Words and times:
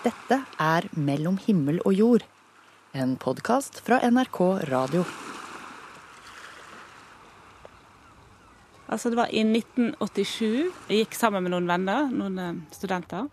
Dette 0.00 0.38
er 0.56 0.86
Mellom 0.96 1.34
himmel 1.44 1.76
og 1.84 1.92
jord, 1.92 2.22
en 2.96 3.18
podkast 3.20 3.82
fra 3.84 3.98
NRK 4.00 4.38
Radio. 4.70 5.02
Altså 8.88 9.12
Det 9.12 9.18
var 9.18 9.28
i 9.28 9.42
1987. 9.44 10.72
Jeg 10.88 11.02
gikk 11.02 11.18
sammen 11.18 11.44
med 11.44 11.52
noen 11.52 11.68
venner, 11.68 12.08
noen 12.08 12.40
eh, 12.40 12.62
studenter. 12.72 13.28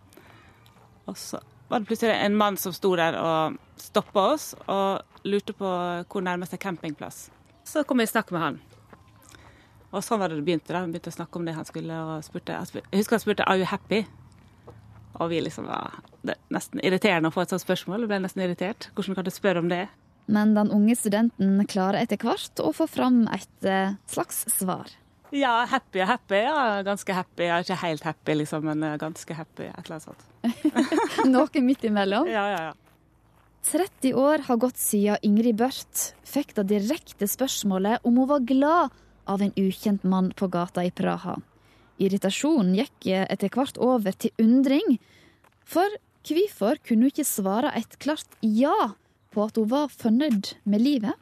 Og 1.07 1.16
så 1.16 1.39
var 1.71 1.80
det 1.80 1.88
plutselig 1.88 2.20
en 2.20 2.36
mann 2.36 2.59
som 2.59 2.75
sto 2.75 2.91
der 2.99 3.15
og 3.15 3.55
stoppa 3.79 4.27
oss 4.34 4.52
og 4.68 5.23
lurte 5.23 5.55
på 5.55 5.71
hvor 6.04 6.27
nærmeste 6.27 6.59
campingplass. 6.59 7.29
Så 7.63 7.88
kom 7.88 8.04
jeg 8.04 8.11
i 8.11 8.15
snakk 8.18 8.36
med 8.36 8.43
han. 8.43 8.61
Og 9.95 10.04
sånn 10.04 10.20
var 10.20 10.36
det 10.36 10.41
det 10.41 10.49
begynte. 10.52 10.73
da. 10.75 10.84
Han 10.84 10.91
begynte 10.91 11.15
å 11.15 11.20
snakke 11.21 11.39
om 11.39 11.47
det 11.47 11.55
han 11.55 11.71
skulle, 11.71 11.95
og 11.95 12.27
spurte, 12.27 12.59
Jeg 12.59 12.99
husker 12.99 13.15
han 13.15 13.23
spurte 13.23 13.47
'Are 13.47 13.55
you 13.55 13.71
happy?' 13.71 14.04
Og 15.18 15.31
vi 15.31 15.41
liksom 15.41 15.65
var 15.70 15.97
det 16.27 16.35
er 16.35 16.53
nesten 16.53 16.81
irriterende 16.84 17.31
å 17.31 17.34
få 17.34 17.45
et 17.45 17.53
sånt 17.53 17.63
spørsmål. 17.63 18.03
Jeg 18.03 18.12
ble 18.12 18.20
nesten 18.25 18.44
irritert. 18.44 18.89
Hvordan 18.98 19.17
kan 19.17 19.27
du 19.27 19.34
spørre 19.34 19.63
om 19.63 19.70
det? 19.71 19.85
Men 20.27 20.53
den 20.58 20.71
unge 20.75 20.95
studenten 20.99 21.62
klarer 21.71 22.03
etter 22.03 22.20
hvert 22.20 22.59
å 22.59 22.73
få 22.75 22.88
fram 22.91 23.22
et 23.31 23.67
eh, 23.67 23.95
slags 24.11 24.44
svar. 24.52 24.91
Ja, 25.35 25.61
happy 25.67 26.02
og 26.03 26.09
happy. 26.11 26.41
Ja, 26.44 26.81
ganske 26.88 27.16
happy. 27.16 27.48
Er 27.48 27.63
ikke 27.63 27.80
helt 27.80 28.03
happy, 28.08 28.35
liksom, 28.41 28.67
men 28.67 28.84
eh, 28.84 28.98
ganske 28.99 29.38
happy. 29.38 29.70
Et 29.72 29.88
eller 29.88 29.98
annet 29.98 30.09
sånt. 30.09 30.27
Noe 31.31 31.63
midt 31.63 31.88
imellom. 31.88 32.27
Ja, 32.31 32.44
ja, 32.52 32.59
ja. 32.70 32.75
30 33.67 34.13
år 34.16 34.45
har 34.47 34.59
gått 34.61 34.80
siden 34.80 35.20
Ingrid 35.27 35.58
Børth 35.59 36.11
fikk 36.27 36.53
det 36.55 36.70
direkte 36.70 37.27
spørsmålet 37.27 38.05
om 38.08 38.16
hun 38.22 38.30
var 38.30 38.45
glad 38.47 38.95
av 39.27 39.44
en 39.44 39.52
ukjent 39.59 40.05
mann 40.08 40.31
på 40.31 40.47
gata 40.52 40.86
i 40.88 40.91
Praha. 40.95 41.36
Irritasjonen 41.98 42.76
gikk 42.78 43.10
etter 43.26 43.52
hvert 43.54 43.80
over 43.82 44.14
til 44.14 44.34
undring. 44.42 44.98
For 45.68 45.98
hvorfor 46.28 46.80
kunne 46.86 47.08
hun 47.08 47.14
ikke 47.14 47.28
svare 47.28 47.72
et 47.78 47.98
klart 48.04 48.28
ja 48.42 48.94
på 49.34 49.45
at 49.45 49.58
hun 49.58 49.70
var 49.72 49.89
fornøyd 49.94 50.54
med 50.66 50.84
livet? 50.84 51.16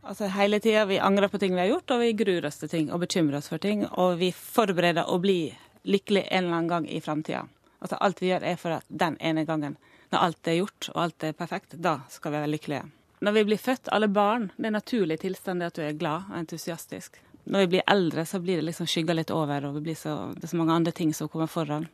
Altså 0.00 0.30
Hele 0.32 0.60
tida 0.60 0.86
vi 0.88 0.98
angrer 0.98 1.28
på 1.28 1.38
ting 1.38 1.54
vi 1.54 1.60
har 1.60 1.72
gjort, 1.74 1.90
og 1.92 2.00
vi 2.00 2.12
gruer 2.16 2.46
oss 2.48 2.60
til 2.62 2.72
ting 2.72 2.92
og 2.92 3.02
bekymrer 3.04 3.38
oss 3.40 3.50
for 3.52 3.60
ting. 3.60 3.84
Og 3.90 4.18
vi 4.20 4.32
forbereder 4.32 5.08
å 5.08 5.18
bli 5.20 5.52
lykkelig 5.84 6.26
en 6.28 6.44
eller 6.44 6.56
annen 6.56 6.72
gang 6.72 6.88
i 6.88 7.00
framtida. 7.04 7.46
Altså 7.80 7.96
alt 8.00 8.20
vi 8.22 8.30
gjør 8.32 8.44
er 8.44 8.56
for 8.60 8.76
at 8.76 8.88
den 8.88 9.16
ene 9.20 9.46
gangen, 9.48 9.76
når 10.12 10.24
alt 10.26 10.48
er 10.48 10.58
gjort 10.60 10.90
og 10.92 11.02
alt 11.04 11.24
er 11.24 11.36
perfekt, 11.36 11.76
da 11.80 12.00
skal 12.12 12.34
vi 12.34 12.42
være 12.42 12.54
lykkelige. 12.56 12.88
Når 13.20 13.36
vi 13.36 13.44
blir 13.44 13.60
født, 13.60 13.88
alle 13.92 14.08
barn, 14.08 14.50
det 14.56 14.70
er 14.70 14.76
naturlig 14.76 15.20
tilstand 15.20 15.64
at 15.64 15.76
du 15.76 15.84
er 15.84 15.96
glad 15.96 16.28
og 16.30 16.38
entusiastisk 16.40 17.20
når 17.50 17.64
vi 17.64 17.70
blir 17.74 17.88
eldre, 17.90 18.24
så 18.26 18.38
blir 18.42 18.60
det 18.60 18.68
liksom 18.68 18.86
skygga 18.86 19.16
litt 19.16 19.32
over, 19.34 19.66
og 19.66 19.78
så, 19.98 20.14
det 20.36 20.46
er 20.46 20.52
så 20.52 20.58
mange 20.60 20.76
andre 20.76 20.94
ting 20.94 21.10
som 21.16 21.28
kommer 21.28 21.50
foran. 21.50 21.88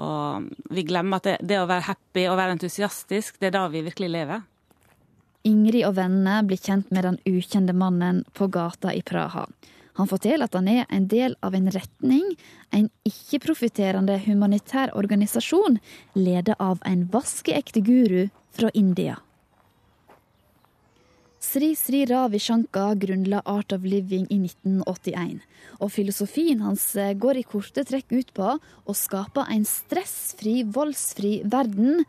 Og 0.00 0.48
vi 0.72 0.84
glemmer 0.84 1.20
at 1.20 1.28
det, 1.28 1.36
det, 1.48 1.60
å 1.60 1.68
være 1.68 1.88
happy 1.90 2.26
og 2.30 2.38
være 2.40 2.56
entusiastisk, 2.56 3.38
det 3.40 3.50
er 3.50 3.56
da 3.56 3.66
vi 3.72 3.84
virkelig 3.84 4.12
lever. 4.12 4.44
Ingrid 5.46 5.86
og 5.86 5.96
vennene 5.96 6.40
blir 6.48 6.60
kjent 6.60 6.90
med 6.90 7.06
den 7.06 7.20
ukjente 7.28 7.76
mannen 7.76 8.24
på 8.34 8.48
gata 8.52 8.92
i 8.96 9.04
Praha. 9.06 9.46
Han 9.96 10.08
forteller 10.10 10.48
at 10.48 10.56
han 10.56 10.68
er 10.68 10.84
en 10.92 11.06
del 11.08 11.36
av 11.46 11.54
en 11.56 11.70
retning, 11.72 12.24
en 12.74 12.90
ikke-profitterende 13.08 14.18
humanitær 14.26 14.92
organisasjon 14.98 15.78
ledet 16.18 16.58
av 16.60 16.82
en 16.84 17.06
vaskeekte 17.12 17.80
guru 17.86 18.26
fra 18.56 18.72
India. 18.74 19.16
Sri 21.46 21.76
Sri 21.78 22.04
Ravi 22.06 22.38
Shankar 22.38 22.94
grunnla 22.94 23.42
Art 23.44 23.72
of 23.72 23.84
Living 23.84 24.26
i 24.34 24.38
1981. 24.42 25.38
Og 25.78 25.92
filosofien 25.94 26.62
hans 26.64 26.84
eh, 26.98 27.12
går 27.14 27.38
i 27.38 27.44
korte 27.46 27.84
trekk 27.86 28.14
ut 28.16 28.32
på 28.34 28.48
å 28.58 28.94
skape 28.96 29.44
en 29.52 29.62
stressfri, 29.68 30.64
voldsfri 30.66 31.36
verden. 31.46 32.02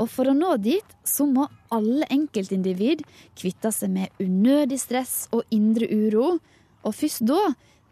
Og 0.00 0.08
for 0.08 0.30
å 0.30 0.36
nå 0.36 0.54
dit, 0.64 0.94
så 1.04 1.26
må 1.28 1.44
alle 1.68 2.08
enkeltindivid 2.14 3.02
kvitte 3.36 3.72
seg 3.74 3.92
med 3.98 4.22
unødig 4.22 4.80
stress 4.80 5.26
og 5.36 5.44
indre 5.52 5.90
uro. 5.90 6.38
Og 6.80 6.96
først 6.96 7.26
da 7.28 7.40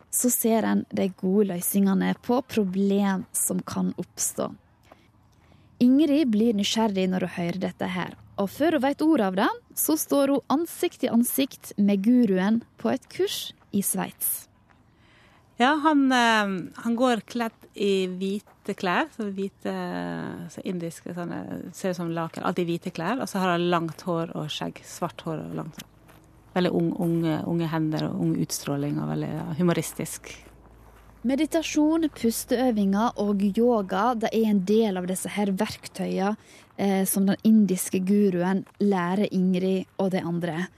så 0.09 0.31
ser 0.33 0.65
en 0.65 0.87
de 0.89 1.11
gode 1.21 1.51
løsningene 1.51 2.15
på 2.25 2.41
problem 2.49 3.27
som 3.37 3.61
kan 3.61 3.93
oppstå. 4.01 4.49
Ingrid 5.85 6.33
blir 6.33 6.57
nysgjerrig 6.57 7.11
når 7.13 7.29
hun 7.29 7.37
hører 7.37 7.61
dette 7.69 7.93
her, 7.93 8.17
og 8.39 8.51
før 8.53 8.79
hun 8.79 8.85
vet 8.87 9.03
ordet 9.05 9.27
av 9.27 9.39
det, 9.39 9.49
så 9.79 9.97
står 9.99 10.35
hun 10.35 10.59
ansikt 10.59 11.03
til 11.03 11.15
ansikt 11.15 11.73
med 11.79 12.05
guruen 12.07 12.63
på 12.79 12.93
et 12.93 13.09
kurs 13.13 13.49
i 13.75 13.83
Sveits. 13.85 14.49
Ja, 15.59 15.73
han, 15.83 16.13
eh, 16.13 16.73
han, 16.85 16.97
går 16.97 17.25
kledd 17.27 17.67
i 17.75 18.07
hvite 18.07 18.77
klær. 18.79 19.09
Så 19.17 19.27
hvite, 19.35 19.75
så 20.55 20.63
indiske 20.63 21.15
sånne, 21.17 21.73
Ser 21.75 21.91
ut 21.91 21.99
som 21.99 22.13
laken. 22.15 22.45
Alltid 22.47 22.69
hvite 22.71 22.93
klær. 22.95 23.19
Og 23.19 23.29
så 23.29 23.43
har 23.43 23.57
han 23.57 23.67
langt 23.73 24.05
hår 24.07 24.37
og 24.39 24.47
skjegg. 24.55 24.79
Svart 24.87 25.27
hår 25.27 25.43
og 25.49 25.57
langt 25.59 25.81
hår. 25.81 25.89
Veldig 26.55 26.71
unge, 26.79 27.41
unge, 27.47 27.71
hender 27.71 28.07
og 28.07 28.23
ung 28.23 28.37
utstråling 28.39 29.03
og 29.03 29.11
veldig 29.11 29.33
humoristisk. 29.59 30.31
Meditasjon, 31.27 32.07
pusteøvinger 32.15 33.17
og 33.19 33.41
yoga 33.51 34.13
det 34.23 34.29
er 34.31 34.53
en 34.53 34.61
del 34.63 35.01
av 35.01 35.09
disse 35.11 35.27
her 35.35 35.51
verktøyene 35.51 36.37
eh, 36.79 37.03
som 37.11 37.27
den 37.27 37.41
indiske 37.43 37.99
guruen 38.07 38.63
lærer 38.79 39.27
Ingrid 39.35 39.89
og 39.99 40.13
de 40.15 40.23
andre. 40.23 40.69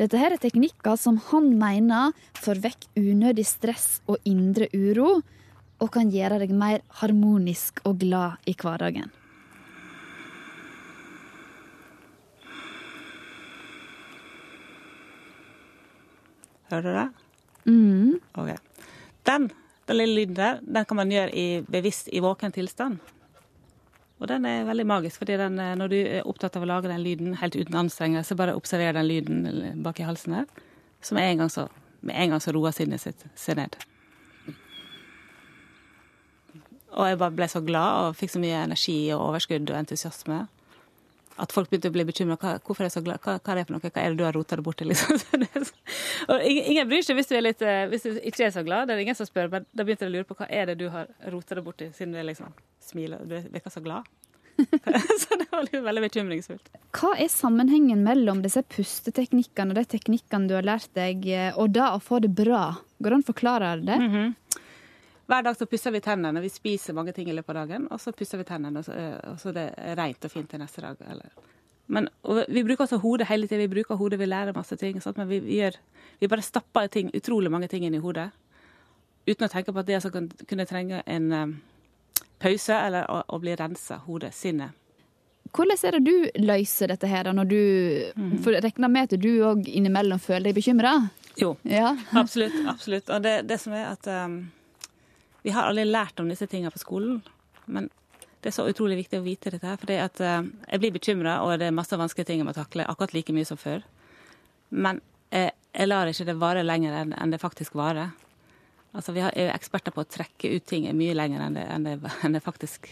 Dette 0.00 0.16
her 0.16 0.32
er 0.32 0.40
teknikker 0.40 0.96
som 0.96 1.20
han 1.28 1.52
mener 1.60 2.16
får 2.40 2.62
vekk 2.64 2.88
unødig 2.96 3.44
stress 3.44 4.00
og 4.08 4.16
indre 4.24 4.70
uro, 4.72 5.20
og 5.80 5.92
kan 5.92 6.08
gjøre 6.12 6.40
deg 6.40 6.56
mer 6.56 6.80
harmonisk 7.02 7.84
og 7.84 8.00
glad 8.00 8.40
i 8.48 8.56
hverdagen. 8.56 9.12
Hører 16.72 16.84
du 16.84 16.92
det? 16.96 17.08
Mm. 17.68 18.20
Ok. 18.40 18.54
Den 19.28 19.50
den 19.90 19.98
lille 19.98 20.20
lyden 20.20 20.36
der 20.38 20.60
den 20.62 20.86
kan 20.86 21.00
man 21.00 21.10
gjøre 21.10 21.34
i 21.34 21.46
bevisst 21.66 22.08
i 22.12 22.22
våken 22.22 22.54
tilstand. 22.54 23.00
Og 24.20 24.28
den 24.28 24.44
er 24.44 24.66
veldig 24.68 24.84
magisk, 24.86 25.22
fordi 25.22 25.38
den, 25.40 25.58
eh, 25.58 25.76
når 25.76 25.88
du 25.88 25.96
er 26.00 26.26
opptatt 26.28 26.56
av 26.56 26.62
å 26.62 26.68
lage 26.68 26.90
den 26.90 27.02
lyden 27.02 27.38
helt 27.40 27.56
uten 27.56 27.78
anstrengelse, 27.84 28.36
bare 28.36 28.54
observer 28.54 28.92
den 28.92 29.08
lyden 29.08 29.82
bak 29.82 30.00
i 30.00 30.04
halsen 30.04 30.36
her, 30.36 30.44
som 31.00 31.16
med 31.16 31.30
en 31.30 31.38
gang 31.38 31.50
så, 31.50 31.68
en 32.06 32.30
gang 32.30 32.40
så 32.40 32.52
roer 32.52 32.76
sinnet 32.76 33.00
sitt 33.00 33.24
seg 33.34 33.56
ned. 33.56 33.78
Og 36.90 37.06
jeg 37.06 37.18
bare 37.18 37.36
ble 37.38 37.48
så 37.48 37.62
glad 37.64 38.10
og 38.10 38.16
fikk 38.18 38.34
så 38.34 38.42
mye 38.42 38.64
energi 38.66 38.98
og 39.14 39.30
overskudd 39.30 39.70
og 39.70 39.78
entusiasme 39.78 40.42
at 41.40 41.52
folk 41.54 41.70
begynte 41.70 41.90
å 41.90 41.94
bli 41.94 42.04
bekymra. 42.08 42.36
Hvorfor 42.38 42.84
er 42.84 42.90
jeg 42.90 42.96
så 42.98 43.04
glad? 43.04 43.20
Hva, 43.24 43.38
hva, 43.38 43.52
er 43.52 43.60
det 43.60 43.66
for 43.68 43.76
noe? 43.76 43.84
Hva 43.90 44.02
er 44.02 44.12
det 44.12 44.20
du 44.20 44.24
har 44.26 44.36
rota 44.36 44.56
det 44.58 44.66
borti? 44.66 44.88
Liksom. 44.88 45.20
og 46.30 46.46
ingen 46.46 46.88
bryr 46.90 47.06
seg 47.06 47.18
hvis 47.18 47.30
du, 47.30 47.36
litt, 47.40 47.62
eh, 47.66 47.84
hvis 47.90 48.06
du 48.06 48.16
ikke 48.18 48.48
er 48.48 48.56
så 48.56 48.64
glad. 48.66 48.88
Det 48.88 48.96
er 48.96 49.04
ingen 49.04 49.18
som 49.18 49.28
spør. 49.28 49.52
Men 49.52 49.68
da 49.72 49.86
begynte 49.86 50.06
jeg 50.06 50.12
å 50.12 50.16
lure 50.18 50.28
på 50.28 50.38
hva 50.40 50.48
er 50.48 50.72
det 50.72 50.80
du 50.82 50.88
har 50.92 51.10
rota 51.32 51.58
det 51.58 51.66
til, 51.82 51.94
siden 51.96 52.16
du 52.16 52.22
liksom 52.26 52.52
smiler 52.90 53.22
og 53.22 53.52
virker 53.54 53.72
så 53.72 53.84
glad. 53.84 54.08
så 55.22 55.38
det 55.40 55.48
var 55.50 55.68
veldig 55.86 56.04
bekymringsfullt. 56.04 56.70
Hva 56.96 57.14
er 57.16 57.30
sammenhengen 57.32 58.04
mellom 58.04 58.42
disse 58.44 58.62
pusteteknikkene 58.74 59.74
og 59.74 59.80
de 59.80 59.86
teknikkene 59.96 60.50
du 60.50 60.56
har 60.58 60.66
lært 60.66 60.90
deg, 60.98 61.24
eh, 61.30 61.50
og 61.56 61.72
det 61.76 61.86
å 61.86 62.00
få 62.02 62.20
det 62.24 62.32
bra? 62.36 62.74
Går 63.00 63.14
det 63.14 63.18
an 63.18 63.24
å 63.24 63.30
forklare 63.32 63.74
det? 63.80 63.98
Mm 64.00 64.10
-hmm. 64.10 64.34
Hver 65.30 65.44
dag 65.46 65.54
så 65.56 65.66
pusser 65.70 65.94
vi 65.94 66.02
tennene. 66.02 66.42
Vi 66.42 66.50
spiser 66.50 66.96
mange 66.96 67.12
ting 67.14 67.28
i 67.30 67.34
løpet 67.36 67.54
av 67.54 67.62
dagen, 67.62 67.86
og 67.90 68.00
så 68.02 68.10
pusser 68.16 68.40
vi 68.40 68.48
tennene, 68.48 68.82
og 68.82 68.84
så, 68.84 68.92
eh, 68.98 69.52
det 69.54 69.66
er 69.78 69.96
rent 69.96 70.24
og 70.26 70.30
fint 70.32 70.50
til 70.50 70.58
neste 70.58 70.82
dag. 70.82 70.96
Eller. 71.06 71.30
Men 71.86 72.08
Vi 72.48 72.62
bruker 72.62 72.84
også 72.84 73.00
hodet 73.00 73.28
hele 73.28 73.46
tiden. 73.46 73.70
Vi 73.70 73.74
bruker 73.74 73.96
hodet, 73.96 74.18
vi 74.18 74.26
lærer 74.26 74.54
masse 74.54 74.76
ting. 74.76 75.00
Sånn, 75.00 75.16
Men 75.16 75.28
vi, 75.28 75.38
vi, 75.40 75.60
gjør, 75.60 75.76
vi 76.20 76.26
bare 76.26 76.42
stapper 76.42 76.88
ting, 76.88 77.10
utrolig 77.14 77.50
mange 77.50 77.68
ting 77.68 77.84
inn 77.84 77.94
i 77.94 78.02
hodet 78.02 78.30
uten 79.26 79.46
å 79.46 79.50
tenke 79.52 79.72
på 79.72 79.80
at 79.80 79.88
det 79.88 79.98
altså 79.98 80.10
kan 80.10 80.28
kunne 80.48 80.66
trenge 80.68 81.02
en 81.06 81.32
um, 81.32 81.56
pause 82.42 82.74
eller 82.74 83.08
å, 83.10 83.22
å 83.28 83.40
bli 83.42 83.56
rensa, 83.58 84.00
hodet, 84.06 84.32
sinnet. 84.34 84.76
Hvordan 85.50 85.82
er 85.82 85.96
det 85.96 86.00
du 86.06 86.44
løser 86.46 86.92
dette 86.92 87.08
her, 87.10 87.32
når 87.34 87.48
du 87.50 87.60
mm. 88.14 88.36
For 88.44 88.54
regner 88.54 88.92
med 88.92 89.08
at 89.08 89.18
du 89.18 89.30
òg 89.48 89.66
innimellom 89.66 90.20
føler 90.22 90.50
deg 90.50 90.60
bekymra? 90.60 90.94
Jo, 91.40 91.56
ja. 91.66 91.96
absolutt. 92.14 92.54
absolutt. 92.70 93.10
Og 93.10 93.22
det, 93.24 93.40
det 93.50 93.58
som 93.62 93.74
er 93.74 93.88
at 93.90 94.06
um, 94.26 94.44
vi 95.42 95.54
har 95.54 95.68
aldri 95.68 95.86
lært 95.88 96.20
om 96.20 96.28
disse 96.28 96.46
tingene 96.46 96.72
på 96.74 96.82
skolen, 96.82 97.20
men 97.66 97.88
det 98.40 98.50
er 98.50 98.56
så 98.56 98.64
utrolig 98.68 98.96
viktig 99.02 99.20
å 99.20 99.24
vite 99.24 99.52
dette. 99.52 99.66
her, 99.66 99.76
For 99.76 100.24
uh, 100.24 100.48
Jeg 100.70 100.80
blir 100.80 100.92
bekymra, 100.92 101.42
og 101.44 101.58
det 101.60 101.68
er 101.68 101.76
masse 101.76 101.96
vanskelige 101.96 102.26
ting 102.26 102.40
jeg 102.40 102.48
må 102.48 102.56
takle, 102.56 102.86
akkurat 102.88 103.12
like 103.14 103.32
mye 103.36 103.44
som 103.44 103.60
før. 103.60 103.84
Men 104.70 105.02
uh, 105.34 105.50
jeg 105.72 105.88
lar 105.88 106.08
ikke 106.08 106.28
det 106.28 106.38
vare 106.40 106.64
lenger 106.64 106.96
enn, 107.02 107.30
det 107.30 107.40
faktisk 107.40 107.76
varer. 107.76 108.14
Altså, 108.92 109.12
Vi 109.12 109.20
er 109.20 109.52
eksperter 109.52 109.92
på 109.92 110.02
å 110.02 110.08
trekke 110.08 110.54
ut 110.56 110.66
ting 110.66 110.88
mye 110.96 111.14
lenger 111.14 111.44
enn 111.44 111.58
det, 111.58 111.66
enn 111.68 111.88
det, 111.88 111.96
enn 112.24 112.36
det 112.36 112.44
faktisk 112.44 112.88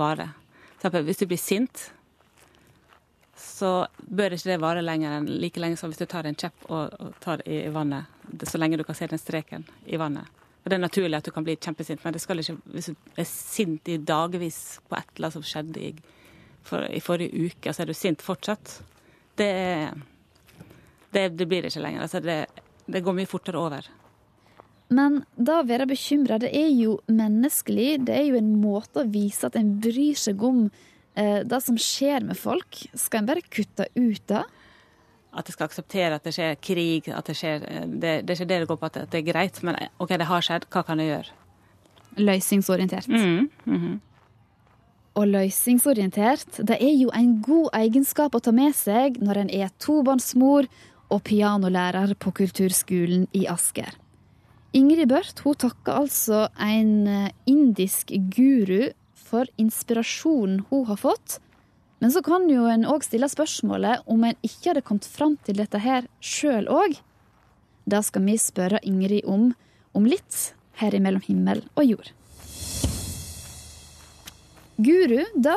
varer. 0.00 0.32
Hvis 0.80 1.20
du 1.20 1.26
blir 1.28 1.40
sint, 1.40 1.90
så 3.36 3.86
bør 4.00 4.32
ikke 4.32 4.48
det 4.48 4.60
vare 4.62 4.80
lenger 4.84 5.18
enn 5.18 5.28
like 5.42 5.60
lenge 5.60 5.76
som 5.76 5.92
hvis 5.92 6.00
du 6.00 6.08
tar 6.08 6.24
en 6.24 6.36
kjepp 6.36 6.64
og, 6.70 6.96
og 6.96 7.16
tar 7.20 7.44
i 7.44 7.66
vannet. 7.72 8.08
Så 8.48 8.56
lenge 8.56 8.80
du 8.80 8.84
kan 8.88 8.96
se 8.96 9.08
den 9.10 9.20
streken 9.20 9.68
i 9.84 10.00
vannet. 10.00 10.39
Det 10.64 10.76
er 10.76 10.82
naturlig 10.82 11.16
at 11.16 11.26
du 11.26 11.32
kan 11.32 11.44
bli 11.46 11.56
kjempesint, 11.56 12.02
men 12.04 12.14
det 12.14 12.20
skal 12.22 12.42
ikke, 12.42 12.58
hvis 12.74 12.90
du 12.92 13.20
er 13.20 13.28
sint 13.28 13.88
i 13.88 13.96
dagevis 13.96 14.80
på 14.88 14.98
et 14.98 15.14
eller 15.16 15.30
annet 15.30 15.38
som 15.38 15.46
skjedde 15.46 15.80
i 15.80 15.92
for, 16.66 16.84
i 16.84 17.00
forrige 17.00 17.48
uke, 17.48 17.72
så 17.72 17.82
er 17.82 17.90
du 17.90 17.96
sint 17.96 18.22
fortsatt, 18.22 18.74
det, 19.40 19.54
det, 21.14 21.30
det 21.38 21.46
blir 21.48 21.64
det 21.64 21.72
ikke 21.72 21.84
lenger. 21.86 22.04
Altså 22.04 22.20
det, 22.20 22.36
det 22.84 23.02
går 23.04 23.16
mye 23.16 23.30
fortere 23.30 23.60
over. 23.60 23.88
Men 24.90 25.20
da 25.38 25.60
å 25.60 25.66
være 25.66 25.86
bekymra, 25.90 26.40
det 26.42 26.50
er 26.56 26.70
jo 26.74 26.98
menneskelig. 27.08 28.02
Det 28.08 28.16
er 28.16 28.24
jo 28.26 28.40
en 28.40 28.56
måte 28.60 29.04
å 29.04 29.10
vise 29.10 29.46
at 29.46 29.58
en 29.58 29.76
bryr 29.82 30.18
seg 30.18 30.42
om 30.42 30.64
eh, 31.14 31.40
det 31.46 31.60
som 31.62 31.78
skjer 31.78 32.26
med 32.26 32.38
folk. 32.38 32.82
Skal 32.98 33.22
en 33.22 33.30
bare 33.30 33.46
kutte 33.46 33.86
ut 33.94 34.24
det? 34.30 34.42
At 35.30 35.46
jeg 35.46 35.54
skal 35.54 35.68
akseptere 35.68 36.16
at 36.16 36.26
det 36.26 36.34
skjer 36.34 36.56
krig, 36.58 37.08
at 37.14 37.26
det 37.26 37.36
skjer 37.38 37.62
Det, 37.86 38.14
det 38.26 38.34
er 38.34 38.38
ikke 38.38 38.50
det 38.50 38.60
det 38.62 38.68
går 38.68 38.80
på 38.80 38.88
at 38.90 39.00
det 39.12 39.20
er 39.20 39.26
greit, 39.32 39.62
men 39.62 39.78
OK, 40.02 40.16
det 40.18 40.26
har 40.26 40.46
skjedd, 40.46 40.66
hva 40.72 40.82
kan 40.86 40.98
jeg 40.98 41.12
gjøre? 41.12 41.36
Løsningsorientert. 42.18 43.08
Mm, 43.08 43.50
mhm. 43.64 43.98
Og 45.18 45.26
løsningsorientert, 45.26 46.60
det 46.66 46.78
er 46.80 46.94
jo 46.94 47.10
en 47.14 47.40
god 47.42 47.70
egenskap 47.74 48.34
å 48.34 48.40
ta 48.42 48.52
med 48.54 48.74
seg 48.78 49.18
når 49.22 49.42
en 49.42 49.50
er 49.62 49.72
tobarnsmor 49.82 50.68
og 51.10 51.22
pianolærer 51.26 52.14
på 52.18 52.32
kulturskolen 52.38 53.26
i 53.34 53.46
Asker. 53.50 53.96
Ingrid 54.76 55.10
Børth 55.10 55.42
hun 55.42 55.58
takker 55.58 56.04
altså 56.04 56.44
en 56.62 57.08
eh, 57.10 57.30
indisk 57.50 58.12
guru 58.30 58.92
for 59.18 59.50
inspirasjonen 59.58 60.62
hun 60.70 60.86
har 60.86 61.00
fått. 61.00 61.40
Men 62.00 62.12
så 62.12 62.22
kan 62.24 62.48
jo 62.48 62.64
en 62.70 62.86
òg 62.88 63.04
stille 63.04 63.28
spørsmålet 63.28 64.06
om 64.08 64.24
en 64.24 64.38
ikke 64.46 64.70
hadde 64.70 64.84
kommet 64.86 65.08
fram 65.08 65.36
til 65.44 65.60
dette 65.60 65.80
her 65.84 66.08
sjøl 66.24 66.68
òg. 66.72 66.96
Det 67.84 68.00
skal 68.06 68.24
vi 68.24 68.38
spørre 68.40 68.80
Ingrid 68.88 69.28
om 69.28 69.50
om 69.92 70.06
litt 70.06 70.54
her 70.80 70.94
i 70.94 71.00
Mellom 71.02 71.22
himmel 71.26 71.64
og 71.74 71.84
jord. 71.84 72.10
Guru, 74.80 75.24
da 75.36 75.56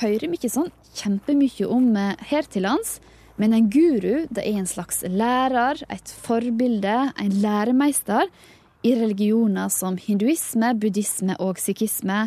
hører 0.00 0.26
vi 0.26 0.38
ikke 0.38 0.50
sånn 0.50 0.72
kjempemye 0.98 1.68
om 1.70 1.92
eh, 1.98 2.16
her 2.30 2.48
til 2.50 2.66
lands. 2.66 2.98
Men 3.38 3.54
en 3.54 3.68
guru 3.70 4.26
det 4.30 4.42
er 4.44 4.58
en 4.58 4.66
slags 4.70 5.02
lærer, 5.10 5.80
et 5.90 6.10
forbilde, 6.24 6.96
en 7.18 7.36
læremeister 7.42 8.30
i 8.86 8.94
religioner 8.98 9.70
som 9.74 9.98
hinduisme, 9.98 10.72
buddhisme 10.78 11.38
og 11.42 11.62
sikhisme. 11.62 12.24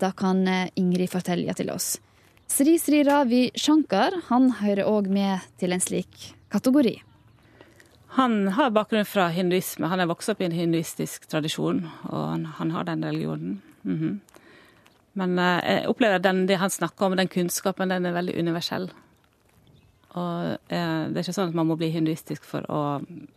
Da 0.00 0.12
kan 0.16 0.44
eh, 0.48 0.68
Ingrid 0.76 1.12
fortelle 1.12 1.56
til 1.56 1.72
oss. 1.72 1.96
Sri 2.48 2.78
Sri 2.78 3.02
Ravi 3.04 3.50
Shankar 3.54 4.14
han 4.28 4.50
hører 4.62 4.88
òg 4.88 5.10
med 5.12 5.44
til 5.60 5.74
en 5.76 5.82
slik 5.84 6.32
kategori. 6.50 6.96
Han 8.16 8.48
har 8.56 8.72
bakgrunn 8.72 9.04
fra 9.06 9.28
hinduisme. 9.30 9.86
Han 9.86 10.00
er 10.00 10.08
vokst 10.08 10.32
opp 10.32 10.40
i 10.40 10.46
en 10.48 10.56
hinduistisk 10.56 11.28
tradisjon, 11.28 11.84
og 12.08 12.22
han, 12.32 12.46
han 12.58 12.72
har 12.74 12.88
den 12.88 13.04
religionen. 13.04 13.60
Mhm. 13.84 14.20
Men 15.18 15.38
eh, 15.38 15.60
jeg 15.66 15.90
opplever 15.90 16.22
den, 16.22 16.46
det 16.46 16.60
han 16.60 16.70
snakker 16.70 17.06
om, 17.06 17.16
den 17.18 17.28
kunnskapen, 17.28 17.90
den 17.90 18.06
er 18.06 18.14
veldig 18.14 18.36
universell. 18.38 18.88
Og 20.14 20.72
eh, 20.72 21.02
det 21.10 21.18
er 21.18 21.24
ikke 21.24 21.34
sånn 21.36 21.50
at 21.50 21.58
man 21.58 21.68
må 21.68 21.76
bli 21.78 21.90
hinduistisk 21.92 22.46
for 22.46 22.64
å 22.70 22.80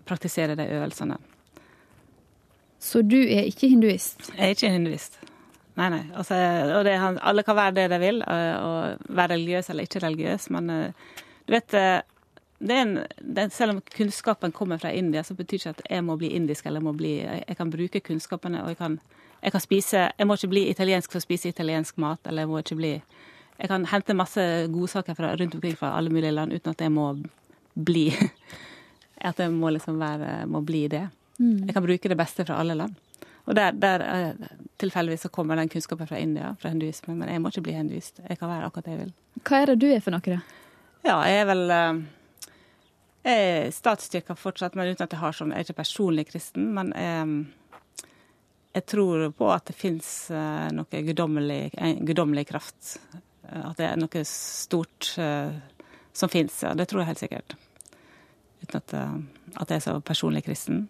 praktisere 0.07 0.56
de 0.60 0.68
øvelsene. 0.78 1.18
Så 2.81 3.02
du 3.06 3.19
er 3.22 3.50
ikke 3.50 3.69
hinduist? 3.69 4.31
Jeg 4.34 4.46
er 4.46 4.56
ikke 4.56 4.74
hinduist. 4.74 5.19
Nei, 5.79 5.88
nei. 5.94 6.01
Altså, 6.19 6.38
og 6.75 6.85
det, 6.85 6.95
alle 7.00 7.44
kan 7.47 7.57
være 7.57 7.75
det 7.79 7.88
de 7.94 8.00
vil, 8.01 8.23
eh, 8.27 8.56
og 8.59 9.12
være 9.15 9.35
religiøs 9.35 9.71
eller 9.71 9.88
ikke 9.88 10.01
religiøs, 10.03 10.50
men 10.51 10.69
eh, 10.69 11.13
du 11.47 11.53
vet 11.56 11.75
eh, 11.79 12.01
det 12.62 12.77
en, 12.77 12.91
det, 13.18 13.53
Selv 13.53 13.71
om 13.71 13.81
kunnskapen 13.81 14.51
kommer 14.51 14.77
fra 14.77 14.91
India, 14.91 15.23
så 15.23 15.33
betyr 15.33 15.57
ikke 15.57 15.69
at 15.69 15.81
jeg 15.89 16.03
må 16.06 16.15
bli 16.19 16.29
indisk 16.38 16.65
eller 16.65 16.83
må 16.83 16.94
bli 16.94 17.15
Jeg, 17.18 17.44
jeg 17.47 17.57
kan 17.57 17.71
bruke 17.73 18.03
kunnskapene, 18.06 18.63
og 18.63 18.69
jeg 18.69 18.77
kan, 18.77 19.00
jeg 19.41 19.51
kan 19.51 19.63
spise 19.63 20.03
Jeg 20.18 20.27
må 20.27 20.38
ikke 20.38 20.51
bli 20.51 20.68
italiensk 20.69 21.12
for 21.12 21.18
å 21.18 21.25
spise 21.25 21.50
italiensk 21.50 21.97
mat, 21.97 22.19
eller 22.27 22.45
jeg 22.45 22.51
må 22.51 22.59
ikke 22.62 22.77
bli 22.77 22.91
Jeg 23.57 23.71
kan 23.71 23.88
hente 23.89 24.13
masse 24.13 24.45
godsaker 24.69 25.18
fra, 25.18 25.33
rundt 25.39 25.57
omkring 25.57 25.77
fra 25.79 25.95
alle 25.97 26.13
mulige 26.13 26.35
land 26.35 26.53
uten 26.53 26.75
at 26.75 26.85
jeg 26.85 26.94
må 26.94 27.15
bli 27.73 28.12
At 29.31 29.41
jeg 29.41 29.53
må 29.53 29.73
liksom 29.73 29.97
være 30.01 30.45
Må 30.45 30.62
bli 30.65 30.88
det. 30.89 31.07
Jeg 31.41 31.73
kan 31.73 31.81
bruke 31.81 32.09
det 32.09 32.18
beste 32.18 32.45
fra 32.45 32.59
alle 32.62 32.75
land. 32.77 32.94
Og 33.46 33.56
der, 33.58 33.72
der 33.72 34.04
eh, 34.06 34.50
tilfeldigvis 34.82 35.26
så 35.26 35.32
kommer 35.34 35.58
den 35.58 35.70
kunnskapen 35.70 36.08
fra 36.08 36.20
India, 36.22 36.54
fra 36.62 36.70
hinduismen. 36.70 37.18
men 37.18 37.30
jeg 37.30 37.42
må 37.42 37.50
ikke 37.50 37.66
bli 37.66 37.78
hinduist. 37.78 38.22
Jeg 38.30 38.38
kan 38.40 38.50
være 38.52 38.68
akkurat 38.70 38.86
det 38.86 38.92
jeg 38.96 39.02
vil. 39.06 39.14
Hva 39.48 39.62
er 39.62 39.72
det 39.72 39.80
du 39.82 39.88
er 39.92 40.04
for 40.04 40.14
noe, 40.16 40.22
da? 40.26 40.42
Ja, 41.08 41.16
jeg 41.26 41.42
er 41.42 41.50
vel 41.50 41.74
eh, 41.74 42.04
Jeg 43.26 43.50
er 43.50 43.72
statskirka 43.74 44.36
fortsatt, 44.38 44.76
men 44.76 44.92
uten 44.94 45.04
at 45.06 45.14
jeg 45.14 45.22
har 45.22 45.34
sånn 45.38 45.52
Jeg 45.54 45.64
er 45.64 45.68
ikke 45.70 45.82
personlig 45.82 46.28
kristen, 46.30 46.70
men 46.78 46.94
jeg, 46.98 47.34
jeg 48.78 48.86
tror 48.90 49.28
på 49.38 49.50
at 49.54 49.66
det 49.70 49.76
fins 49.78 50.08
noe 50.32 51.04
guddommelig, 51.10 51.74
guddommelig 52.06 52.48
kraft. 52.50 52.96
Eh, 53.52 53.70
At 53.70 53.78
det 53.78 53.88
er 53.90 54.00
noe 54.00 54.24
stort 54.28 55.14
eh, 55.20 55.52
som 56.14 56.30
fins, 56.32 56.62
ja. 56.64 56.74
Det 56.78 56.88
tror 56.90 57.04
jeg 57.04 57.12
helt 57.12 57.24
sikkert. 57.24 57.56
Uten 58.62 58.80
at, 58.80 58.94
eh, 58.94 59.16
at 59.56 59.70
jeg 59.74 59.82
er 59.82 59.86
så 59.88 60.00
personlig 60.06 60.46
kristen. 60.48 60.86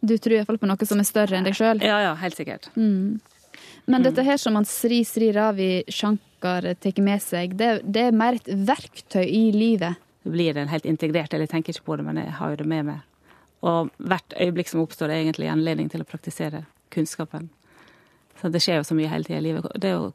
Du 0.00 0.14
tror 0.18 0.36
iallfall 0.38 0.60
på 0.60 0.68
noe 0.70 0.86
som 0.86 1.00
er 1.02 1.08
større 1.08 1.38
enn 1.38 1.46
deg 1.46 1.56
sjøl. 1.58 1.82
Ja, 1.82 1.98
ja, 2.04 2.14
helt 2.20 2.38
sikkert. 2.38 2.70
Men 2.76 4.04
dette 4.04 4.22
her 4.22 4.38
som 4.38 4.54
han 4.58 4.66
Sri 4.68 5.00
Sri 5.08 5.32
Ravi 5.34 5.82
Shankar 5.88 6.66
tar 6.78 7.02
med 7.02 7.22
seg, 7.24 7.56
det, 7.58 7.80
det 7.84 8.08
er 8.08 8.16
mer 8.16 8.38
et 8.38 8.50
verktøy 8.68 9.24
i 9.24 9.48
livet. 9.54 9.98
Det 10.22 10.34
blir 10.34 10.56
en 10.60 10.70
helt 10.70 10.86
integrert 10.86 11.32
eller 11.32 11.48
Jeg 11.48 11.54
tenker 11.56 11.74
ikke 11.74 11.86
på 11.88 11.96
det, 11.98 12.04
men 12.06 12.20
jeg 12.20 12.34
har 12.38 12.52
jo 12.52 12.60
det 12.60 12.68
med 12.68 12.90
meg. 12.90 13.04
Og 13.66 13.90
hvert 13.98 14.36
øyeblikk 14.38 14.70
som 14.70 14.84
oppstår, 14.84 15.10
er 15.10 15.24
egentlig 15.24 15.48
anledning 15.50 15.88
til 15.90 16.04
å 16.04 16.06
praktisere 16.06 16.62
kunnskapen. 16.94 17.48
Så 18.38 18.52
det 18.54 18.62
skjer 18.62 18.78
jo 18.78 18.86
så 18.86 18.94
mye 18.94 19.10
hele 19.10 19.26
tida 19.26 19.40
i 19.40 19.46
livet. 19.48 19.66
Det 19.74 19.90
er 19.90 19.96
jo 19.96 20.12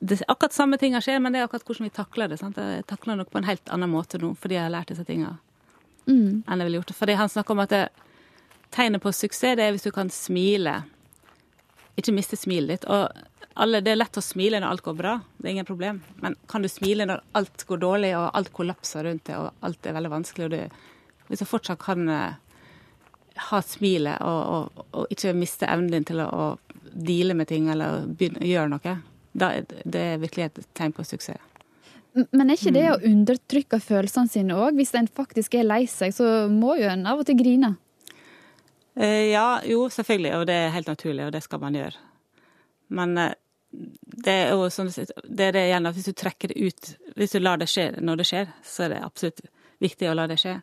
det, 0.00 0.18
akkurat 0.28 0.56
samme 0.56 0.78
tinga 0.80 1.00
skjer, 1.04 1.20
men 1.20 1.32
det 1.32 1.40
er 1.40 1.48
akkurat 1.48 1.64
hvordan 1.68 1.86
vi 1.88 1.94
takler 1.94 2.28
det. 2.32 2.40
Sant? 2.40 2.56
Jeg 2.56 2.84
takler 2.88 3.14
det 3.14 3.22
nok 3.22 3.32
på 3.32 3.40
en 3.40 3.48
helt 3.48 3.72
annen 3.72 3.92
måte 3.92 4.20
nå, 4.20 4.32
fordi 4.40 4.56
jeg 4.56 4.64
har 4.66 4.72
lært 4.72 4.92
disse 4.92 5.04
tinga, 5.08 5.34
enn 6.10 6.44
jeg 6.44 6.66
ville 6.66 6.80
gjort 6.80 6.92
det. 6.92 6.96
Fordi 6.96 7.16
han 7.20 7.32
snakker 7.32 7.56
om 7.56 7.64
at 7.64 7.74
det, 7.74 7.82
tegnet 8.74 9.02
på 9.02 9.12
suksess, 9.12 9.56
det 9.58 9.64
er 9.66 9.72
hvis 9.74 9.86
du 9.86 9.90
kan 9.94 10.10
smile. 10.10 10.82
Ikke 11.98 12.14
miste 12.14 12.36
smilet 12.38 12.68
ditt. 12.80 12.84
Og 12.90 13.08
alle, 13.60 13.80
det 13.84 13.92
er 13.92 13.98
lett 14.00 14.16
å 14.16 14.22
smile 14.24 14.60
når 14.62 14.70
alt 14.76 14.84
går 14.86 14.96
bra, 14.96 15.14
det 15.38 15.48
er 15.48 15.54
ingen 15.56 15.68
problem. 15.68 15.98
Men 16.22 16.36
kan 16.48 16.62
du 16.62 16.68
smile 16.70 17.06
når 17.08 17.20
alt 17.36 17.64
går 17.68 17.82
dårlig, 17.82 18.12
og 18.16 18.30
alt 18.38 18.52
kollapser 18.56 19.04
rundt 19.08 19.26
deg, 19.28 19.36
og 19.42 19.66
alt 19.66 19.86
er 19.90 19.96
veldig 19.98 20.12
vanskelig, 20.14 20.46
og 20.46 20.54
du, 20.54 20.86
hvis 21.28 21.42
du 21.42 21.48
fortsatt 21.50 21.82
kan 21.82 22.08
eh, 22.08 22.38
ha 23.50 23.60
smilet 23.64 24.22
og, 24.26 24.40
og, 24.54 24.86
og 25.02 25.12
ikke 25.14 25.34
miste 25.36 25.68
evnen 25.68 25.90
din 25.92 26.06
til 26.08 26.22
å, 26.24 26.30
å 26.30 26.94
deale 26.94 27.36
med 27.38 27.48
ting 27.50 27.68
eller 27.70 28.06
begynne, 28.06 28.42
gjøre 28.46 28.72
noe, 28.72 28.96
da 29.38 29.52
er 29.54 29.66
det- 29.68 29.82
det 29.86 30.00
er 30.14 30.18
virkelig 30.24 30.44
et 30.48 30.64
tegn 30.74 30.92
på 30.96 31.04
suksess. 31.06 31.38
Men 32.32 32.50
er 32.50 32.56
ikke 32.58 32.72
det 32.74 32.88
å 32.90 32.96
undertrykke 33.06 33.78
følelsene 33.78 34.28
sine 34.28 34.56
òg? 34.58 34.74
Hvis 34.74 34.90
en 34.98 35.06
faktisk 35.06 35.54
er 35.54 35.62
lei 35.68 35.84
seg, 35.86 36.10
så 36.16 36.48
må 36.50 36.72
jo 36.80 36.88
en 36.90 37.04
av 37.06 37.20
og 37.22 37.26
til 37.28 37.36
grine. 37.38 37.76
Eh, 38.96 39.30
Ja, 39.30 39.60
jo, 39.64 39.88
selvfølgelig, 39.88 40.34
og 40.36 40.46
det 40.46 40.54
er 40.54 40.74
helt 40.74 40.86
naturlig, 40.90 41.26
og 41.26 41.32
det 41.32 41.42
skal 41.42 41.60
man 41.60 41.74
gjøre. 41.74 41.96
Men 42.88 43.18
eh, 43.18 43.34
det 44.24 44.32
er 44.32 44.50
jo 44.50 44.66
sånn 44.72 44.90
det 44.90 45.44
er 45.46 45.54
det 45.54 45.66
igjen 45.68 45.86
at 45.86 45.94
hvis 45.94 46.08
du 46.10 46.16
trekker 46.18 46.50
det 46.50 46.58
ut 46.58 46.88
Hvis 47.14 47.36
du 47.36 47.38
lar 47.38 47.60
det 47.60 47.68
skje 47.70 47.84
når 48.02 48.16
det 48.18 48.26
skjer, 48.26 48.48
så 48.66 48.84
er 48.84 48.94
det 48.94 49.04
absolutt 49.06 49.44
viktig 49.80 50.08
å 50.10 50.16
la 50.18 50.26
det 50.26 50.40
skje. 50.42 50.56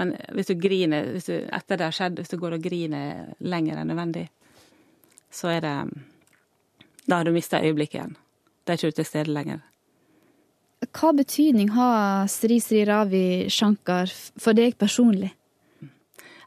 Men 0.00 0.14
hvis 0.34 0.48
du 0.50 0.54
griner 0.58 1.12
hvis 1.12 1.28
du, 1.28 1.34
etter 1.44 1.78
det 1.78 1.86
har 1.86 1.94
skjedd, 1.94 2.18
hvis 2.18 2.32
du 2.32 2.38
går 2.40 2.56
og 2.56 2.64
griner 2.64 3.34
lenger 3.44 3.78
enn 3.78 3.92
nødvendig, 3.92 4.26
så 5.30 5.52
er 5.52 5.60
det 5.60 5.76
Da 7.04 7.20
har 7.20 7.24
du 7.24 7.34
mista 7.36 7.60
øyeblikket 7.60 7.98
igjen. 7.98 8.16
Da 8.64 8.72
er 8.72 8.78
ikke 8.78 8.94
du 8.94 8.96
til 8.96 9.06
stede 9.06 9.32
lenger. 9.34 9.60
Hva 10.92 11.12
betydning 11.16 11.70
har 11.76 12.26
Sri 12.32 12.58
Sri 12.60 12.84
Ravi 12.88 13.50
Shankar 13.52 14.08
for 14.40 14.56
deg 14.56 14.78
personlig? 14.80 15.34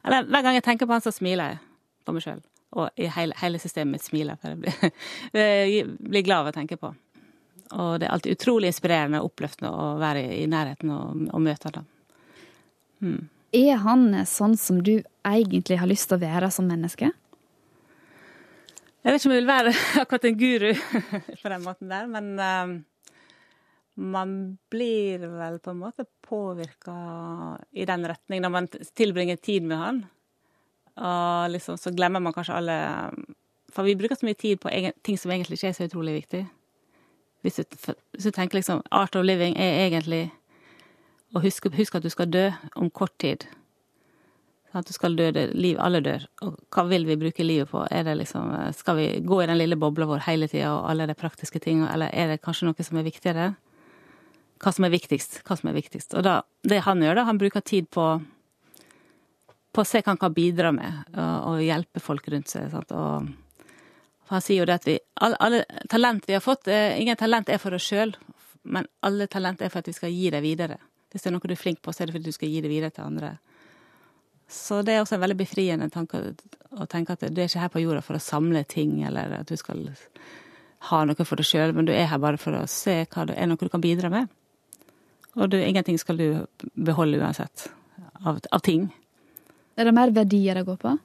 Eller 0.08 0.28
hver 0.28 0.46
gang 0.46 0.56
jeg 0.58 0.66
tenker 0.66 0.88
på 0.88 0.96
han, 0.96 1.04
så 1.04 1.12
smiler 1.12 1.54
jeg 1.54 1.60
på 2.08 2.16
meg 2.16 2.24
sjøl. 2.24 2.40
Og 2.78 3.00
i 3.00 3.10
hele, 3.12 3.36
hele 3.42 3.60
systemet 3.60 3.98
mitt 3.98 4.06
smiler. 4.06 4.40
For 4.40 4.54
jeg 4.54 4.64
blir, 4.64 4.96
jeg 5.42 5.86
blir 6.00 6.26
glad 6.26 6.46
av 6.46 6.52
å 6.52 6.56
tenke 6.56 6.80
på. 6.80 6.94
Og 7.76 8.00
det 8.00 8.08
er 8.08 8.14
alltid 8.16 8.38
utrolig 8.38 8.72
inspirerende 8.72 9.20
og 9.20 9.34
oppløftende 9.34 9.72
å 9.76 9.88
være 10.00 10.24
i, 10.24 10.44
i 10.44 10.50
nærheten 10.52 10.94
og, 10.96 11.26
og 11.36 11.44
møte 11.44 11.74
ham. 11.76 11.88
Er 13.56 13.82
han 13.84 14.10
sånn 14.28 14.56
som 14.60 14.80
du 14.84 14.96
egentlig 15.28 15.80
har 15.82 15.90
lyst 15.90 16.10
til 16.10 16.18
å 16.18 16.24
være 16.24 16.52
som 16.54 16.68
menneske? 16.70 17.12
Jeg 19.04 19.14
vet 19.14 19.22
ikke 19.22 19.30
om 19.30 19.36
jeg 19.36 19.44
vil 19.44 19.52
være 19.52 19.74
akkurat 20.04 20.28
en 20.28 20.40
guru 20.40 20.72
på 21.42 21.52
den 21.54 21.64
måten 21.64 21.92
der, 21.92 22.08
men 22.12 22.34
eh, 22.44 22.74
man 23.98 24.58
blir 24.70 25.20
vel 25.20 25.58
på 25.60 25.74
en 25.74 25.82
måte 25.82 26.06
påvirka 26.22 26.96
i 27.72 27.86
den 27.90 28.06
retning 28.08 28.44
når 28.44 28.54
man 28.54 28.70
tilbringer 28.94 29.36
tid 29.42 29.66
med 29.66 29.78
han. 29.82 30.04
Og 30.98 31.52
liksom 31.54 31.78
så 31.82 31.94
glemmer 31.94 32.22
man 32.22 32.34
kanskje 32.34 32.58
alle 32.58 32.78
For 33.74 33.86
vi 33.86 33.98
bruker 33.98 34.16
så 34.16 34.26
mye 34.26 34.38
tid 34.38 34.58
på 34.62 34.70
egen, 34.70 34.94
ting 35.04 35.18
som 35.18 35.32
egentlig 35.32 35.60
ikke 35.60 35.68
er 35.70 35.76
så 35.78 35.86
utrolig 35.90 36.14
viktig. 36.14 36.46
Hvis 37.42 37.60
du, 37.60 37.94
hvis 38.16 38.26
du 38.26 38.32
tenker 38.32 38.58
liksom 38.58 38.82
Art 38.92 39.16
of 39.16 39.26
living 39.26 39.58
er 39.60 39.86
egentlig 39.86 40.32
å 41.36 41.42
huske, 41.44 41.70
huske 41.76 42.00
at 42.00 42.06
du 42.06 42.10
skal 42.10 42.32
dø 42.32 42.48
om 42.76 42.90
kort 42.90 43.18
tid. 43.20 43.46
At 44.74 44.88
du 44.88 44.94
skal 44.94 45.18
dø, 45.18 45.30
det, 45.36 45.52
liv, 45.54 45.78
alle 45.80 46.00
dør. 46.06 46.26
Og 46.46 46.56
hva 46.74 46.86
vil 46.88 47.06
vi 47.06 47.20
bruke 47.20 47.44
livet 47.44 47.70
på? 47.70 47.84
Er 47.92 48.08
det 48.08 48.18
liksom, 48.22 48.54
skal 48.74 48.98
vi 48.98 49.08
gå 49.26 49.42
i 49.44 49.48
den 49.50 49.60
lille 49.60 49.78
bobla 49.80 50.08
vår 50.10 50.26
hele 50.30 50.48
tida 50.48 50.74
og 50.78 50.90
alle 50.90 51.10
de 51.10 51.18
praktiske 51.18 51.60
tingene, 51.60 51.92
eller 51.94 52.14
er 52.14 52.34
det 52.34 52.42
kanskje 52.46 52.70
noe 52.70 52.88
som 52.88 53.00
er 53.00 53.08
viktigere? 53.08 53.48
Hva 54.64 54.74
som 54.74 54.88
er 54.88 54.94
viktigst. 54.94 55.42
Hva 55.48 55.58
som 55.60 55.70
er 55.72 55.78
viktigst. 55.78 56.16
Og 56.18 56.26
da, 56.26 56.42
det 56.68 56.84
han 56.86 57.02
gjør, 57.04 57.20
da, 57.20 57.28
han 57.30 57.42
bruker 57.42 57.64
tid 57.66 57.90
på, 57.94 58.06
på 59.74 59.84
å 59.84 59.88
se 59.88 60.02
hva 60.02 60.14
han 60.14 60.22
kan 60.22 60.36
bidra 60.36 60.72
med, 60.76 61.04
og, 61.16 61.36
og 61.52 61.66
hjelpe 61.66 62.04
folk 62.04 62.30
rundt 62.34 62.52
seg. 62.54 62.70
Sant? 62.74 62.94
Og 62.96 63.30
han 64.32 64.44
sier 64.44 64.62
jo 64.62 64.68
det 64.68 64.80
at 64.82 64.88
vi 64.88 64.98
Alle, 65.24 65.38
alle 65.40 65.86
talent 65.90 66.28
vi 66.28 66.36
har 66.36 66.44
fått 66.44 66.68
eh, 66.68 67.00
Ingen 67.00 67.18
talent 67.18 67.50
er 67.50 67.62
for 67.62 67.74
oss 67.78 67.86
sjøl, 67.88 68.12
men 68.68 68.88
alle 69.08 69.30
talent 69.32 69.62
er 69.64 69.72
for 69.72 69.80
at 69.80 69.88
vi 69.88 69.96
skal 69.96 70.12
gi 70.12 70.32
det 70.34 70.42
videre. 70.44 70.82
Hvis 71.12 71.24
det 71.24 71.30
er 71.30 71.38
noe 71.38 71.48
du 71.48 71.54
er 71.56 71.60
flink 71.60 71.80
på, 71.82 71.94
så 71.96 72.04
er 72.04 72.10
det 72.10 72.18
fordi 72.18 72.34
du 72.34 72.36
skal 72.36 72.52
gi 72.52 72.64
det 72.66 72.72
videre 72.72 72.92
til 72.92 73.06
andre. 73.08 73.38
Så 74.52 74.82
det 74.84 74.96
er 74.96 75.04
også 75.04 75.16
en 75.16 75.24
veldig 75.24 75.38
befriende 75.40 75.88
tanke 75.92 76.20
å 76.72 76.88
tenke 76.88 77.16
at 77.16 77.24
du 77.32 77.40
er 77.42 77.48
ikke 77.48 77.64
her 77.64 77.72
på 77.72 77.84
jorda 77.84 78.02
for 78.04 78.20
å 78.20 78.24
samle 78.24 78.64
ting, 78.68 79.00
eller 79.08 79.40
at 79.40 79.48
du 79.48 79.56
skal 79.60 79.86
ha 80.90 81.00
noe 81.08 81.26
for 81.26 81.40
deg 81.40 81.48
sjøl, 81.48 81.74
men 81.76 81.88
du 81.88 81.94
er 81.96 82.08
her 82.12 82.20
bare 82.24 82.40
for 82.40 82.56
å 82.56 82.68
se 82.72 83.02
hva 83.06 83.26
det 83.28 83.36
er 83.40 83.48
noe 83.50 83.60
du 83.60 83.72
kan 83.72 83.84
bidra 83.84 84.12
med. 84.14 84.28
Og 85.38 85.52
du, 85.54 85.58
ingenting 85.62 86.00
skal 86.02 86.18
du 86.18 86.28
beholde 86.74 87.20
uansett, 87.22 87.68
av, 88.26 88.40
av 88.52 88.64
ting. 88.66 88.88
Er 89.78 89.86
det 89.86 89.94
mer 89.94 90.14
verdier 90.16 90.58
det 90.58 90.66
går 90.66 90.80
på? 90.82 90.96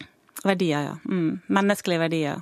Verdier, 0.42 0.88
ja. 0.88 0.94
Mm. 1.04 1.42
Menneskelige 1.52 2.00
verdier. 2.00 2.40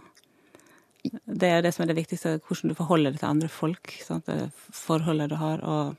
Det 1.24 1.48
er 1.48 1.64
det 1.64 1.72
som 1.74 1.84
er 1.84 1.90
det 1.90 1.98
viktigste, 1.98 2.36
hvordan 2.46 2.70
du 2.70 2.78
forholder 2.78 3.14
deg 3.14 3.22
til 3.22 3.30
andre 3.32 3.50
folk. 3.50 3.92
Sant? 4.04 4.30
Det 4.30 4.52
forholdet 4.76 5.32
du 5.32 5.36
har, 5.40 5.64
og 5.64 5.98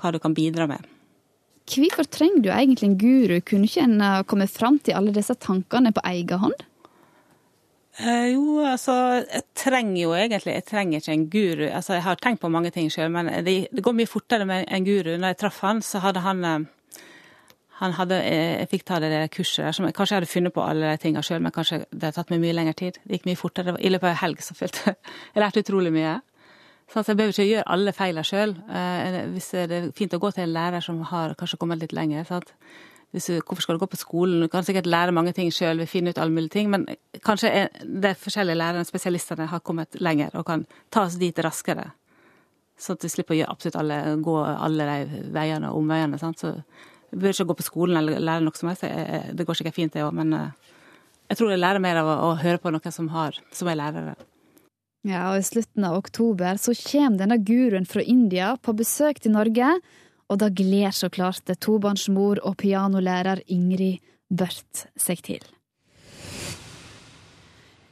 hva 0.00 0.14
du 0.14 0.20
kan 0.22 0.36
bidra 0.36 0.68
med. 0.70 0.86
Hvorfor 1.70 2.06
trenger 2.10 2.42
du 2.44 2.50
egentlig 2.54 2.88
en 2.88 2.98
guru? 2.98 3.36
Kunne 3.46 3.68
ikke 3.68 3.86
en 3.86 4.00
komme 4.30 4.46
fram 4.50 4.78
til 4.82 4.96
alle 4.98 5.14
disse 5.14 5.36
tankene 5.38 5.92
på 5.94 6.02
egen 6.12 6.44
hånd? 6.44 6.66
Eh, 8.00 8.32
jo, 8.32 8.62
altså 8.64 8.92
Jeg 9.28 9.42
trenger 9.54 10.02
jo 10.02 10.12
egentlig 10.16 10.54
Jeg 10.54 10.64
trenger 10.64 11.00
ikke 11.00 11.12
en 11.12 11.30
guru. 11.30 11.64
Altså, 11.68 11.94
Jeg 11.94 12.02
har 12.02 12.14
tenkt 12.16 12.40
på 12.40 12.48
mange 12.48 12.70
ting 12.70 12.90
sjøl, 12.92 13.10
men 13.10 13.26
det, 13.44 13.68
det, 13.72 13.82
går 13.84 13.92
mye 13.92 14.08
fortere 14.08 14.46
med 14.46 14.64
en 14.68 14.84
guru. 14.84 15.16
Når 15.16 15.34
jeg 15.34 15.36
traff 15.36 15.60
han, 15.60 15.82
så 15.82 15.98
hadde 15.98 16.20
han 16.20 16.44
eh, 16.44 16.58
han 17.80 17.92
hadde, 17.92 18.22
eh, 18.24 18.58
Jeg 18.60 18.68
fikk 18.70 18.84
ta 18.84 19.00
det 19.00 19.10
der 19.10 19.28
kurset 19.28 19.64
der, 19.64 19.72
som 19.72 19.84
jeg 19.84 19.94
kanskje 19.94 20.16
hadde 20.16 20.32
funnet 20.32 20.52
på 20.52 20.64
alle 20.64 20.90
de 20.90 20.96
tingene 20.96 21.22
sjøl, 21.22 21.40
men 21.42 21.52
kanskje 21.52 21.84
det 21.90 22.02
hadde 22.02 22.16
tatt 22.16 22.30
meg 22.30 22.40
mye 22.40 22.56
lengre 22.56 22.74
tid. 22.74 22.98
Det 23.04 23.20
gikk 23.20 23.28
mye 23.28 23.40
fortere. 23.40 23.76
I 23.80 23.92
løpet 23.92 24.08
av 24.08 24.16
ei 24.16 24.20
helg 24.24 24.42
så 24.44 24.56
jeg 24.60 25.44
lærte 25.44 25.64
utrolig 25.64 25.92
mye. 25.92 26.20
Så 26.90 27.04
jeg 27.06 27.16
behøver 27.16 27.36
ikke 27.36 27.50
gjøre 27.52 27.68
alle 27.70 27.92
feilene 27.94 28.26
sjøl. 28.26 28.56
Hvis 29.30 29.52
det 29.54 29.76
er 29.76 29.90
fint 29.94 30.14
å 30.16 30.18
gå 30.18 30.32
til 30.34 30.42
en 30.42 30.54
lærer 30.56 30.82
som 30.82 30.98
har 31.06 31.36
kanskje 31.38 31.58
kommet 31.60 31.78
litt 31.84 31.92
lenger. 31.94 32.24
Sant? 32.26 32.50
Du, 33.10 33.18
hvorfor 33.18 33.64
skal 33.64 33.74
du 33.74 33.82
gå 33.82 33.88
på 33.90 33.98
skolen? 33.98 34.42
Du 34.44 34.48
kan 34.48 34.62
sikkert 34.62 34.86
lære 34.86 35.14
mange 35.14 35.32
ting 35.34 35.50
sjøl, 35.50 35.82
finne 35.90 36.12
ut 36.12 36.18
alle 36.22 36.30
mulige 36.30 36.54
ting, 36.54 36.68
men 36.70 36.86
kanskje 37.26 37.66
de 37.82 38.12
forskjellige 38.14 38.58
lærerne, 38.60 38.86
spesialistene, 38.86 39.48
har 39.50 39.64
kommet 39.66 39.98
lenger 39.98 40.36
og 40.38 40.46
kan 40.46 40.62
ta 40.94 41.08
oss 41.08 41.18
dit 41.18 41.38
raskere. 41.42 41.88
Sånn 42.80 42.96
at 42.96 43.02
du 43.02 43.10
slipper 43.10 43.34
å 43.34 43.40
gjøre 43.40 43.56
absolutt 43.56 43.80
alle, 43.82 43.98
gå 44.22 44.36
alle 44.46 44.86
de 44.88 45.24
veiene 45.34 45.72
og 45.72 45.82
omveiene. 45.82 46.20
Sant? 46.22 46.38
Så 46.38 46.54
du 47.10 47.18
bør 47.18 47.34
ikke 47.34 47.48
gå 47.50 47.58
på 47.58 47.66
skolen 47.66 47.98
eller 47.98 48.22
lære 48.22 48.46
noe 48.46 48.56
som 48.56 48.70
helst. 48.70 48.86
Det 48.86 49.46
går 49.46 49.58
sikkert 49.58 49.76
fint, 49.76 49.92
det 49.96 50.06
òg, 50.06 50.14
men 50.16 50.32
eh, 50.36 50.76
jeg 51.32 51.40
tror 51.40 51.50
jeg 51.50 51.62
lærer 51.62 51.82
mer 51.82 51.98
av 52.00 52.10
å, 52.10 52.18
å 52.30 52.36
høre 52.38 52.62
på 52.62 52.70
noen 52.70 52.94
som, 52.94 53.10
har, 53.10 53.36
som 53.54 53.70
er 53.70 53.78
lærere. 53.80 54.14
Ja, 55.08 55.30
og 55.32 55.40
I 55.40 55.46
slutten 55.46 55.86
av 55.88 55.96
oktober 55.98 56.60
så 56.60 56.76
kommer 56.76 57.22
denne 57.22 57.40
guruen 57.42 57.88
fra 57.88 58.04
India 58.04 58.52
på 58.60 58.74
besøk 58.76 59.22
til 59.24 59.34
Norge 59.34 59.74
og 60.30 60.38
da 60.38 60.48
gleder 60.54 60.94
så 60.94 61.10
klart 61.10 61.50
tobarnsmor 61.58 62.38
og 62.46 62.56
pianolærer 62.62 63.42
Ingrid 63.50 63.98
Børt 64.30 64.86
seg 64.94 65.24
til. 65.26 65.42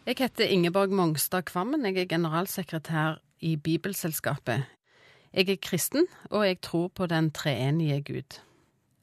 Jeg 0.07 0.21
heter 0.23 0.47
Ingeborg 0.47 0.95
Mongstad 0.95 1.49
Kvammen. 1.50 1.85
Jeg 1.85 2.04
er 2.04 2.09
generalsekretær 2.09 3.18
i 3.45 3.57
Bibelselskapet. 3.57 4.62
Jeg 5.35 5.50
er 5.50 5.59
kristen, 5.61 6.07
og 6.30 6.47
jeg 6.47 6.61
tror 6.62 6.88
på 6.88 7.07
den 7.11 7.33
treenige 7.35 7.99
Gud. 8.07 8.38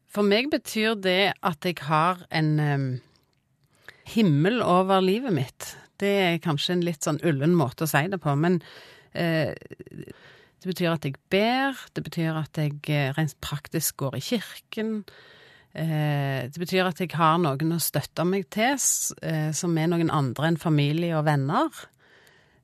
For 0.10 0.24
meg 0.24 0.48
betyr 0.50 0.96
det 0.96 1.36
at 1.44 1.68
jeg 1.68 1.76
har 1.86 2.24
en 2.32 2.60
um, 2.60 2.88
himmel 4.16 4.62
over 4.64 5.04
livet 5.04 5.36
mitt. 5.36 5.76
Det 6.00 6.14
er 6.24 6.42
kanskje 6.44 6.78
en 6.78 6.86
litt 6.88 7.04
sånn 7.04 7.20
ullen 7.22 7.54
måte 7.56 7.84
å 7.84 7.92
si 7.92 8.06
det 8.10 8.22
på, 8.24 8.34
men 8.40 8.62
uh, 9.14 9.52
det 10.62 10.72
betyr 10.72 10.94
at 10.96 11.06
jeg 11.06 11.18
ber, 11.32 11.80
det 11.96 12.04
betyr 12.06 12.38
at 12.40 12.60
jeg 12.60 12.78
eh, 12.90 13.12
rent 13.18 13.36
praktisk 13.44 13.98
går 14.02 14.18
i 14.20 14.24
kirken. 14.24 14.94
Eh, 15.76 16.48
det 16.50 16.62
betyr 16.62 16.90
at 16.90 17.02
jeg 17.04 17.12
har 17.16 17.38
noen 17.42 17.76
å 17.76 17.82
støtte 17.84 18.26
meg 18.28 18.48
til, 18.54 18.78
eh, 19.22 19.52
som 19.54 19.78
er 19.78 19.92
noen 19.92 20.14
andre 20.14 20.52
enn 20.52 20.62
familie 20.62 21.18
og 21.18 21.28
venner. 21.28 21.84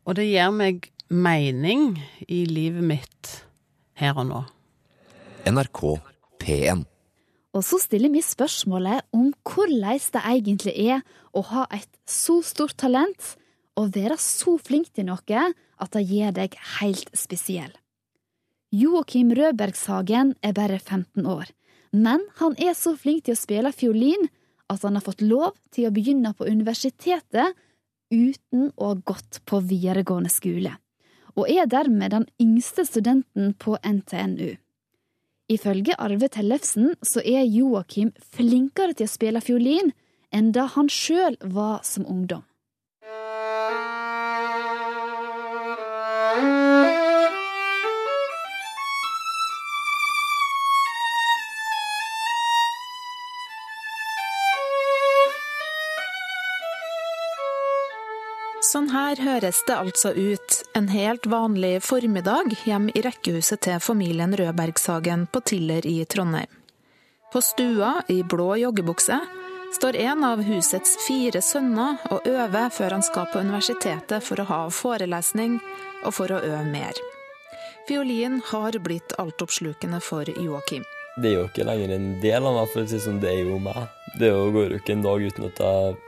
Og 0.08 0.18
det 0.18 0.30
gir 0.32 0.54
meg 0.56 0.90
mening 1.12 2.00
i 2.28 2.46
livet 2.50 2.88
mitt 2.88 3.36
her 4.00 4.18
og 4.18 4.32
nå. 4.32 4.46
NRK 5.50 5.84
P1 6.42 6.88
og 7.52 7.64
så 7.68 7.82
stiller 7.84 8.12
vi 8.14 8.22
spørsmålet 8.24 9.04
om 9.16 9.32
hvordan 9.44 10.00
det 10.14 10.24
egentlig 10.24 10.76
er 10.88 11.02
å 11.36 11.44
ha 11.50 11.66
et 11.76 11.90
så 12.08 12.40
stort 12.46 12.78
talent 12.80 13.34
og 13.80 13.92
være 13.96 14.18
så 14.20 14.56
flink 14.62 14.94
til 14.96 15.10
noe 15.10 15.44
at 15.82 15.94
det 15.96 16.06
gjør 16.08 16.36
deg 16.38 16.56
helt 16.80 17.12
spesiell. 17.18 17.74
Joakim 18.72 19.34
Rødbergshagen 19.36 20.36
er 20.40 20.54
bare 20.56 20.78
15 20.80 21.26
år, 21.28 21.50
men 21.92 22.22
han 22.40 22.54
er 22.56 22.72
så 22.72 22.94
flink 22.96 23.26
til 23.26 23.36
å 23.36 23.40
spille 23.40 23.72
fiolin 23.76 24.30
at 24.72 24.86
han 24.88 24.96
har 24.96 25.04
fått 25.04 25.24
lov 25.26 25.58
til 25.76 25.90
å 25.90 25.92
begynne 25.92 26.32
på 26.32 26.48
universitetet 26.48 27.58
uten 28.16 28.70
å 28.78 28.94
ha 28.94 29.00
gått 29.04 29.42
på 29.44 29.60
videregående 29.68 30.32
skole, 30.32 30.72
og 31.36 31.52
er 31.52 31.68
dermed 31.68 32.16
den 32.16 32.28
yngste 32.40 32.88
studenten 32.88 33.52
på 33.60 33.76
NTNU. 33.84 34.56
Ifølge 35.52 35.98
Arve 36.00 36.32
Tellefsen 36.32 36.94
så 37.04 37.20
er 37.28 37.44
Joakim 37.44 38.14
flinkere 38.32 38.96
til 38.96 39.10
å 39.10 39.12
spille 39.12 39.44
fiolin 39.44 39.92
enn 40.32 40.54
da 40.56 40.70
han 40.78 40.88
sjøl 40.88 41.36
var 41.44 41.84
som 41.84 42.08
ungdom. 42.08 42.46
Sånn 58.72 58.88
her 58.94 59.20
høres 59.20 59.58
det 59.68 59.76
altså 59.76 60.14
ut 60.16 60.58
en 60.80 60.86
helt 60.94 61.26
vanlig 61.28 61.82
formiddag 61.84 62.54
hjemme 62.64 62.94
i 62.96 63.02
rekkehuset 63.04 63.60
til 63.66 63.82
familien 63.84 64.32
Rødbergshagen 64.38 65.26
på 65.28 65.42
Tiller 65.50 65.84
i 65.90 65.98
Trondheim. 66.08 66.48
På 67.34 67.42
stua, 67.44 67.98
i 68.08 68.22
blå 68.24 68.54
joggebukse, 68.62 69.18
står 69.76 69.98
en 70.06 70.24
av 70.24 70.44
husets 70.48 70.94
fire 71.04 71.42
sønner 71.44 72.00
og 72.16 72.30
øver 72.32 72.72
før 72.72 72.96
han 72.96 73.04
skal 73.04 73.28
på 73.34 73.42
universitetet 73.44 74.24
for 74.24 74.40
å 74.40 74.48
ha 74.48 74.60
forelesning 74.72 75.58
og 76.06 76.16
for 76.16 76.32
å 76.32 76.40
øve 76.40 76.64
mer. 76.70 77.02
Fiolin 77.90 78.40
har 78.54 78.78
blitt 78.80 79.18
altoppslukende 79.20 80.00
for 80.06 80.32
Joakim. 80.32 80.86
Det 81.18 81.34
er 81.34 81.36
jo 81.42 81.50
ikke 81.50 81.68
lenger 81.68 81.98
en 81.98 82.08
del 82.24 82.48
av 82.48 82.56
meg, 82.62 82.72
for 82.72 82.86
å 82.86 82.88
si 82.88 83.02
som 83.04 83.20
det 83.20 83.34
er 83.34 83.44
jo 83.50 83.60
meg. 83.60 83.84
Det 84.16 84.32
går 84.32 84.78
jo 84.78 84.80
ikke 84.80 84.96
en 84.96 85.06
dag 85.10 85.28
uten 85.28 85.50
at 85.50 85.60
jeg 85.60 86.00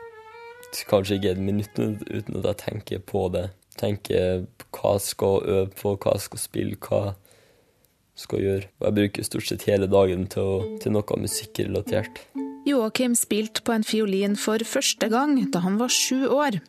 kanskje 0.90 1.20
ikke 1.20 1.34
et 1.36 1.44
minutt 1.44 1.80
uten 1.80 2.40
at 2.40 2.48
jeg 2.50 2.60
tenker 2.64 3.04
på 3.06 3.28
det. 3.34 3.50
Tenker 3.80 4.46
hva 4.74 4.96
jeg 4.98 5.06
skal 5.08 5.44
øve 5.44 5.70
på, 5.74 5.96
hva 5.98 6.16
jeg 6.18 6.26
skal 6.28 6.42
spille, 6.42 6.80
hva 6.82 7.02
jeg 7.12 8.26
skal 8.26 8.44
gjøre. 8.44 8.70
Og 8.80 8.88
jeg 8.88 8.98
bruker 9.00 9.28
stort 9.30 9.50
sett 9.50 9.68
hele 9.70 9.90
dagen 9.90 10.28
til, 10.32 10.44
å, 10.44 10.78
til 10.84 10.96
noe 10.96 11.20
musikkrelatert. 11.24 12.26
Joakim 12.64 13.16
spilte 13.20 13.64
på 13.66 13.74
en 13.76 13.84
fiolin 13.84 14.38
for 14.40 14.64
første 14.64 15.10
gang 15.12 15.36
da 15.52 15.64
han 15.66 15.80
var 15.82 15.92
sju 15.92 16.30
år. 16.32 16.62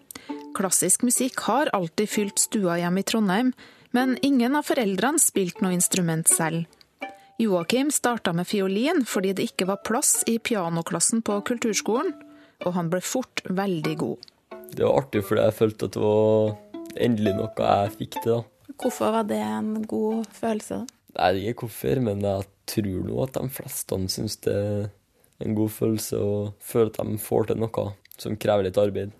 Klassisk 0.54 1.04
musikk 1.06 1.44
har 1.46 1.70
alltid 1.74 2.10
fylt 2.10 2.40
stua 2.42 2.80
hjemme 2.80 3.02
i 3.02 3.06
Trondheim, 3.06 3.52
men 3.94 4.16
ingen 4.26 4.58
av 4.58 4.66
foreldrene 4.66 5.22
spilte 5.22 5.62
noe 5.62 5.76
instrument 5.76 6.30
selv. 6.30 6.64
Joakim 7.38 7.90
starta 7.94 8.32
med 8.34 8.46
fiolin 8.46 9.02
fordi 9.06 9.32
det 9.34 9.48
ikke 9.50 9.66
var 9.70 9.82
plass 9.86 10.22
i 10.30 10.38
pianoklassen 10.38 11.22
på 11.26 11.40
kulturskolen, 11.46 12.14
og 12.64 12.74
han 12.76 12.90
ble 12.92 13.00
fort 13.04 13.42
veldig 13.48 13.94
god. 14.00 14.30
Det 14.74 14.84
var 14.84 14.98
artig 15.02 15.22
fordi 15.26 15.46
jeg 15.46 15.56
følte 15.58 15.88
at 15.88 15.96
det 15.96 16.02
var 16.04 16.54
endelig 17.04 17.34
noe 17.38 17.68
jeg 17.68 17.94
fikk 17.98 18.18
til. 18.20 18.32
da. 18.32 18.74
Hvorfor 18.80 19.14
var 19.14 19.26
det 19.28 19.40
en 19.44 19.84
god 19.86 20.28
følelse? 20.34 20.84
Jeg 21.14 21.36
vet 21.36 21.50
ikke 21.52 21.66
hvorfor, 21.68 22.00
men 22.08 22.24
jeg 22.26 22.48
tror 22.70 23.02
nå 23.06 23.18
at 23.22 23.36
de 23.38 23.50
fleste 23.54 23.98
syns 24.10 24.38
det 24.46 24.54
er 24.54 24.88
en 25.44 25.54
god 25.58 25.70
følelse 25.74 26.18
å 26.18 26.34
føle 26.62 26.90
at 26.90 26.98
de 27.02 27.20
får 27.22 27.50
til 27.50 27.62
noe 27.62 27.86
som 28.18 28.38
krever 28.38 28.68
litt 28.68 28.78
arbeid. 28.80 29.14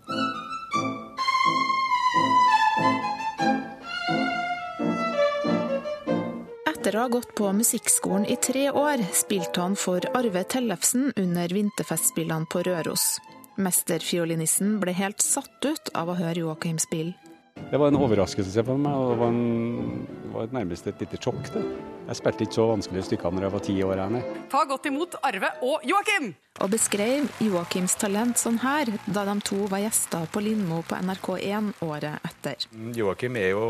Etter 6.95 7.03
å 7.03 7.09
ha 7.09 7.11
gått 7.11 7.33
på 7.35 7.49
musikkskolen 7.51 8.23
i 8.31 8.37
tre 8.39 8.69
år, 8.71 9.01
spilte 9.11 9.59
han 9.59 9.73
for 9.75 10.05
Arve 10.15 10.45
Tellefsen 10.47 11.09
under 11.19 11.51
vinterfestspillene 11.51 12.47
på 12.47 12.61
Røros. 12.63 13.17
Mesterfiolinisten 13.59 14.77
ble 14.79 14.93
helt 14.95 15.19
satt 15.19 15.67
ut 15.67 15.91
av 15.91 16.13
å 16.13 16.15
høre 16.15 16.45
Joakim 16.45 16.79
spille. 16.79 17.11
Det 17.57 17.81
var 17.81 17.91
en 17.91 17.99
overraskelse 17.99 18.63
for 18.63 18.79
meg, 18.79 18.95
og 18.95 19.11
det 19.11 19.19
var 19.19 19.33
en 19.33 20.07
var 20.37 20.55
nærmest 20.55 20.87
et 20.87 21.03
lite 21.03 21.19
sjokk. 21.19 21.51
det. 21.51 21.65
Jeg 22.05 22.21
spilte 22.21 22.47
ikke 22.47 22.59
så 22.61 22.69
vanskelige 22.71 23.09
stykker 23.09 23.35
når 23.35 23.49
jeg 23.49 23.55
var 23.57 23.67
ti 23.67 23.77
år. 23.89 24.05
her 24.05 24.47
Ta 24.55 24.63
godt 24.63 24.87
imot 24.87 25.19
Arve 25.19 25.51
og 25.67 25.83
Joakim! 25.83 26.31
Og 26.63 26.71
beskrev 26.71 27.27
Joakims 27.43 27.99
talent 27.99 28.39
sånn 28.39 28.63
her 28.63 28.95
da 29.03 29.27
de 29.27 29.39
to 29.43 29.65
var 29.67 29.83
gjester 29.83 30.31
på 30.31 30.47
Lindmo 30.47 30.79
på 30.87 30.95
NRK1 30.95 31.73
året 31.91 32.23
etter. 32.23 32.71
Joakim 32.95 33.35
er 33.35 33.51
jo 33.51 33.69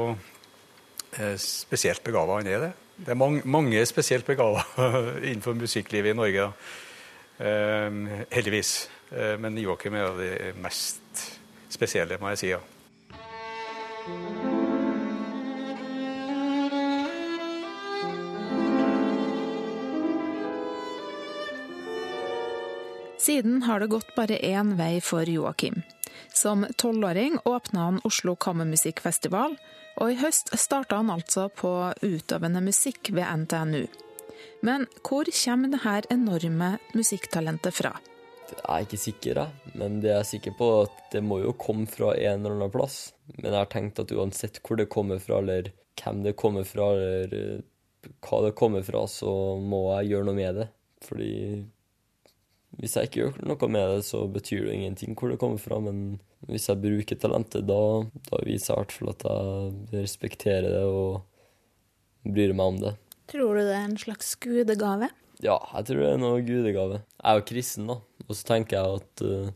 eh, 1.17 1.37
spesielt 1.41 2.05
begava, 2.05 2.37
han 2.37 2.53
er 2.53 2.67
det. 2.69 2.73
Det 2.95 3.11
er 3.11 3.19
mange, 3.19 3.41
mange 3.45 3.85
spesielt 3.85 4.25
begava 4.25 4.63
innenfor 5.29 5.53
musikklivet 5.53 6.13
i 6.13 6.17
Norge. 6.17 6.49
Eh, 7.37 7.91
heldigvis. 8.31 8.89
Eh, 9.11 9.35
men 9.39 9.57
Joakim 9.57 9.97
er 9.99 10.07
av 10.07 10.19
de 10.19 10.53
mest 10.63 11.25
spesielle, 11.69 12.17
må 12.21 12.31
jeg 12.33 12.43
si. 12.43 12.53
ja. 12.55 12.63
Siden 23.25 23.63
har 23.65 23.79
det 23.81 23.87
gått 23.89 24.11
bare 24.15 24.37
én 24.37 24.75
vei 24.77 24.99
for 25.01 25.25
Joakim. 25.25 25.81
Som 26.33 26.65
tolvåring 26.77 27.39
åpna 27.45 27.89
han 27.89 28.01
Oslo 28.07 28.35
Kammermusikkfestival, 28.35 29.57
og 29.95 30.11
i 30.11 30.17
høst 30.19 30.51
starta 30.59 30.99
han 30.99 31.13
altså 31.13 31.47
på 31.53 31.71
utøvende 32.03 32.63
musikk 32.65 33.13
ved 33.15 33.45
NTNU. 33.45 33.85
Men 34.65 34.87
hvor 35.05 35.29
kommer 35.29 35.71
dette 35.71 36.13
enorme 36.13 36.75
musikktalentet 36.95 37.75
fra? 37.75 37.93
Jeg 38.45 38.65
er 38.69 38.85
ikke 38.85 39.01
sikker, 39.01 39.39
jeg. 39.41 39.73
Men 39.79 39.99
det 40.03 40.11
jeg 40.11 40.21
er 40.21 40.27
sikker 40.29 40.55
på, 40.57 40.67
at 40.85 40.99
det 41.15 41.21
må 41.25 41.39
jo 41.41 41.55
komme 41.57 41.87
fra 41.89 42.13
en 42.13 42.43
eller 42.43 42.57
annen 42.57 42.73
plass. 42.73 42.99
Men 43.37 43.51
jeg 43.51 43.57
har 43.57 43.71
tenkt 43.71 44.01
at 44.03 44.13
uansett 44.13 44.61
hvor 44.65 44.79
det 44.79 44.91
kommer 44.93 45.21
fra, 45.21 45.39
eller 45.41 45.71
hvem 46.01 46.21
det 46.25 46.35
kommer 46.39 46.67
fra, 46.67 46.91
eller 46.93 47.37
eh, 47.39 48.11
hva 48.25 48.41
det 48.45 48.53
kommer 48.57 48.85
fra, 48.85 49.05
så 49.09 49.31
må 49.61 49.87
jeg 49.95 50.13
gjøre 50.13 50.29
noe 50.29 50.37
med 50.37 50.61
det. 50.61 50.67
Fordi 51.05 51.31
hvis 52.79 52.95
jeg 52.97 53.07
ikke 53.07 53.21
gjør 53.21 53.37
noe 53.47 53.69
med 53.71 53.91
det, 53.93 54.05
så 54.07 54.23
betyr 54.31 54.65
det 54.67 54.75
ingenting 54.75 55.15
hvor 55.15 55.31
det 55.31 55.39
kommer 55.41 55.61
fra. 55.61 55.79
Men 55.83 56.19
hvis 56.49 56.67
jeg 56.69 56.81
bruker 56.83 57.19
talentet, 57.19 57.67
da, 57.69 57.81
da 58.29 58.41
viser 58.45 58.73
jeg 58.73 58.75
i 58.75 58.81
hvert 58.83 58.95
fall 58.95 59.13
at 59.13 59.27
jeg 59.27 60.03
respekterer 60.03 60.67
det 60.73 60.85
og 60.85 61.21
bryr 62.25 62.55
meg 62.57 62.73
om 62.73 62.81
det. 62.81 62.95
Tror 63.31 63.57
du 63.57 63.63
det 63.63 63.75
er 63.75 63.85
en 63.87 63.99
slags 63.99 64.33
gudegave? 64.41 65.09
Ja, 65.43 65.57
jeg 65.75 65.87
tror 65.89 66.01
det 66.01 66.09
er 66.09 66.19
noe 66.21 66.43
gudegave. 66.45 67.01
Jeg 67.01 67.29
er 67.29 67.39
jo 67.39 67.47
kristen, 67.49 67.87
da. 67.91 67.99
Og 68.25 68.33
så 68.37 68.49
tenker 68.49 68.77
jeg 68.77 68.99
at 68.99 69.23
uh, 69.25 69.53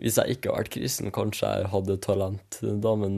hvis 0.00 0.18
jeg 0.20 0.36
ikke 0.36 0.50
har 0.50 0.62
vært 0.62 0.74
kristen, 0.74 1.12
kanskje 1.14 1.54
jeg 1.54 1.70
hadde 1.74 1.98
talent 2.04 2.60
da, 2.62 2.94
men 2.96 3.14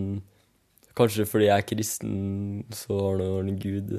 kanskje 0.99 1.29
fordi 1.29 1.49
jeg 1.49 1.63
er 1.63 1.69
kristen, 1.69 2.15
så 2.75 2.99
har 3.07 3.23
nå 3.23 3.57
Gud 3.63 3.95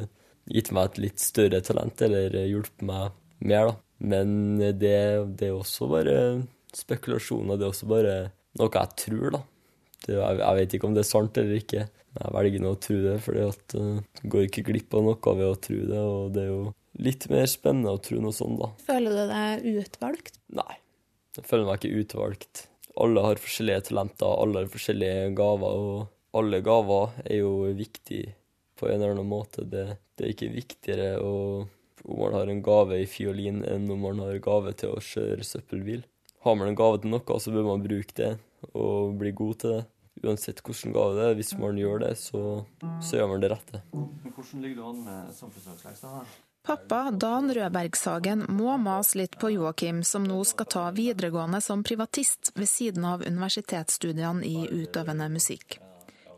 gitt 0.51 0.71
meg 0.75 0.89
et 0.89 1.01
litt 1.05 1.23
større 1.23 1.61
talent, 1.63 2.01
eller 2.03 2.35
hjulpet 2.43 2.83
meg 2.85 3.15
mer, 3.39 3.71
da. 3.71 3.75
Men 3.99 4.57
det, 4.59 4.95
det 5.39 5.49
er 5.49 5.55
også 5.55 5.87
bare 5.91 6.17
spekulasjoner. 6.73 7.59
Det 7.59 7.67
er 7.67 7.73
også 7.73 7.89
bare 7.89 8.15
noe 8.59 8.71
jeg 8.73 8.97
tror, 9.05 9.27
da. 9.37 9.41
Det, 10.03 10.15
jeg, 10.17 10.39
jeg, 10.41 10.55
vet 10.59 10.75
ikke 10.75 10.89
om 10.89 10.95
det 10.95 11.03
er 11.03 11.09
sant 11.09 11.39
eller 11.39 11.59
ikke. 11.61 11.85
Jeg 12.13 12.33
velger 12.35 12.61
nå 12.61 12.73
å 12.75 12.79
tro 12.81 12.99
det, 13.01 13.15
for 13.25 13.39
uh, 13.39 14.23
går 14.29 14.47
ikke 14.47 14.65
glipp 14.67 14.93
av 14.97 15.05
noe 15.07 15.35
ved 15.39 15.47
å 15.47 15.59
tro 15.67 15.79
det. 15.89 16.01
Og 16.01 16.33
det 16.35 16.43
er 16.43 16.51
jo 16.51 16.63
litt 17.01 17.27
mer 17.31 17.47
spennende 17.49 17.95
å 17.95 18.01
tro 18.03 18.19
noe 18.21 18.35
sånt, 18.35 18.59
da. 18.61 18.69
Føler 18.85 19.17
du 19.17 19.23
deg 19.31 19.67
utvalgt? 19.83 20.37
Nei, 20.53 20.77
jeg 21.37 21.47
føler 21.49 21.69
meg 21.69 21.81
ikke 21.81 22.03
utvalgt. 22.03 22.65
Alle 23.01 23.23
har 23.25 23.41
forskjellige 23.41 23.87
talenter, 23.89 24.29
alle 24.29 24.61
har 24.61 24.69
forskjellige 24.69 25.31
gaver, 25.37 25.79
og 25.87 26.37
alle 26.37 26.59
gaver 26.65 27.15
er 27.25 27.39
jo 27.39 27.53
viktige 27.77 28.35
på 28.77 28.89
en 28.89 28.99
eller 28.99 29.15
annen 29.15 29.29
måte. 29.29 29.65
Det, 29.69 29.87
det 30.17 30.27
er 30.27 30.35
ikke 30.35 30.53
viktigere 30.53 31.09
å 31.23 31.33
om 32.03 32.19
man 32.19 32.35
har 32.35 32.51
en 32.51 32.63
gave 32.63 32.99
i 32.99 33.07
fiolin 33.07 33.63
enn 33.67 33.89
om 33.91 34.03
man 34.03 34.19
har 34.23 34.39
gave 34.43 34.73
til 34.79 34.93
å 34.93 35.03
kjøre 35.03 35.47
søppelbil. 35.47 36.03
Har 36.43 36.55
man 36.59 36.67
en 36.67 36.77
gave 36.77 36.99
til 36.99 37.13
noe, 37.13 37.39
så 37.39 37.53
bør 37.55 37.69
man 37.69 37.83
bruke 37.85 38.15
det 38.17 38.31
og 38.75 39.15
bli 39.19 39.31
god 39.35 39.59
til 39.63 39.75
det. 39.77 39.83
Uansett 40.23 40.61
hvilken 40.63 40.93
gave 40.95 41.15
det 41.17 41.27
er. 41.29 41.37
Hvis 41.39 41.53
man 41.59 41.79
gjør 41.79 42.03
det, 42.05 42.13
så, 42.21 42.63
så 43.03 43.17
gjør 43.17 43.31
man 43.33 43.43
det 43.43 43.51
rette. 43.51 43.83
Hvordan 43.91 44.63
ligger 44.63 44.79
du 44.79 44.89
an 44.91 45.05
med 45.07 45.31
samfunnsfagsleksa? 45.35 46.25
Pappa 46.63 47.11
Dan 47.11 47.51
Rødbergshagen 47.51 48.45
må 48.55 48.77
mase 48.79 49.17
litt 49.19 49.35
på 49.39 49.49
Joakim, 49.51 49.99
som 50.07 50.23
nå 50.23 50.37
skal 50.47 50.69
ta 50.71 50.83
videregående 50.95 51.59
som 51.59 51.83
privatist 51.83 52.53
ved 52.55 52.71
siden 52.71 53.03
av 53.03 53.25
universitetsstudiene 53.27 54.47
i 54.47 54.69
utøvende 54.71 55.27
musikk. 55.33 55.82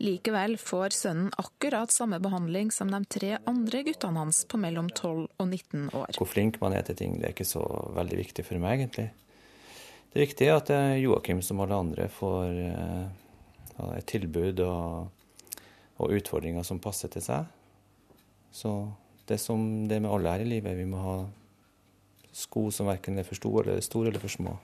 Likevel 0.04 0.58
får 0.60 0.96
sønnen 0.96 1.30
akkurat 1.40 1.92
samme 1.94 2.20
behandling 2.20 2.72
som 2.74 2.90
de 2.92 3.00
tre 3.08 3.36
andre 3.48 3.84
guttene 3.88 4.20
hans 4.20 4.42
på 4.50 4.60
mellom 4.60 4.90
12 4.92 5.28
og 5.28 5.46
19 5.48 5.86
år. 5.96 6.18
Hvor 6.20 6.30
flink 6.30 6.60
man 6.64 6.76
er 6.76 6.84
til 6.88 6.98
ting, 7.00 7.20
det 7.20 7.30
er 7.30 7.36
ikke 7.36 7.48
så 7.48 7.64
veldig 7.96 8.20
viktig 8.20 8.46
for 8.48 8.60
meg, 8.62 8.84
egentlig. 8.84 9.08
Det 10.16 10.24
viktige 10.24 10.52
er 10.52 10.62
at 10.62 10.70
Joakim, 11.00 11.42
som 11.44 11.60
alle 11.64 11.76
andre, 11.76 12.08
får 12.08 12.60
uh, 12.76 13.96
et 13.98 14.06
tilbud 14.08 14.62
og, 14.64 15.10
og, 15.98 16.14
utfordringer 16.16 16.64
som 16.64 16.80
passer 16.84 17.12
til 17.12 17.24
seg. 17.24 17.50
Så 18.56 18.72
det 19.28 19.42
som 19.44 19.60
det 19.90 19.98
er 19.98 20.06
med 20.06 20.14
alle 20.16 20.32
her 20.32 20.46
i 20.46 20.52
livet, 20.54 20.78
vi 20.78 20.88
må 20.88 21.02
ha 21.04 21.18
sko 22.36 22.70
som 22.72 22.88
verken 22.88 23.20
er 23.20 23.28
for 23.28 23.40
store 23.40 23.66
eller, 23.66 23.84
store 23.84 24.12
eller 24.12 24.24
for 24.24 24.32
små. 24.32 24.56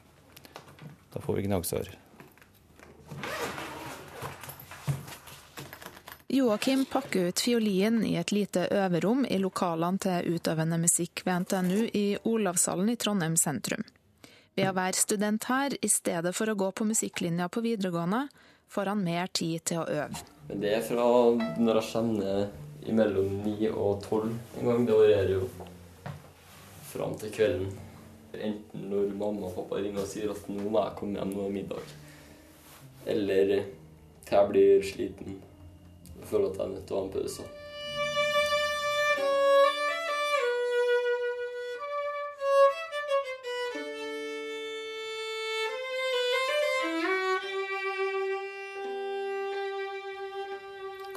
Da 1.12 1.20
får 1.24 1.39
vi 1.39 1.48
gnagsår. 1.50 1.91
Joakim 6.34 6.86
pakker 6.86 7.26
ut 7.26 7.39
fiolinen 7.39 8.06
i 8.06 8.15
et 8.15 8.32
lite 8.32 8.62
øverom 8.72 9.26
i 9.26 9.36
lokalene 9.38 10.00
til 10.00 10.38
utøvende 10.38 10.78
musikk 10.80 11.26
ved 11.26 11.44
NTNU 11.44 11.82
i 11.91 12.04
Olavshallen 12.24 12.94
i 12.94 12.96
Trondheim 12.96 13.36
sentrum. 13.36 13.84
Ved 14.56 14.70
å 14.70 14.78
være 14.78 14.96
student 14.96 15.50
her 15.52 15.76
i 15.76 15.89
stedet 15.91 16.32
for 16.38 16.48
å 16.48 16.56
gå 16.56 16.70
på 16.72 16.88
musikklinja 16.88 17.50
på 17.52 17.65
videregående, 17.67 18.22
får 18.72 18.94
han 18.94 19.04
mer 19.04 19.28
tid 19.28 19.65
til 19.74 19.82
å 19.82 19.89
øve. 19.91 20.24
Det 20.48 20.72
er 20.78 20.88
fra 20.88 21.10
når 21.60 21.82
jeg 21.82 21.89
kjenner 21.89 22.48
imellom 22.88 23.38
ni 23.44 23.67
og 23.67 24.00
tolv 24.08 24.32
en 24.32 24.72
gang. 24.72 24.88
Det 24.88 25.04
varierer 25.04 25.36
jo 25.36 25.52
fram 26.94 27.20
til 27.20 27.36
kvelden. 27.36 27.78
Enten 28.39 28.89
når 28.96 29.15
mamma 29.20 29.52
og 29.52 29.60
pappa 29.60 29.84
ringer 29.84 30.08
og 30.08 30.12
sier 30.15 30.32
at 30.32 30.48
nå 30.48 30.63
må 30.63 30.80
jeg 30.80 30.98
komme 31.04 31.20
hjem, 31.20 31.38
er 31.44 31.56
middag. 31.60 31.96
Eller 33.20 33.58
til 34.24 34.38
jeg 34.38 34.54
blir 34.56 34.91
sliten 34.96 35.41
for 36.28 36.48
at 36.48 36.58
jeg 36.58 36.66
er 36.66 36.74
nødt 36.76 36.88
til 36.88 36.98
å 36.98 37.02
ha 37.02 37.08
en 37.08 37.14
pause. 37.14 37.50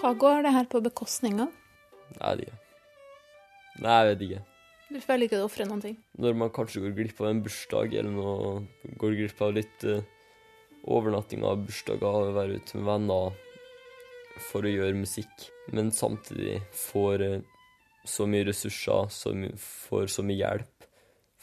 Hva 0.05 0.11
går 0.21 0.43
det 0.45 0.51
her 0.53 0.67
på 0.69 0.83
bekostning 0.85 1.39
av? 1.41 1.53
Jeg 2.13 2.21
vet 2.21 2.43
ikke. 2.45 2.59
Nei, 3.81 3.95
jeg 3.95 4.09
vet 4.11 4.25
ikke. 4.27 4.43
Du 4.93 4.99
føler 5.01 5.25
ikke 5.25 5.39
du 5.41 5.45
ofrer 5.47 5.67
noen 5.71 5.81
ting? 5.81 5.95
Når 6.21 6.37
man 6.37 6.53
kanskje 6.53 6.83
går 6.85 6.93
glipp 6.99 7.23
av 7.23 7.31
en 7.31 7.41
bursdag, 7.47 7.97
eller 7.97 8.13
noe, 8.13 8.51
går 9.01 9.17
glipp 9.17 9.41
av 9.43 9.55
litt 9.57 9.87
uh, 9.89 10.05
overnatting 10.93 11.47
av 11.49 11.65
bursdager, 11.65 12.29
være 12.37 12.61
ute 12.61 12.77
med 12.77 12.87
venner 12.91 13.41
for 14.51 14.67
å 14.67 14.73
gjøre 14.73 14.97
musikk, 14.99 15.49
men 15.73 15.93
samtidig 15.95 16.61
får 16.77 17.25
uh, 17.25 17.37
så 18.05 18.27
mye 18.29 18.49
ressurser, 18.49 19.11
så 19.11 19.33
my 19.37 19.51
får 19.59 20.11
så 20.13 20.25
mye 20.27 20.41
hjelp 20.43 20.89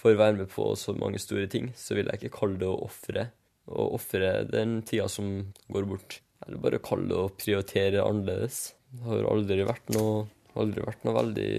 for 0.01 0.15
å 0.15 0.21
være 0.21 0.39
med 0.41 0.49
på 0.49 0.65
så 0.79 0.95
mange 0.97 1.21
store 1.21 1.47
ting, 1.51 1.71
så 1.77 1.97
vil 1.97 2.09
jeg 2.09 2.21
ikke 2.21 2.37
kalle 2.39 2.59
det 2.61 2.69
å 2.69 2.83
ofre. 2.87 3.27
Å 3.69 3.87
ofre 3.95 4.31
den 4.49 4.79
tida 4.87 5.05
som 5.11 5.27
går 5.69 5.85
bort. 5.89 6.21
Eller 6.41 6.61
bare 6.63 6.81
kalle 6.81 7.09
det 7.11 7.19
å 7.19 7.33
prioritere 7.37 8.01
annerledes. 8.01 8.71
Det 8.89 9.05
har 9.05 9.29
aldri 9.29 9.61
vært 9.67 9.91
noe 9.93 10.23
aldri 10.59 10.83
vært 10.83 11.05
noe 11.07 11.15
veldig 11.15 11.51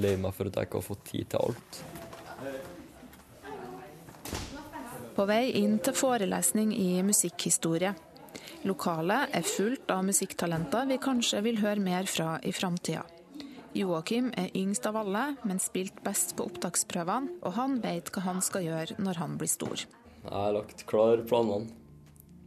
lei 0.00 0.14
meg 0.20 0.32
for 0.32 0.48
at 0.48 0.56
jeg 0.56 0.68
ikke 0.68 0.78
har 0.78 0.86
fått 0.86 1.02
tid 1.10 1.26
til 1.32 1.42
alt. 1.44 1.80
På 5.16 5.26
vei 5.28 5.42
inn 5.60 5.76
til 5.84 5.96
forelesning 5.96 6.70
i 6.72 7.02
musikkhistorie. 7.04 7.92
Lokalet 8.68 9.32
er 9.32 9.46
fullt 9.46 9.88
av 9.88 10.02
musikktalenter 10.04 10.84
vi 10.90 10.98
kanskje 11.00 11.38
vil 11.46 11.62
høre 11.62 11.80
mer 11.80 12.04
fra 12.10 12.34
i 12.44 12.52
framtida. 12.52 13.06
Joakim 13.72 14.28
er 14.36 14.50
yngst 14.58 14.84
av 14.90 14.98
alle, 15.00 15.22
men 15.48 15.62
spilt 15.62 16.02
best 16.04 16.34
på 16.36 16.44
opptaksprøvene, 16.50 17.38
og 17.40 17.54
han 17.56 17.78
vet 17.80 18.10
hva 18.12 18.24
han 18.26 18.42
skal 18.44 18.66
gjøre 18.66 18.98
når 19.00 19.20
han 19.22 19.36
blir 19.40 19.48
stor. 19.48 19.86
Jeg 20.20 20.34
har 20.34 20.52
lagt 20.52 20.84
klar 20.90 21.22
planene. 21.24 21.70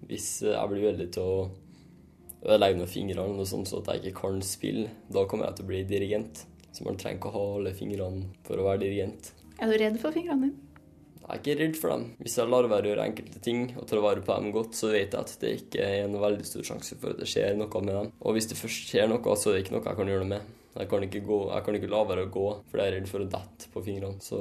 Hvis 0.05 0.43
jeg 0.43 0.69
blir 0.69 0.85
veldig 0.91 1.07
til 1.15 1.23
å 1.23 1.37
ødelegge 2.43 2.81
med 2.83 2.91
fingrene, 2.91 3.37
noe 3.39 3.47
sånn 3.49 3.65
så 3.65 3.79
at 3.79 3.95
jeg 3.95 4.11
ikke 4.11 4.27
kan 4.27 4.43
spille, 4.45 4.91
da 5.09 5.23
kommer 5.25 5.47
jeg 5.47 5.57
til 5.57 5.65
å 5.65 5.71
bli 5.71 5.81
dirigent. 5.87 6.43
Så 6.75 6.85
man 6.85 6.99
trenger 6.99 7.23
ikke 7.23 7.31
å 7.31 7.37
ha 7.39 7.47
alle 7.55 7.73
fingrene 7.77 8.27
for 8.45 8.59
å 8.59 8.67
være 8.67 8.83
dirigent. 8.83 9.31
Er 9.57 9.71
du 9.71 9.79
redd 9.79 9.97
for 10.03 10.13
fingrene 10.13 10.51
dine? 10.51 10.72
Jeg 11.23 11.31
er 11.31 11.39
ikke 11.39 11.53
redd 11.61 11.77
for 11.79 11.93
dem. 11.93 12.01
Hvis 12.19 12.33
jeg 12.35 12.51
lar 12.51 12.65
være 12.67 12.83
å 12.83 12.89
gjøre 12.91 13.03
enkelte 13.07 13.39
ting 13.43 13.61
og 13.79 13.85
tar 13.87 14.01
vare 14.03 14.23
på 14.25 14.35
dem 14.35 14.51
godt, 14.51 14.75
så 14.75 14.89
vet 14.91 15.13
jeg 15.15 15.21
at 15.21 15.35
det 15.39 15.51
ikke 15.61 15.85
er 15.85 16.03
en 16.03 16.17
veldig 16.19 16.47
stor 16.49 16.65
sjanse 16.67 16.97
for 16.99 17.13
at 17.13 17.21
det 17.21 17.29
skjer 17.31 17.55
noe 17.55 17.83
med 17.85 17.95
dem. 17.95 18.09
Og 18.19 18.35
hvis 18.35 18.49
det 18.51 18.59
først 18.59 18.89
skjer 18.91 19.07
noe, 19.07 19.37
så 19.39 19.49
er 19.49 19.55
det 19.55 19.63
ikke 19.63 19.77
noe 19.77 19.85
jeg 19.87 19.99
kan 20.01 20.11
gjøre 20.11 20.25
noe 20.25 20.33
med. 20.33 20.51
Jeg 20.73 20.89
kan 20.91 21.05
ikke, 21.05 21.21
gå, 21.23 21.39
jeg 21.53 21.65
kan 21.65 21.77
ikke 21.79 21.91
la 21.93 22.01
være 22.09 22.25
å 22.27 22.31
gå, 22.33 22.47
for 22.67 22.81
jeg 22.81 22.91
er 22.91 22.95
redd 22.97 23.07
for 23.11 23.23
å 23.23 23.29
dette 23.37 23.69
på 23.71 23.85
fingrene. 23.85 24.19
Så 24.25 24.39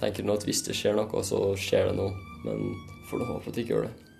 tenker 0.00 0.26
nå 0.26 0.34
at 0.40 0.46
hvis 0.48 0.64
det 0.66 0.74
skjer 0.74 0.98
noe, 0.98 1.26
så 1.28 1.42
skjer 1.60 1.92
det 1.92 1.98
noe. 2.00 2.16
Men 2.42 2.72
får 3.06 3.22
du 3.22 3.28
håpe 3.28 3.52
at 3.52 3.54
det 3.54 3.62
ikke 3.62 3.76
gjør 3.76 3.86
det. 3.90 4.11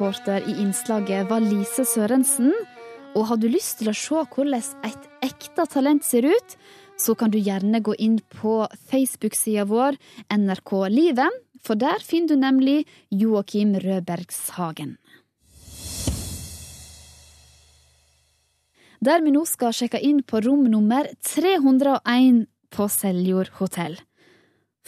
Reporter 0.00 0.40
i 0.48 0.54
innslaget 0.62 1.26
var 1.28 1.42
Lise 1.44 1.84
Sørensen. 1.84 2.54
Og 3.12 3.26
har 3.28 3.36
du 3.36 3.50
lyst 3.52 3.82
til 3.82 3.90
å 3.90 3.92
se 3.92 4.22
hvordan 4.32 4.62
et 4.88 5.08
ekte 5.26 5.66
talent 5.68 6.06
ser 6.08 6.24
ut, 6.24 6.54
så 6.96 7.12
kan 7.12 7.28
du 7.28 7.36
gjerne 7.36 7.82
gå 7.84 7.92
inn 8.00 8.16
på 8.32 8.62
Facebook-sida 8.88 9.66
vår 9.68 10.00
NRK 10.32 10.72
Livet, 10.88 11.36
for 11.60 11.76
der 11.76 12.00
finner 12.00 12.32
du 12.32 12.40
nemlig 12.40 12.78
Joakim 13.12 13.76
Rødbergshagen. 13.76 14.96
Der 19.04 19.20
vi 19.20 19.36
nå 19.36 19.44
skal 19.44 19.76
sjekke 19.76 20.00
inn 20.00 20.24
på 20.24 20.40
rom 20.48 20.64
nummer 20.72 21.12
301 21.28 22.46
på 22.72 22.88
Seljord 22.88 23.52
hotell. 23.60 24.00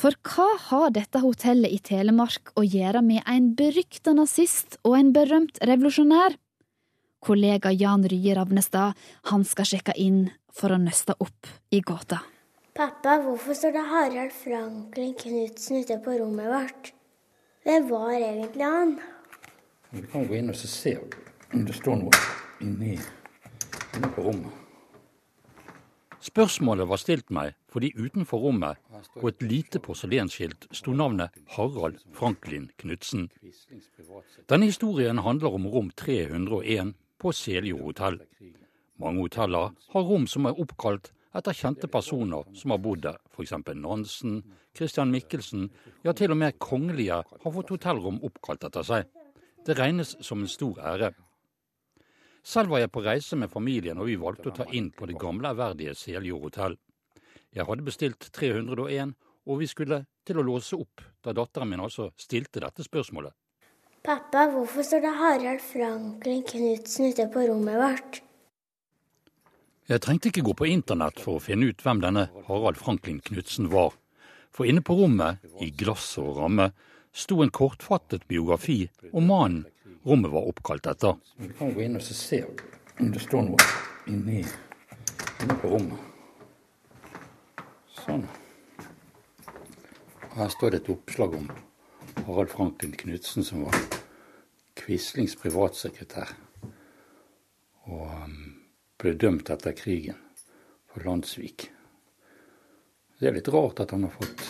For 0.02 0.16
hva 0.26 0.48
har 0.58 0.88
dette 0.96 1.20
hotellet 1.22 1.70
i 1.70 1.76
Telemark 1.78 2.50
å 2.58 2.64
gjøre 2.66 3.04
med 3.06 3.22
en 3.30 3.52
berykta 3.54 4.10
nazist 4.18 4.74
og 4.82 4.96
en 4.98 5.12
berømt 5.14 5.60
revolusjonær? 5.62 6.34
Kollega 7.22 7.70
Jan 7.70 8.02
Rye 8.10 8.34
Ravnestad 8.34 8.98
han 9.30 9.44
skal 9.46 9.68
sjekke 9.70 9.94
inn 10.02 10.24
for 10.50 10.74
å 10.74 10.80
nøste 10.82 11.14
opp 11.22 11.46
i 11.70 11.78
gåta. 11.86 12.18
Pappa, 12.74 13.20
hvorfor 13.22 13.54
står 13.54 13.76
det 13.76 13.84
Harald 13.92 14.34
Franklin 14.34 15.14
Knutsen 15.20 15.84
ute 15.84 16.00
på 16.02 16.16
rommet 16.18 16.50
vårt? 16.50 16.90
Hvem 17.62 17.86
var 17.92 18.16
egentlig 18.16 18.66
han? 18.66 18.96
Vi 19.94 20.02
kan 20.10 20.26
gå 20.26 20.40
inn 20.40 20.50
og 20.50 20.58
se 20.58 20.96
om 21.52 21.62
det 21.68 21.78
står 21.78 22.02
noe 22.02 22.24
inni, 22.64 22.96
inne 23.94 24.10
på 24.16 24.26
rommet. 24.26 24.58
Spørsmålet 26.22 26.90
var 26.90 26.98
stilt 26.98 27.30
meg 27.30 27.54
fordi 27.70 27.94
utenfor 27.94 28.42
rommet 28.48 28.82
på 29.14 29.30
et 29.30 29.42
lite 29.44 29.80
porselensskilt 29.82 30.68
sto 30.74 30.94
navnet 30.96 31.34
Harald 31.56 32.00
Franklin 32.16 32.68
Knutsen. 32.80 33.28
Denne 34.50 34.68
historien 34.70 35.22
handler 35.24 35.56
om 35.58 35.66
rom 35.72 35.90
301 35.96 36.94
på 37.18 37.32
Seljord 37.32 37.82
hotell. 37.88 38.20
Mange 39.02 39.24
hoteller 39.24 39.72
har 39.94 40.08
rom 40.08 40.26
som 40.30 40.46
er 40.46 40.58
oppkalt 40.62 41.12
etter 41.34 41.56
kjente 41.56 41.88
personer 41.88 42.44
som 42.56 42.74
har 42.74 42.80
bodd 42.84 43.02
der, 43.06 43.18
f.eks. 43.32 43.54
Nansen, 43.74 44.42
Christian 44.76 45.12
Michelsen, 45.12 45.70
ja 46.04 46.12
til 46.16 46.34
og 46.34 46.40
med 46.42 46.58
kongelige 46.60 47.22
har 47.24 47.54
fått 47.56 47.72
hotellrom 47.72 48.20
oppkalt 48.24 48.64
etter 48.68 48.86
seg. 48.86 49.10
Det 49.66 49.78
regnes 49.78 50.16
som 50.20 50.42
en 50.42 50.50
stor 50.50 50.80
ære. 50.92 51.12
Selv 52.42 52.72
var 52.74 52.82
jeg 52.82 52.90
på 52.90 53.04
reise 53.04 53.36
med 53.38 53.52
familien, 53.52 54.00
og 54.02 54.08
vi 54.10 54.18
valgte 54.18 54.50
å 54.50 54.56
ta 54.56 54.64
inn 54.74 54.90
på 54.90 55.06
det 55.06 55.18
gamle 55.20 55.52
ærverdige 55.52 55.94
Seljord 55.94 56.48
hotell. 56.48 56.74
Jeg 57.52 57.68
hadde 57.68 57.84
bestilt 57.84 58.28
301, 58.32 59.14
og 59.46 59.58
vi 59.60 59.68
skulle 59.68 60.04
til 60.24 60.38
å 60.40 60.44
låse 60.46 60.76
opp 60.78 61.02
da 61.24 61.34
datteren 61.36 61.68
min 61.68 61.82
altså 61.84 62.08
stilte 62.16 62.62
dette 62.62 62.84
spørsmålet. 62.86 63.34
Pappa, 64.02 64.48
hvorfor 64.50 64.82
står 64.86 65.02
det 65.04 65.10
Harald 65.18 65.62
Franklin 65.62 66.42
Knutsen 66.48 67.10
ute 67.12 67.26
på 67.30 67.44
rommet 67.46 67.78
vårt? 67.78 68.22
Jeg 69.90 70.02
trengte 70.02 70.30
ikke 70.30 70.44
gå 70.46 70.54
på 70.58 70.70
internett 70.70 71.20
for 71.20 71.38
å 71.38 71.42
finne 71.42 71.68
ut 71.70 71.84
hvem 71.84 72.00
denne 72.02 72.28
Harald 72.48 72.80
Franklin 72.80 73.20
Knutsen 73.22 73.68
var. 73.70 73.92
For 74.52 74.66
inne 74.68 74.82
på 74.84 74.96
rommet, 74.98 75.42
i 75.60 75.70
glass 75.70 76.16
og 76.22 76.40
ramme, 76.40 76.70
sto 77.12 77.42
en 77.44 77.52
kortfattet 77.52 78.24
biografi 78.30 78.86
om 79.12 79.28
mannen 79.28 79.66
rommet 80.08 80.32
var 80.32 80.48
oppkalt 80.50 80.88
etter. 80.90 81.18
Vi 81.36 81.52
kan 81.58 81.74
gå 81.74 81.84
inn 81.84 81.98
og 81.98 82.02
se 82.06 82.42
om 82.98 83.12
det 83.12 83.22
står 83.22 83.44
noe 83.50 83.68
inni, 84.10 84.40
inni 84.42 85.60
på 85.62 85.76
rommet. 85.76 86.11
Sånn. 88.02 88.24
Her 90.32 90.48
står 90.50 90.72
det 90.72 90.78
et 90.80 90.88
oppslag 90.90 91.36
om 91.38 91.44
Harald 92.26 92.50
Franklin 92.50 92.96
Knutsen, 92.98 93.44
som 93.46 93.62
var 93.68 93.76
Quislings 94.80 95.36
privatsekretær. 95.38 96.32
Og 97.92 98.02
um, 98.08 98.34
ble 98.98 99.14
dømt 99.18 99.52
etter 99.54 99.76
krigen 99.78 100.18
for 100.90 101.06
landssvik. 101.06 101.68
Det 103.20 103.30
er 103.30 103.38
litt 103.38 103.52
rart 103.54 103.84
at 103.84 103.94
han 103.94 104.08
har 104.08 104.14
fått, 104.16 104.44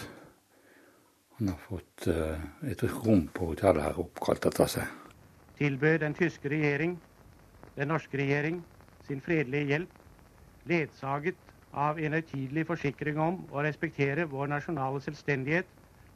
han 1.37 1.53
har 1.53 1.61
fått 1.67 2.09
uh, 2.09 2.41
et 2.73 2.88
rom 3.03 3.27
på 3.37 3.53
hotellet 3.53 3.91
her 3.91 4.01
oppkalt 4.01 4.49
etter 4.49 4.77
seg. 4.79 4.99
Tilbød 5.61 6.01
den 6.07 6.17
tyske 6.17 6.49
regjering, 6.49 6.97
den 7.77 7.93
norske 7.93 8.17
regjering, 8.17 8.62
sin 9.05 9.21
fredelige 9.21 9.75
hjelp, 9.75 9.99
ledsaget 10.71 11.52
av 11.73 12.01
en 12.01 12.17
høytidelig 12.17 12.67
forsikring 12.69 13.21
om 13.21 13.39
å 13.53 13.63
respektere 13.65 14.27
vår 14.29 14.51
nasjonale 14.53 15.01
selvstendighet 15.05 15.69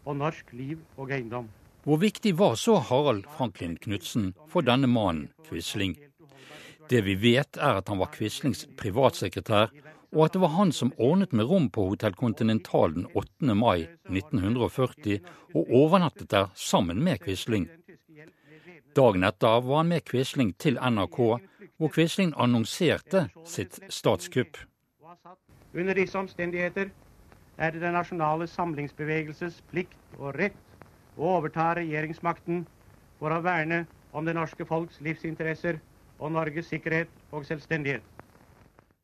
og 0.07 0.19
norsk 0.21 0.53
liv 0.57 0.83
og 0.97 1.13
eiendom. 1.13 1.49
Hvor 1.87 2.01
viktig 2.03 2.35
var 2.39 2.57
så 2.59 2.81
Harald 2.83 3.27
Franklin 3.37 3.77
Knutsen 3.79 4.33
for 4.51 4.67
denne 4.67 4.89
mannen, 4.91 5.29
Quisling? 5.49 5.95
Det 6.91 7.03
vi 7.07 7.15
vet, 7.19 7.57
er 7.57 7.81
at 7.81 7.89
han 7.91 7.99
var 7.99 8.13
Quislings 8.15 8.67
privatsekretær, 8.79 9.71
og 10.15 10.25
at 10.25 10.35
det 10.35 10.43
var 10.43 10.55
han 10.55 10.73
som 10.73 10.93
ordnet 11.03 11.33
med 11.33 11.47
rom 11.51 11.67
på 11.71 11.89
Hotell 11.91 12.15
Continental 12.15 12.95
den 12.95 13.09
8. 13.15 13.55
mai 13.55 13.87
1940, 14.11 15.19
og 15.55 15.73
overnattet 15.83 16.31
der 16.31 16.53
sammen 16.55 17.03
med 17.03 17.23
Quisling. 17.25 17.69
Dagen 18.97 19.27
etter 19.27 19.61
var 19.67 19.83
han 19.83 19.91
med 19.91 20.07
Quisling 20.07 20.55
til 20.59 20.79
NRK, 20.79 21.19
hvor 21.77 21.93
Quisling 21.93 22.33
annonserte 22.35 23.29
sitt 23.45 23.79
statskupp. 23.93 24.57
Under 25.77 25.95
disse 25.95 26.19
omstendigheter 26.19 26.89
er 27.59 27.71
det 27.71 27.83
den 27.83 27.93
nasjonale 27.93 28.47
samlingsbevegelses 28.49 29.61
plikt 29.71 30.17
og 30.19 30.39
rett 30.39 30.57
å 31.17 31.37
overta 31.37 31.75
regjeringsmakten 31.77 32.65
for 33.21 33.33
å 33.33 33.43
verne 33.45 33.85
om 34.17 34.25
det 34.25 34.35
norske 34.37 34.65
folks 34.65 35.01
livsinteresser 35.05 35.81
og 36.19 36.33
Norges 36.33 36.71
sikkerhet 36.73 37.13
og 37.31 37.45
selvstendighet. 37.49 38.03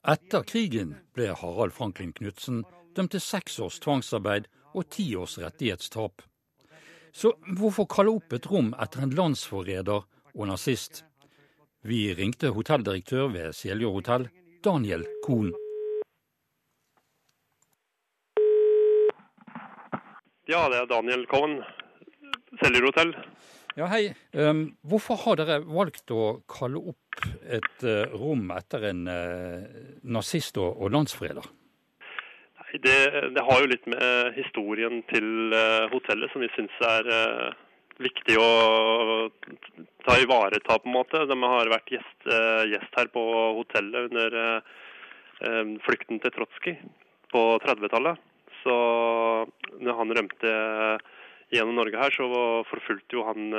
Etter 0.08 0.44
krigen 0.48 0.96
ble 1.14 1.28
Harald 1.36 1.76
Franklin 1.76 2.12
Knutsen 2.16 2.62
dømt 2.96 3.12
til 3.14 3.22
seks 3.22 3.58
års 3.60 3.78
tvangsarbeid 3.84 4.48
og 4.72 4.88
ti 4.90 5.12
års 5.16 5.36
rettighetstap. 5.38 6.24
Så 7.12 7.34
hvorfor 7.58 7.84
kalle 7.84 8.16
opp 8.16 8.32
et 8.32 8.48
rom 8.48 8.72
etter 8.80 9.04
en 9.04 9.12
landsforræder 9.16 10.06
og 10.32 10.46
nazist? 10.48 11.04
Vi 11.84 12.06
ringte 12.16 12.54
hotelldirektør 12.56 13.28
ved 13.34 13.52
Seljord 13.58 14.00
hotell, 14.00 14.28
Daniel 14.64 15.04
Kohn. 15.26 15.52
Ja, 20.52 20.66
det 20.68 20.82
er 20.82 20.88
Daniel 20.90 21.22
Cohen, 21.30 21.62
Seljord 22.60 22.90
hotell. 22.90 23.12
Ja, 23.78 23.86
hei. 23.88 24.10
Um, 24.36 24.74
hvorfor 24.84 25.16
har 25.22 25.38
dere 25.40 25.62
valgt 25.64 26.12
å 26.12 26.42
kalle 26.50 26.80
opp 26.92 27.22
et 27.48 27.84
uh, 27.86 28.12
rom 28.12 28.50
etter 28.52 28.84
en 28.90 29.06
uh, 29.08 29.62
nazist 30.04 30.58
og, 30.60 30.74
og 30.76 30.92
landsfreder? 30.92 31.46
Det, 32.84 32.98
det, 33.32 33.44
har 33.46 33.62
jo 33.62 33.70
litt 33.70 33.88
med 33.88 34.36
historien 34.36 35.00
til 35.08 35.54
uh, 35.56 35.88
hotellet 35.92 36.32
som 36.34 36.44
vi 36.44 36.50
syns 36.52 36.76
er 36.88 37.08
viktig 38.02 38.36
å 38.40 38.50
ta 40.04 40.18
ivareta, 40.20 40.76
på 40.82 40.90
en 40.90 40.96
måte. 40.98 41.22
De 41.30 41.38
har 41.38 41.70
vært 41.70 41.92
gjest, 41.94 42.28
gjest 42.72 42.98
her 42.98 43.08
på 43.14 43.22
hotellet 43.60 44.08
under 44.10 44.36
flukten 45.84 46.18
til 46.24 46.34
Trotskij 46.34 46.80
på 47.32 47.44
30-tallet. 47.62 48.20
Så 48.62 48.76
når 49.82 49.98
han 49.98 50.14
rømte 50.18 50.54
gjennom 51.52 51.76
Norge 51.76 52.00
her, 52.00 52.14
så 52.14 52.26
forfulgte 52.70 53.18
jo 53.18 53.26
han 53.26 53.52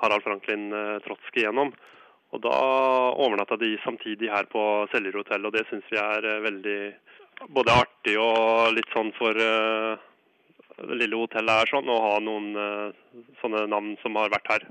Harald 0.00 0.24
Franklin 0.26 0.70
Trotskij 1.04 1.44
gjennom. 1.46 1.70
Og 2.34 2.42
da 2.42 2.56
overnatta 3.18 3.58
de 3.58 3.74
samtidig 3.84 4.30
her 4.30 4.46
på 4.50 4.62
Seljer 4.92 5.18
hotell, 5.18 5.46
og 5.46 5.54
det 5.54 5.66
syns 5.68 5.86
vi 5.90 5.98
er 6.00 6.26
veldig 6.44 6.78
både 7.54 7.74
artig 7.82 8.16
og 8.20 8.74
litt 8.76 8.90
sånn 8.94 9.10
for 9.18 9.34
det 10.80 10.96
lille 10.96 11.18
hotellet 11.18 11.64
er 11.64 11.70
sånn, 11.70 11.90
å 11.90 11.98
ha 12.06 12.14
noen 12.24 12.52
sånne 13.42 13.66
navn 13.68 13.96
som 14.02 14.16
har 14.20 14.32
vært 14.32 14.52
her. 14.52 14.66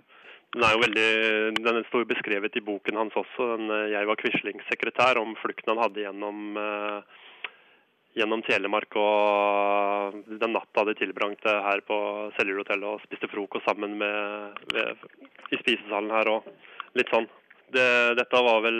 Den 0.56 0.66
er 0.66 0.74
jo 0.74 0.82
veldig, 0.82 1.10
den 1.62 1.84
står 1.92 2.08
beskrevet 2.10 2.56
i 2.58 2.64
boken 2.66 2.98
hans 2.98 3.14
også, 3.14 3.52
den, 3.54 3.70
'Jeg 3.92 4.08
var 4.10 4.18
Quislings 4.18 4.66
sekretær', 4.72 5.22
om 5.22 5.36
flukten 5.38 5.76
han 5.76 5.84
hadde 5.84 6.02
gjennom 6.02 6.58
gjennom 8.20 8.44
Telemark 8.46 8.96
og 9.00 10.20
den 10.28 10.54
natta 10.56 10.86
de 10.88 10.96
tilbrangte 11.00 11.54
her 11.66 11.82
på 11.88 11.98
Seljer 12.38 12.62
hotell 12.62 12.86
og 12.88 13.04
spiste 13.06 13.30
frokost 13.32 13.68
sammen 13.70 13.96
med, 14.02 14.60
ved, 14.74 15.06
i 15.54 15.60
spisesalen 15.62 16.12
her 16.14 16.32
og 16.34 16.50
litt 17.00 17.12
sånn. 17.14 17.30
Det, 17.70 17.90
dette 18.18 18.42
var 18.42 18.64
vel 18.66 18.80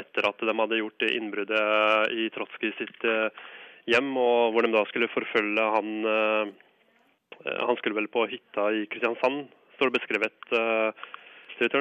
etter 0.00 0.26
at 0.26 0.42
de 0.42 0.54
hadde 0.58 0.80
gjort 0.80 1.04
innbruddet 1.06 2.14
i 2.18 2.28
Trotskij 2.34 2.72
sitt 2.80 3.04
hjem, 3.90 4.10
og 4.18 4.54
hvor 4.54 4.66
de 4.66 4.72
da 4.74 4.82
skulle 4.90 5.12
forfølge 5.12 5.66
han 5.76 5.90
eh, 6.10 6.54
Han 7.44 7.76
skulle 7.76 7.98
vel 7.98 8.08
på 8.08 8.24
hytta 8.30 8.70
i 8.72 8.84
Kristiansand, 8.90 9.48
står 9.76 9.90
det 9.90 9.98
beskrevet. 9.98 10.52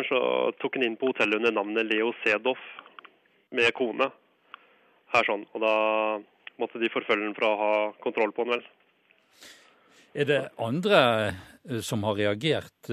Så 0.09 0.19
tok 0.59 0.75
han 0.75 0.83
inn 0.85 0.97
på 0.99 1.11
hotellet 1.11 1.39
under 1.39 1.53
navnet 1.55 1.87
Leo 1.87 2.09
Sedoff 2.23 2.59
med 3.53 3.69
kone. 3.77 4.09
Her 5.13 5.29
sånn. 5.29 5.45
Og 5.53 5.63
da 5.63 5.75
måtte 6.61 6.81
de 6.81 6.91
forfølge 6.93 7.27
den 7.27 7.35
for 7.37 7.49
å 7.49 7.59
ha 7.59 7.73
kontroll 8.03 8.33
på 8.35 8.45
den, 8.45 8.57
vel. 8.57 9.43
Er 10.13 10.29
det 10.29 10.41
andre 10.61 11.01
som 11.81 12.03
har 12.05 12.19
reagert 12.19 12.89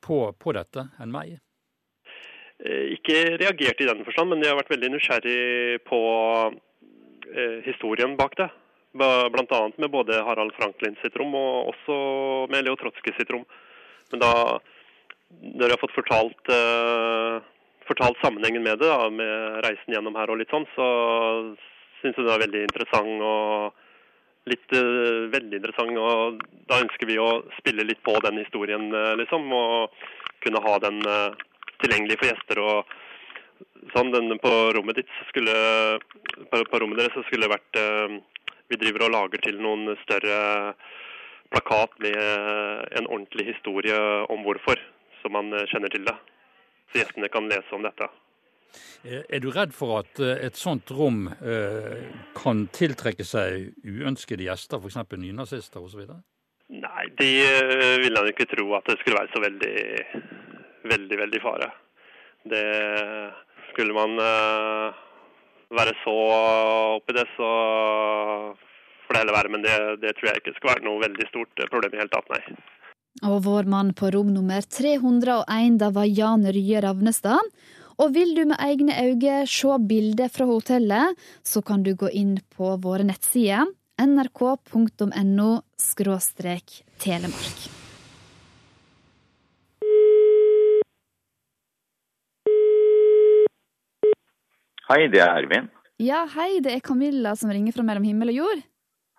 på, 0.00 0.18
på 0.32 0.54
dette 0.56 0.86
enn 1.02 1.12
meg? 1.12 1.34
Ikke 2.62 3.34
reagert 3.40 3.80
i 3.82 3.88
den 3.88 4.04
forstand, 4.06 4.30
men 4.30 4.42
de 4.42 4.46
har 4.46 4.54
vært 4.54 4.70
veldig 4.70 4.92
nysgjerrig 4.92 5.80
på 5.88 5.98
eh, 7.34 7.58
historien 7.66 8.14
bak 8.18 8.36
det. 8.38 8.46
Bl.a. 8.94 9.60
med 9.80 9.90
både 9.90 10.20
Harald 10.22 10.52
Franklin 10.54 10.94
sitt 11.00 11.16
rom 11.18 11.34
og 11.34 11.72
også 11.72 11.96
med 12.52 12.62
Leo 12.62 12.76
Trotskij 12.78 13.16
sitt 13.16 13.32
rom. 13.34 13.42
Men 14.12 14.22
da, 14.22 14.32
når 15.40 15.64
de 15.64 15.74
har 15.74 15.80
fått 15.80 15.96
fortalt, 15.96 16.52
eh, 16.54 17.50
fortalt 17.88 18.22
sammenhengen 18.22 18.62
med 18.62 18.78
det, 18.78 18.92
da, 18.92 19.10
med 19.10 19.58
reisen 19.66 19.96
gjennom 19.96 20.18
her 20.20 20.30
og 20.30 20.38
litt 20.38 20.54
sånn, 20.54 20.68
så 20.76 20.86
syns 22.02 22.18
hun 22.18 22.28
er 22.28 22.42
veldig 22.42 22.66
interessant 22.66 23.24
og 23.24 23.80
litt 24.50 24.74
uh, 24.74 25.28
veldig 25.32 25.60
interessant. 25.60 25.98
Og 25.98 26.42
da 26.70 26.80
ønsker 26.82 27.08
vi 27.08 27.18
å 27.20 27.42
spille 27.58 27.86
litt 27.86 28.02
på 28.06 28.16
den 28.24 28.40
historien, 28.42 28.88
uh, 28.94 29.14
liksom. 29.18 29.46
Og 29.54 29.94
kunne 30.42 30.62
ha 30.64 30.78
den 30.82 30.98
uh, 31.06 31.30
tilgjengelig 31.82 32.18
for 32.20 32.30
gjester. 32.30 32.62
og 32.62 33.92
sånn, 33.94 34.12
den 34.14 34.38
På 34.42 34.54
rommet 34.74 34.98
ditt 35.00 35.14
skulle, 35.30 35.54
på, 36.50 36.64
på 36.70 36.82
rommet 36.82 37.02
deres 37.02 37.14
så 37.16 37.24
skulle 37.26 37.46
det 37.46 37.56
vært 37.56 38.18
Vi 38.70 38.78
driver 38.80 39.06
og 39.06 39.12
lager 39.12 39.42
til 39.44 39.58
noen 39.60 39.96
større 40.04 40.36
plakat 41.52 41.98
med 42.00 42.16
en 42.16 43.08
ordentlig 43.10 43.50
historie 43.50 43.98
om 44.32 44.46
hvorfor, 44.46 44.80
så 45.20 45.28
man 45.28 45.52
kjenner 45.68 45.92
til 45.92 46.06
det. 46.08 46.14
Så 46.88 47.02
gjestene 47.02 47.28
kan 47.28 47.50
lese 47.50 47.76
om 47.76 47.84
dette. 47.84 48.08
Er 49.04 49.42
du 49.42 49.50
redd 49.52 49.74
for 49.76 50.00
at 50.00 50.20
et 50.22 50.58
sånt 50.58 50.90
rom 50.94 51.26
eh, 51.28 52.08
kan 52.38 52.66
tiltrekke 52.74 53.26
seg 53.26 53.72
uønskede 53.84 54.46
gjester, 54.48 54.80
f.eks. 54.82 55.00
nynazister 55.18 55.82
osv.? 55.82 56.04
Nei, 56.72 57.06
de 57.18 57.30
vil 58.00 58.16
han 58.16 58.30
ikke 58.30 58.48
tro 58.48 58.70
at 58.78 58.86
det 58.88 58.98
skulle 59.02 59.18
være 59.18 59.32
så 59.34 59.42
veldig, 59.44 59.76
veldig, 60.88 61.18
veldig 61.20 61.40
fare. 61.44 61.72
Det 62.48 62.66
skulle 63.72 63.96
man 63.96 64.16
være 65.72 65.94
så 66.02 66.16
oppi 66.98 67.16
det, 67.16 67.26
så 67.36 67.48
får 69.04 69.14
det 69.14 69.22
heller 69.22 69.38
være. 69.38 69.52
Men 69.54 69.66
det, 69.66 69.76
det, 70.04 70.14
tror 70.16 70.30
jeg 70.30 70.42
ikke 70.42 70.56
skal 70.58 70.74
være 70.74 70.86
noe 70.86 71.02
veldig 71.02 71.28
stort 71.30 71.66
problem 71.72 71.96
i 71.96 72.02
hele 72.02 72.12
tatt, 72.12 72.32
nei. 72.32 72.42
Og 73.28 73.42
vår 73.44 73.68
mann 73.68 73.92
på 73.96 74.08
rom 74.14 74.32
nummer 74.32 74.64
301, 74.64 75.78
da 75.82 75.92
var 75.94 76.08
Jan 76.08 76.46
Rye 76.48 76.80
Ravnestad. 76.84 77.52
Og 78.00 78.14
vil 78.14 78.34
du 78.36 78.44
med 78.48 78.56
egne 78.62 78.96
øyne 78.96 79.42
se 79.50 79.76
bilder 79.88 80.32
fra 80.32 80.46
hotellet, 80.48 81.18
så 81.44 81.62
kan 81.62 81.82
du 81.82 81.94
gå 81.94 82.08
inn 82.08 82.38
på 82.56 82.76
våre 82.82 83.04
nettsider 83.04 83.68
nrk.no 84.00 85.50
telemark. 87.02 87.62
Hei, 94.92 95.06
det 95.08 95.22
er 95.24 95.38
Ervin. 95.38 95.68
Ja, 96.02 96.24
hei, 96.34 96.60
det 96.60 96.72
er 96.74 96.80
Camilla 96.84 97.36
som 97.38 97.52
ringer 97.52 97.72
fra 97.72 97.84
mellom 97.86 98.04
himmel 98.04 98.32
og 98.32 98.40
jord. 98.42 98.64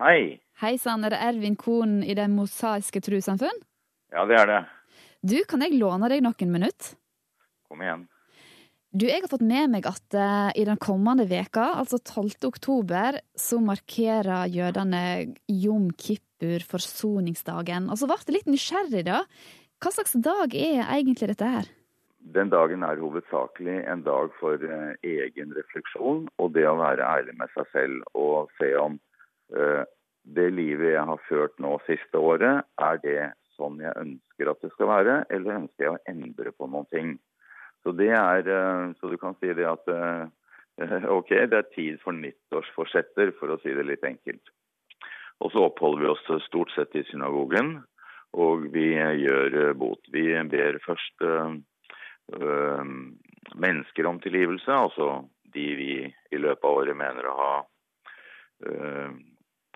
Hei. 0.04 0.40
Hei 0.62 0.76
sann, 0.78 1.06
er 1.08 1.16
det 1.16 1.22
Ervin 1.24 1.56
Kohn 1.58 2.02
i 2.06 2.14
Det 2.18 2.28
mosaiske 2.30 3.02
trossamfunn? 3.02 3.62
Ja, 4.14 4.26
det 4.30 4.38
er 4.38 4.52
det. 4.52 4.60
Du, 5.24 5.38
kan 5.50 5.64
jeg 5.66 5.80
låne 5.80 6.10
deg 6.12 6.22
noen 6.22 6.52
minutter? 6.52 6.94
Kom 7.66 7.82
igjen. 7.82 8.04
Du, 8.94 9.08
jeg 9.08 9.24
har 9.24 9.32
fått 9.32 9.42
med 9.42 9.72
meg 9.74 9.88
at 9.90 10.14
uh, 10.14 10.52
i 10.54 10.68
den 10.70 10.78
kommende 10.78 11.26
veka, 11.26 11.64
altså 11.82 11.98
12. 11.98 12.46
oktober, 12.46 13.16
så 13.34 13.58
markerer 13.58 14.52
jødene 14.54 15.34
Jom 15.50 15.88
Kippur, 15.98 16.62
forsoningsdagen. 16.70 17.88
Og 17.90 17.98
så 17.98 18.10
ble 18.12 18.20
det 18.28 18.36
litt 18.36 18.52
nysgjerrig, 18.54 19.02
da. 19.08 19.24
Hva 19.82 19.94
slags 19.96 20.14
dag 20.14 20.54
er 20.54 20.84
egentlig 20.86 21.32
dette 21.32 21.50
her? 21.56 21.72
Den 22.38 22.54
dagen 22.54 22.86
er 22.86 23.02
hovedsakelig 23.02 23.80
en 23.90 24.06
dag 24.06 24.30
for 24.38 24.62
uh, 24.62 24.94
egen 25.02 25.58
refleksjon 25.58 26.30
og 26.38 26.54
det 26.54 26.70
å 26.70 26.78
være 26.78 27.10
ærlig 27.18 27.34
med 27.42 27.50
seg 27.58 27.74
selv 27.74 28.06
og 28.14 28.54
se 28.62 28.76
om 28.78 29.02
uh, 29.58 29.82
det 30.38 30.52
livet 30.54 30.94
jeg 30.94 31.10
har 31.10 31.26
ført 31.26 31.58
nå 31.58 31.80
siste 31.90 32.22
året, 32.22 32.62
er 32.78 33.02
det 33.02 33.20
sånn 33.58 33.82
jeg 33.82 33.98
ønsker 34.06 34.54
at 34.54 34.62
det 34.62 34.76
skal 34.78 34.94
være, 34.94 35.22
eller 35.34 35.64
ønsker 35.64 35.90
jeg 35.90 35.98
å 35.98 36.04
endre 36.14 36.54
på 36.54 36.70
noen 36.70 36.92
ting. 36.94 37.16
Så 37.84 37.92
er, 38.00 38.48
så 38.96 39.10
du 39.12 39.18
kan 39.20 39.36
si 39.40 39.52
det 39.54 39.68
at 39.68 39.90
ok, 41.18 41.30
det 41.52 41.58
er 41.58 41.74
tid 41.76 42.00
for 42.04 42.16
nyttårsforsetter, 42.16 43.34
for 43.40 43.54
å 43.54 43.60
si 43.62 43.74
det 43.76 43.86
litt 43.86 44.06
enkelt. 44.08 44.54
Og 45.44 45.52
så 45.52 45.66
oppholder 45.68 46.04
vi 46.04 46.12
oss 46.14 46.46
stort 46.46 46.72
sett 46.74 46.96
i 46.96 47.04
synagogen, 47.10 47.76
og 48.34 48.70
vi 48.74 48.94
gjør 48.96 49.74
bot. 49.78 50.02
Vi 50.14 50.32
ber 50.50 50.80
først 50.86 51.26
øh, 51.28 51.60
mennesker 53.54 54.10
om 54.10 54.22
tilgivelse, 54.24 54.72
altså 54.72 55.28
de 55.54 55.68
vi 55.78 55.94
i 56.08 56.42
løpet 56.42 56.66
av 56.66 56.80
året 56.80 56.98
mener 56.98 57.28
å 57.30 57.38
ha 57.38 57.54
øh, 58.70 59.12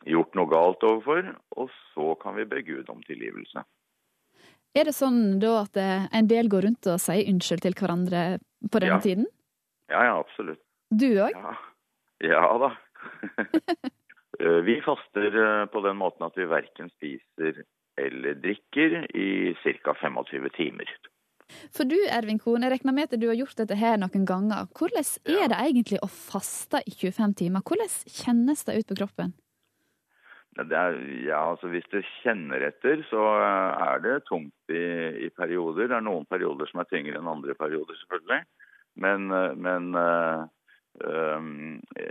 gjort 0.09 0.37
noe 0.39 0.49
galt 0.49 0.85
overfor. 0.87 1.33
Og 1.57 1.73
så 1.93 2.13
kan 2.23 2.37
vi 2.39 2.47
be 2.49 2.63
Gud 2.65 2.89
om 2.93 3.03
tilgivelse. 3.05 3.65
Er 4.77 4.85
det 4.85 4.93
sånn 4.93 5.39
da 5.41 5.63
at 5.63 5.77
en 5.79 6.27
del 6.29 6.51
går 6.51 6.67
rundt 6.67 6.89
og 6.91 6.99
sier 7.01 7.29
unnskyld 7.31 7.63
til 7.65 7.77
hverandre 7.77 8.25
på 8.69 8.81
denne 8.83 8.99
ja. 8.99 9.03
tiden? 9.03 9.25
Ja, 9.89 10.03
ja, 10.05 10.17
absolutt. 10.19 10.61
Du 10.93 11.07
òg? 11.17 11.33
Ja. 11.33 11.55
ja 12.29 12.43
da. 12.61 12.69
vi 14.67 14.77
faster 14.85 15.39
på 15.73 15.81
den 15.85 15.97
måten 15.97 16.27
at 16.27 16.37
vi 16.37 16.45
verken 16.49 16.91
spiser 16.93 17.63
eller 17.97 18.37
drikker 18.43 19.07
i 19.17 19.55
ca. 19.63 19.93
25 19.93 20.49
timer. 20.57 20.91
For 21.71 21.87
du 21.87 21.95
Ervin 22.11 22.39
Kohn, 22.39 22.65
jeg 22.65 22.73
regner 22.75 22.95
med 22.95 23.07
at 23.07 23.19
du 23.19 23.27
har 23.29 23.37
gjort 23.39 23.57
dette 23.59 23.77
her 23.79 23.97
noen 23.99 24.25
ganger. 24.27 24.67
Hvordan 24.75 25.05
er 25.31 25.51
det 25.51 25.59
egentlig 25.63 25.99
å 26.03 26.09
faste 26.11 26.81
i 26.85 26.93
25 26.93 27.35
timer? 27.41 27.63
Hvordan 27.65 27.91
kjennes 28.19 28.65
det 28.67 28.77
ut 28.81 28.89
på 28.91 28.99
kroppen? 29.01 29.33
Er, 30.57 30.97
ja, 31.21 31.39
altså 31.51 31.69
Hvis 31.69 31.85
du 31.91 31.99
kjenner 32.23 32.63
etter, 32.71 33.03
så 33.11 33.23
er 33.37 34.01
det 34.01 34.23
tungt 34.25 34.73
i, 34.73 34.85
i, 35.27 35.29
perioder. 35.29 35.85
Det 35.85 35.97
er 35.99 36.05
noen 36.05 36.25
perioder 36.29 36.69
som 36.69 36.81
er 36.81 36.89
tyngre 36.89 37.19
enn 37.19 37.29
andre 37.29 37.53
perioder, 37.57 37.97
selvfølgelig. 38.01 38.41
Men, 38.97 39.27
men 39.61 39.91
øh, 39.93 40.47
øh, 41.05 41.49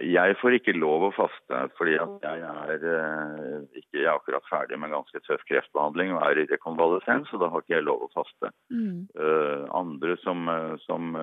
jeg 0.06 0.36
får 0.38 0.58
ikke 0.60 0.76
lov 0.78 1.08
å 1.08 1.14
faste 1.16 1.64
fordi 1.74 1.96
at 1.98 2.28
jeg 2.28 2.44
er 2.46 2.86
øh, 2.92 3.64
ikke 3.74 3.98
jeg 3.98 4.06
er 4.06 4.14
akkurat 4.14 4.46
ferdig 4.46 4.78
med 4.78 4.94
ganske 4.94 5.24
tøff 5.26 5.42
kreftbehandling 5.50 6.14
og 6.14 6.22
er 6.28 6.44
i 6.44 6.48
rekonvalesens, 6.52 7.26
så 7.32 7.42
da 7.42 7.50
har 7.50 7.66
ikke 7.66 7.80
jeg 7.80 7.88
lov 7.88 8.06
å 8.06 8.12
faste. 8.14 8.54
Mm. 8.70 9.08
Uh, 9.18 9.66
andre 9.74 10.14
som, 10.22 10.46
som 10.86 11.18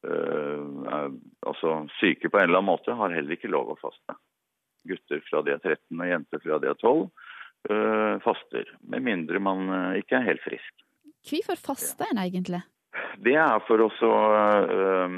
er 0.00 1.10
altså 1.44 1.74
syke 1.98 2.30
på 2.30 2.38
en 2.38 2.46
eller 2.46 2.62
annen 2.62 2.70
måte, 2.70 2.94
har 2.96 3.18
heller 3.18 3.34
ikke 3.34 3.50
lov 3.50 3.74
å 3.74 3.80
faste 3.82 4.14
gutter 4.88 5.22
fra 5.28 5.42
de 5.44 5.54
er 5.54 5.62
13 5.62 6.00
og 6.00 6.10
jenter 6.10 6.42
fra 6.42 6.58
de 6.62 6.70
er 6.70 6.78
12, 6.80 7.06
øh, 7.70 8.20
faster. 8.24 8.66
Med 8.80 9.00
mindre 9.06 9.40
man 9.42 9.68
øh, 9.68 9.96
ikke 10.00 10.18
er 10.18 10.28
helt 10.28 10.44
frisk. 10.44 10.84
Hvorfor 11.28 11.56
faster 11.72 12.10
en 12.10 12.22
egentlig? 12.22 12.62
Det 13.24 13.36
er 13.38 13.60
for 13.68 13.84
å 13.84 13.88
øh, 13.90 15.10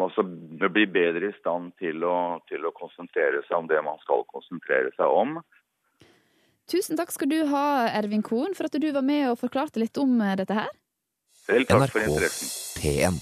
altså, 0.00 0.24
bli 0.72 0.86
bedre 0.86 1.30
i 1.30 1.38
stand 1.38 1.72
til 1.78 2.04
å, 2.04 2.40
til 2.48 2.64
å 2.66 2.74
konsentrere 2.76 3.44
seg 3.46 3.58
om 3.60 3.70
det 3.70 3.80
man 3.86 4.00
skal 4.02 4.24
konsentrere 4.32 4.92
seg 4.96 5.06
om. 5.06 5.40
Tusen 6.70 6.98
takk 6.98 7.10
skal 7.12 7.30
du 7.30 7.40
ha, 7.50 7.90
Ervin 7.98 8.22
Kohn, 8.22 8.54
for 8.54 8.70
at 8.70 8.78
du 8.78 8.92
var 8.94 9.02
med 9.02 9.32
og 9.32 9.40
forklarte 9.40 9.82
litt 9.82 9.98
om 9.98 10.20
dette 10.38 10.54
her. 10.54 10.70
Selv 11.34 11.66
takk 11.70 11.90
for 11.90 12.06
interessen. 12.06 13.20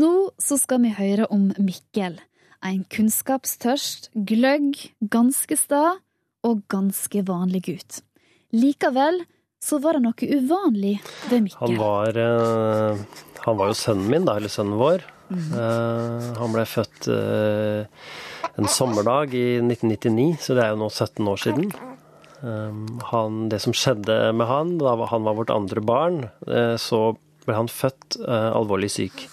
Nå 0.00 0.30
skal 0.38 0.80
vi 0.84 0.92
høre 0.94 1.26
om 1.34 1.50
Mikkel. 1.60 2.20
En 2.64 2.84
kunnskapstørst, 2.92 4.10
gløgg, 4.14 4.78
ganske 5.12 5.56
sta 5.58 5.98
og 6.46 6.62
ganske 6.72 7.22
vanlig 7.26 7.62
gutt. 7.66 8.00
Likevel 8.54 9.22
så 9.60 9.80
var 9.82 9.98
det 9.98 10.04
noe 10.06 10.28
uvanlig 10.38 10.94
ved 11.28 11.44
Mikkel. 11.44 11.74
Han 11.74 11.80
var, 11.80 12.16
eh, 12.16 13.24
han 13.44 13.58
var 13.58 13.72
jo 13.72 13.76
sønnen 13.76 14.08
min, 14.12 14.28
da, 14.28 14.36
eller 14.40 14.52
sønnen 14.52 14.80
vår. 14.80 15.04
Mm. 15.30 15.50
Han 16.38 16.54
ble 16.54 16.64
født 16.66 17.08
eh, 17.12 18.06
en 18.56 18.70
sommerdag 18.70 19.34
i 19.36 19.58
1999, 19.60 20.38
så 20.46 20.56
det 20.56 20.64
er 20.64 20.72
jo 20.72 20.80
nå 20.84 20.88
17 20.90 21.28
år 21.34 21.44
siden. 21.44 21.72
Han, 23.10 23.34
det 23.52 23.58
som 23.60 23.74
skjedde 23.76 24.14
med 24.32 24.48
han 24.48 24.78
da 24.80 24.94
han 25.10 25.26
var 25.26 25.36
vårt 25.36 25.52
andre 25.52 25.82
barn, 25.84 26.22
så 26.80 27.00
ble 27.44 27.58
han 27.58 27.68
født 27.68 28.16
alvorlig 28.24 28.88
syk. 28.94 29.26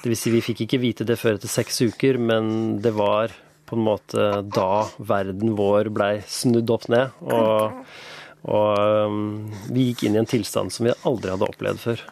Det 0.00 0.08
vil 0.08 0.16
si, 0.16 0.32
vi 0.32 0.40
fikk 0.40 0.64
ikke 0.64 0.80
vite 0.80 1.04
det 1.04 1.18
før 1.20 1.36
etter 1.36 1.50
seks 1.50 1.82
uker, 1.84 2.16
men 2.16 2.78
det 2.80 2.94
var 2.96 3.34
på 3.68 3.76
en 3.76 3.84
måte 3.84 4.28
da 4.48 4.86
verden 4.96 5.52
vår 5.58 5.90
blei 5.94 6.14
snudd 6.26 6.72
opp 6.72 6.88
ned. 6.90 7.12
Og, 7.20 7.82
og 8.48 9.10
um, 9.10 9.50
vi 9.68 9.90
gikk 9.90 10.06
inn 10.08 10.16
i 10.16 10.22
en 10.22 10.30
tilstand 10.30 10.72
som 10.72 10.88
vi 10.88 10.96
aldri 11.04 11.34
hadde 11.34 11.50
opplevd 11.52 11.84
før. 11.84 12.06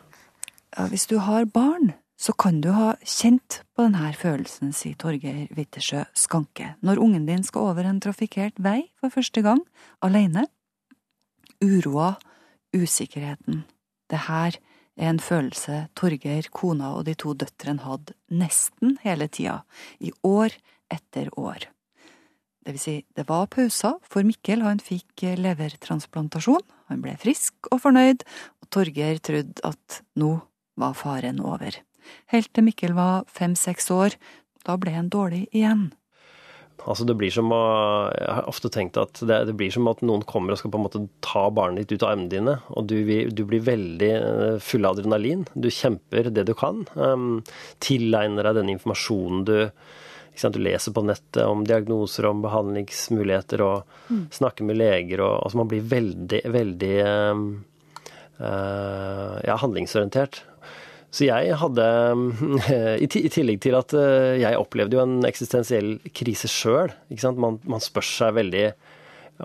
Ja, 0.76 0.84
hvis 0.92 1.08
du 1.08 1.16
har 1.24 1.48
barn, 1.48 1.94
så 2.20 2.34
kan 2.36 2.60
du 2.60 2.70
ha 2.76 2.92
kjent 3.06 3.62
på 3.72 3.86
denne 3.86 4.12
følelsen, 4.20 4.74
sier 4.76 4.98
Torgeir 5.00 5.48
Wittersjø 5.56 6.04
Skanke, 6.18 6.74
når 6.84 7.00
ungen 7.02 7.26
din 7.30 7.44
skal 7.46 7.72
over 7.72 7.88
en 7.88 8.02
trafikkert 8.04 8.58
vei 8.60 8.82
for 9.00 9.14
første 9.14 9.42
gang, 9.46 9.64
alene. 10.04 10.44
Uroa, 11.64 12.18
usikkerheten. 12.76 13.64
Det 14.12 14.26
her 14.28 14.52
er 14.52 14.60
en 14.98 15.20
følelse 15.22 15.86
Torgeir, 15.98 16.48
kona 16.50 16.92
og 16.98 17.06
de 17.06 17.14
to 17.18 17.34
døtrene 17.38 17.84
hadde 17.86 18.16
nesten 18.34 18.96
hele 19.04 19.28
tida, 19.30 19.62
i 20.02 20.12
år 20.26 20.54
etter 20.92 21.30
år. 21.38 21.68
Det 22.66 22.74
vil 22.74 22.82
si, 22.82 22.96
det 23.16 23.24
var 23.28 23.46
pauser, 23.48 23.96
for 24.04 24.26
Mikkel 24.26 24.64
han 24.66 24.82
fikk 24.82 25.24
levertransplantasjon, 25.40 26.64
han 26.90 27.04
ble 27.04 27.14
frisk 27.20 27.70
og 27.72 27.80
fornøyd, 27.86 28.26
og 28.60 28.70
Torgeir 28.74 29.22
trodde 29.24 29.62
at 29.64 30.02
nå 30.20 30.34
var 30.78 30.98
faren 30.98 31.40
over. 31.40 31.78
Helt 32.32 32.52
til 32.52 32.66
Mikkel 32.66 32.92
var 32.96 33.24
fem–seks 33.32 33.90
år, 33.94 34.18
da 34.66 34.76
ble 34.80 34.92
han 34.96 35.08
dårlig 35.12 35.46
igjen. 35.48 35.88
Altså 36.86 37.04
det 37.08 37.16
blir 37.18 37.32
som 37.34 37.50
å, 37.52 37.60
Jeg 38.14 38.34
har 38.38 38.48
ofte 38.50 38.70
tenkt 38.72 38.98
at 39.00 39.20
det, 39.20 39.40
det, 39.48 39.54
blir 39.58 39.72
som 39.74 39.88
at 39.90 40.02
noen 40.06 40.24
kommer 40.28 40.54
og 40.54 40.60
skal 40.60 40.72
på 40.72 40.80
en 40.80 40.86
måte 40.86 41.04
ta 41.24 41.48
barnet 41.54 41.84
ditt 41.84 41.98
ut 41.98 42.06
av 42.06 42.12
armene 42.14 42.32
dine, 42.32 42.58
og 42.70 42.88
du, 42.90 42.96
du, 43.34 43.44
blir 43.48 43.64
veldig 43.66 44.10
eh, 44.14 44.58
full 44.62 44.86
av 44.86 44.96
adrenalin. 44.96 45.46
Du 45.54 45.70
kjemper 45.72 46.30
det 46.34 46.46
du 46.48 46.54
kan. 46.58 46.84
Um, 46.94 47.40
tilegner 47.84 48.46
deg 48.46 48.62
den 48.62 48.76
informasjonen 48.76 49.48
du 49.48 49.56
du 50.38 50.60
leser 50.62 50.94
på 50.94 51.02
nettet 51.02 51.42
om 51.42 51.64
diagnoser, 51.66 52.28
om 52.28 52.44
behandlingsmuligheter, 52.44 53.62
og 53.64 53.88
mm. 54.06 54.20
snakker 54.36 54.68
med 54.68 54.78
leger. 54.78 55.18
og 55.18 55.32
altså 55.42 55.58
Man 55.58 55.70
blir 55.72 55.88
veldig, 55.90 56.42
veldig 56.54 56.92
um, 57.34 57.42
uh, 58.38 59.34
ja, 59.42 59.56
handlingsorientert. 59.58 60.44
Så 61.08 61.24
jeg 61.24 61.56
hadde, 61.56 61.86
i 63.04 63.08
tillegg 63.08 63.62
til 63.64 63.78
at 63.78 63.94
eh, 63.96 64.36
jeg 64.42 64.60
opplevde 64.60 64.98
jo 64.98 65.04
en 65.04 65.18
eksistensiell 65.28 65.96
krise 66.16 66.50
sjøl 66.52 66.92
man, 67.40 67.58
man 67.64 67.82
spør 67.84 68.04
seg 68.04 68.36
veldig 68.36 68.68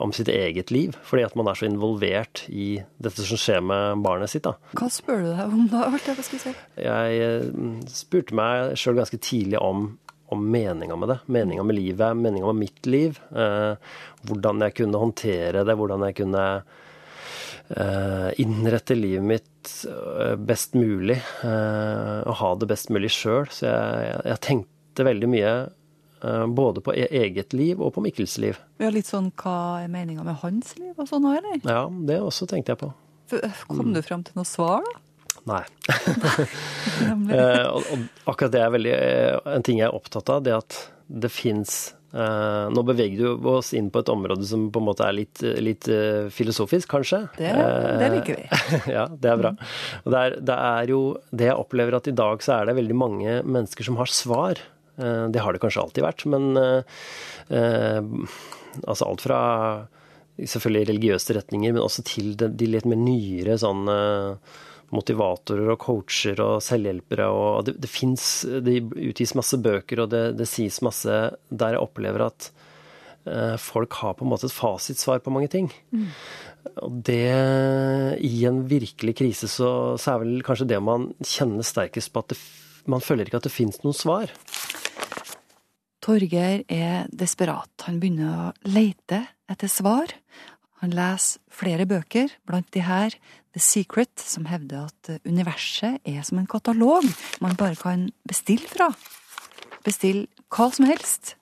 om 0.01 0.13
sitt 0.15 0.29
eget 0.31 0.71
liv, 0.73 0.95
fordi 1.05 1.25
at 1.27 1.35
man 1.37 1.49
er 1.49 1.57
så 1.57 1.67
involvert 1.67 2.43
i 2.49 2.81
dette 3.03 3.25
som 3.27 3.37
skjer 3.39 3.61
med 3.61 4.01
barnet 4.05 4.31
sitt. 4.31 4.45
Da. 4.47 4.55
Hva 4.73 4.89
spør 4.91 5.21
du 5.21 5.27
deg 5.29 5.43
om 5.45 5.67
da? 5.69 5.85
Jeg, 5.93 6.25
si? 6.29 6.53
jeg 6.81 7.19
eh, 7.27 7.51
spurte 7.93 8.37
meg 8.37 8.73
sjøl 8.79 8.97
ganske 8.97 9.19
tidlig 9.21 9.61
om, 9.61 9.91
om 10.33 10.47
meninga 10.55 10.97
med 10.97 11.13
det. 11.13 11.19
Meninga 11.37 11.65
med 11.67 11.77
livet, 11.77 12.17
meninga 12.17 12.49
med 12.49 12.65
mitt 12.65 12.89
liv. 12.89 13.21
Eh, 13.31 13.75
hvordan 14.25 14.65
jeg 14.65 14.79
kunne 14.81 15.03
håndtere 15.05 15.65
det, 15.67 15.77
hvordan 15.77 16.07
jeg 16.09 16.17
kunne 16.23 16.47
innrette 18.37 18.95
livet 18.95 19.23
mitt 19.23 19.85
eh, 19.87 20.35
best 20.35 20.73
mulig 20.73 21.15
eh, 21.43 22.19
og 22.27 22.35
ha 22.41 22.51
det 22.59 22.67
best 22.69 22.91
mulig 22.93 23.11
sjøl. 23.13 23.47
Så 23.51 23.69
jeg, 23.69 24.19
jeg, 24.27 24.41
tenkte 24.43 25.07
veldig 25.07 25.29
mye 25.31 25.53
både 26.55 26.79
på 26.79 26.93
e-, 26.95 27.09
eget 27.11 27.51
liv 27.51 27.81
og 27.83 27.95
på 27.95 28.03
Mikkels 28.05 28.37
liv. 28.39 28.59
Ja, 28.79 28.91
Litt 28.93 29.09
sånn 29.09 29.31
hva 29.41 29.83
er 29.83 29.89
meninga 29.91 30.23
med 30.23 30.37
hans 30.39 30.71
liv 30.79 30.93
og 30.95 31.09
sånn 31.09 31.25
òg, 31.27 31.41
eller? 31.41 31.57
Ja, 31.67 31.87
det 31.91 32.21
også 32.23 32.47
tenkte 32.47 32.75
jeg 32.75 32.79
på. 32.83 32.93
Kom 33.67 33.91
du 33.95 33.99
fram 34.05 34.23
til 34.23 34.37
noe 34.39 34.47
svar, 34.47 34.85
da? 34.87 35.01
Nei. 35.43 35.63
og, 37.73 38.05
akkurat 38.31 38.53
det 38.53 38.61
er 38.63 38.69
veldig 38.71 38.93
En 39.51 39.65
ting 39.65 39.81
jeg 39.81 39.89
er 39.89 39.97
opptatt 39.97 40.29
av, 40.31 40.43
det 40.45 40.53
at 40.55 40.77
det 41.11 41.31
fins 41.33 41.93
nå 42.13 42.83
beveger 42.85 43.17
du 43.23 43.47
oss 43.49 43.71
inn 43.73 43.87
på 43.89 44.03
et 44.03 44.09
område 44.13 44.45
som 44.45 44.67
på 44.73 44.81
en 44.81 44.85
måte 44.85 45.05
er 45.07 45.15
litt, 45.17 45.41
litt 45.65 45.87
uh, 45.89 46.29
filosofisk, 46.33 46.91
kanskje. 46.91 47.23
Det, 47.39 47.53
det 47.97 48.09
liker 48.13 48.37
vi. 48.37 48.43
ja, 48.95 49.07
det 49.09 49.31
er 49.31 49.39
bra. 49.41 49.53
Og 50.03 50.13
det 50.13 50.19
er, 50.19 50.35
det 50.45 50.57
er, 50.57 50.93
jo 50.93 50.99
det 51.33 51.49
jeg 51.49 51.57
opplever 51.63 51.97
at 51.97 52.09
i 52.11 52.15
dag 52.17 52.45
så 52.45 52.59
er 52.59 52.69
det 52.69 52.77
veldig 52.77 52.97
mange 52.99 53.39
mennesker 53.41 53.89
som 53.89 53.97
har 53.97 54.13
svar. 54.13 54.61
Det 54.93 55.41
har 55.41 55.55
det 55.55 55.61
kanskje 55.63 55.81
alltid 55.81 56.05
vært, 56.05 56.23
men 56.29 56.53
altså 57.49 59.07
alt 59.07 59.23
fra 59.25 59.39
selvfølgelig 60.37 60.91
religiøse 60.91 61.33
retninger, 61.39 61.73
men 61.73 61.81
også 61.81 62.05
til 62.05 62.35
de, 62.37 62.51
de 62.53 62.69
litt 62.69 62.85
mer 62.89 63.01
nyere 63.01 63.57
sånn 63.61 63.89
motivatorer 64.93 65.73
og 65.73 65.79
coacher 65.81 66.39
og 66.43 66.61
selvhjelpere. 66.63 67.27
og 67.29 67.65
Det, 67.67 67.77
det, 67.83 67.89
finnes, 67.91 68.27
det 68.65 68.79
utgis 68.91 69.35
masse 69.37 69.59
bøker, 69.61 70.03
og 70.03 70.13
det, 70.13 70.23
det, 70.39 70.49
sies 70.49 70.81
masse 70.85 71.19
der 71.49 71.75
jeg 71.75 71.83
opplever 71.83 72.27
at 72.27 72.49
eh, 73.27 73.55
folk 73.61 73.99
har 74.01 74.17
på 74.17 74.27
en 74.27 74.33
måte 74.33 74.49
et 74.49 74.55
fasitsvar 74.55 75.23
på 75.25 75.33
mange 75.33 75.51
ting. 75.53 75.71
Mm. 75.95 76.09
Og 76.85 77.01
det, 77.09 78.19
i 78.23 78.45
en 78.47 78.63
virkelig 78.69 79.17
krise, 79.19 79.49
så, 79.51 79.97
så, 79.99 80.13
er 80.13 80.23
vel 80.23 80.45
kanskje 80.45 80.69
det 80.71 80.79
man 80.83 81.11
kjenner 81.19 81.65
sterkest 81.65 82.13
på 82.13 82.23
at 82.23 82.33
det, 82.33 82.39
man 82.89 83.03
føler 83.03 83.27
ikke 83.27 83.41
at 83.41 83.47
det 83.47 83.55
finnes 83.55 83.81
noen 83.83 83.97
svar. 83.97 84.31
Torgeir 86.03 86.65
er 86.67 87.05
desperat. 87.15 87.71
Han 87.87 88.01
begynner 88.01 88.31
å 88.31 88.47
leite 88.67 89.21
etter 89.51 89.71
svar. 89.71 90.11
Han 90.83 90.91
leser 90.91 91.39
flere 91.53 91.87
bøker, 91.87 92.33
blant 92.43 92.67
de 92.75 92.83
her 92.83 93.15
The 93.53 93.61
Secret, 93.61 94.17
som 94.17 94.47
hevder 94.49 94.87
at 94.89 95.27
universet 95.29 96.01
er 96.09 96.23
som 96.25 96.39
en 96.41 96.49
katalog 96.49 97.05
man 97.43 97.57
bare 97.59 97.77
kan 97.77 98.07
bestille 98.27 98.65
fra. 98.69 98.89
Bestill 99.85 100.25
hva 100.53 100.71
som 100.73 100.87
helst. 100.89 101.35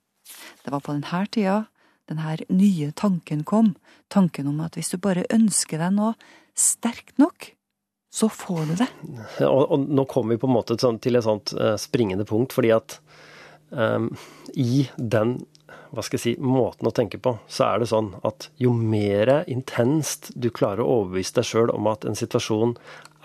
Det 0.65 0.73
var 0.73 0.83
på 0.83 0.95
denne 0.95 1.25
tida 1.31 1.61
denne 2.11 2.35
nye 2.51 2.91
tanken 2.91 3.43
kom, 3.47 3.73
tanken 4.11 4.49
om 4.51 4.61
at 4.65 4.75
hvis 4.77 4.91
du 4.93 4.99
bare 5.01 5.27
ønsker 5.31 5.79
deg 5.81 5.95
noe 5.95 6.13
sterkt 6.57 7.17
nok, 7.21 7.53
så 8.11 8.27
får 8.27 8.63
du 8.67 8.73
det. 8.81 8.89
Og, 9.47 9.63
og 9.71 9.87
nå 9.87 10.05
kommer 10.11 10.35
vi 10.35 10.41
på 10.41 10.49
en 10.49 10.57
måte 10.57 10.75
til 10.75 11.15
et 11.15 11.25
sånt 11.25 11.53
uh, 11.55 11.77
springende 11.79 12.27
punkt, 12.27 12.51
fordi 12.55 12.73
at 12.75 12.97
um, 13.69 14.09
i 14.51 14.83
den 14.97 15.37
hva 15.91 16.03
skal 16.05 16.17
jeg 16.17 16.23
si, 16.23 16.33
måten 16.39 16.87
å 16.87 16.93
tenke 16.95 17.19
på, 17.19 17.35
så 17.51 17.67
er 17.67 17.81
det 17.81 17.89
sånn 17.91 18.13
at 18.27 18.47
jo 18.61 18.71
mer 18.75 19.41
intenst 19.51 20.31
du 20.39 20.47
klarer 20.53 20.85
å 20.85 21.01
overbevise 21.01 21.35
deg 21.39 21.47
sjøl 21.49 21.73
om 21.73 21.89
at 21.91 22.07
en 22.07 22.15
situasjon 22.15 22.77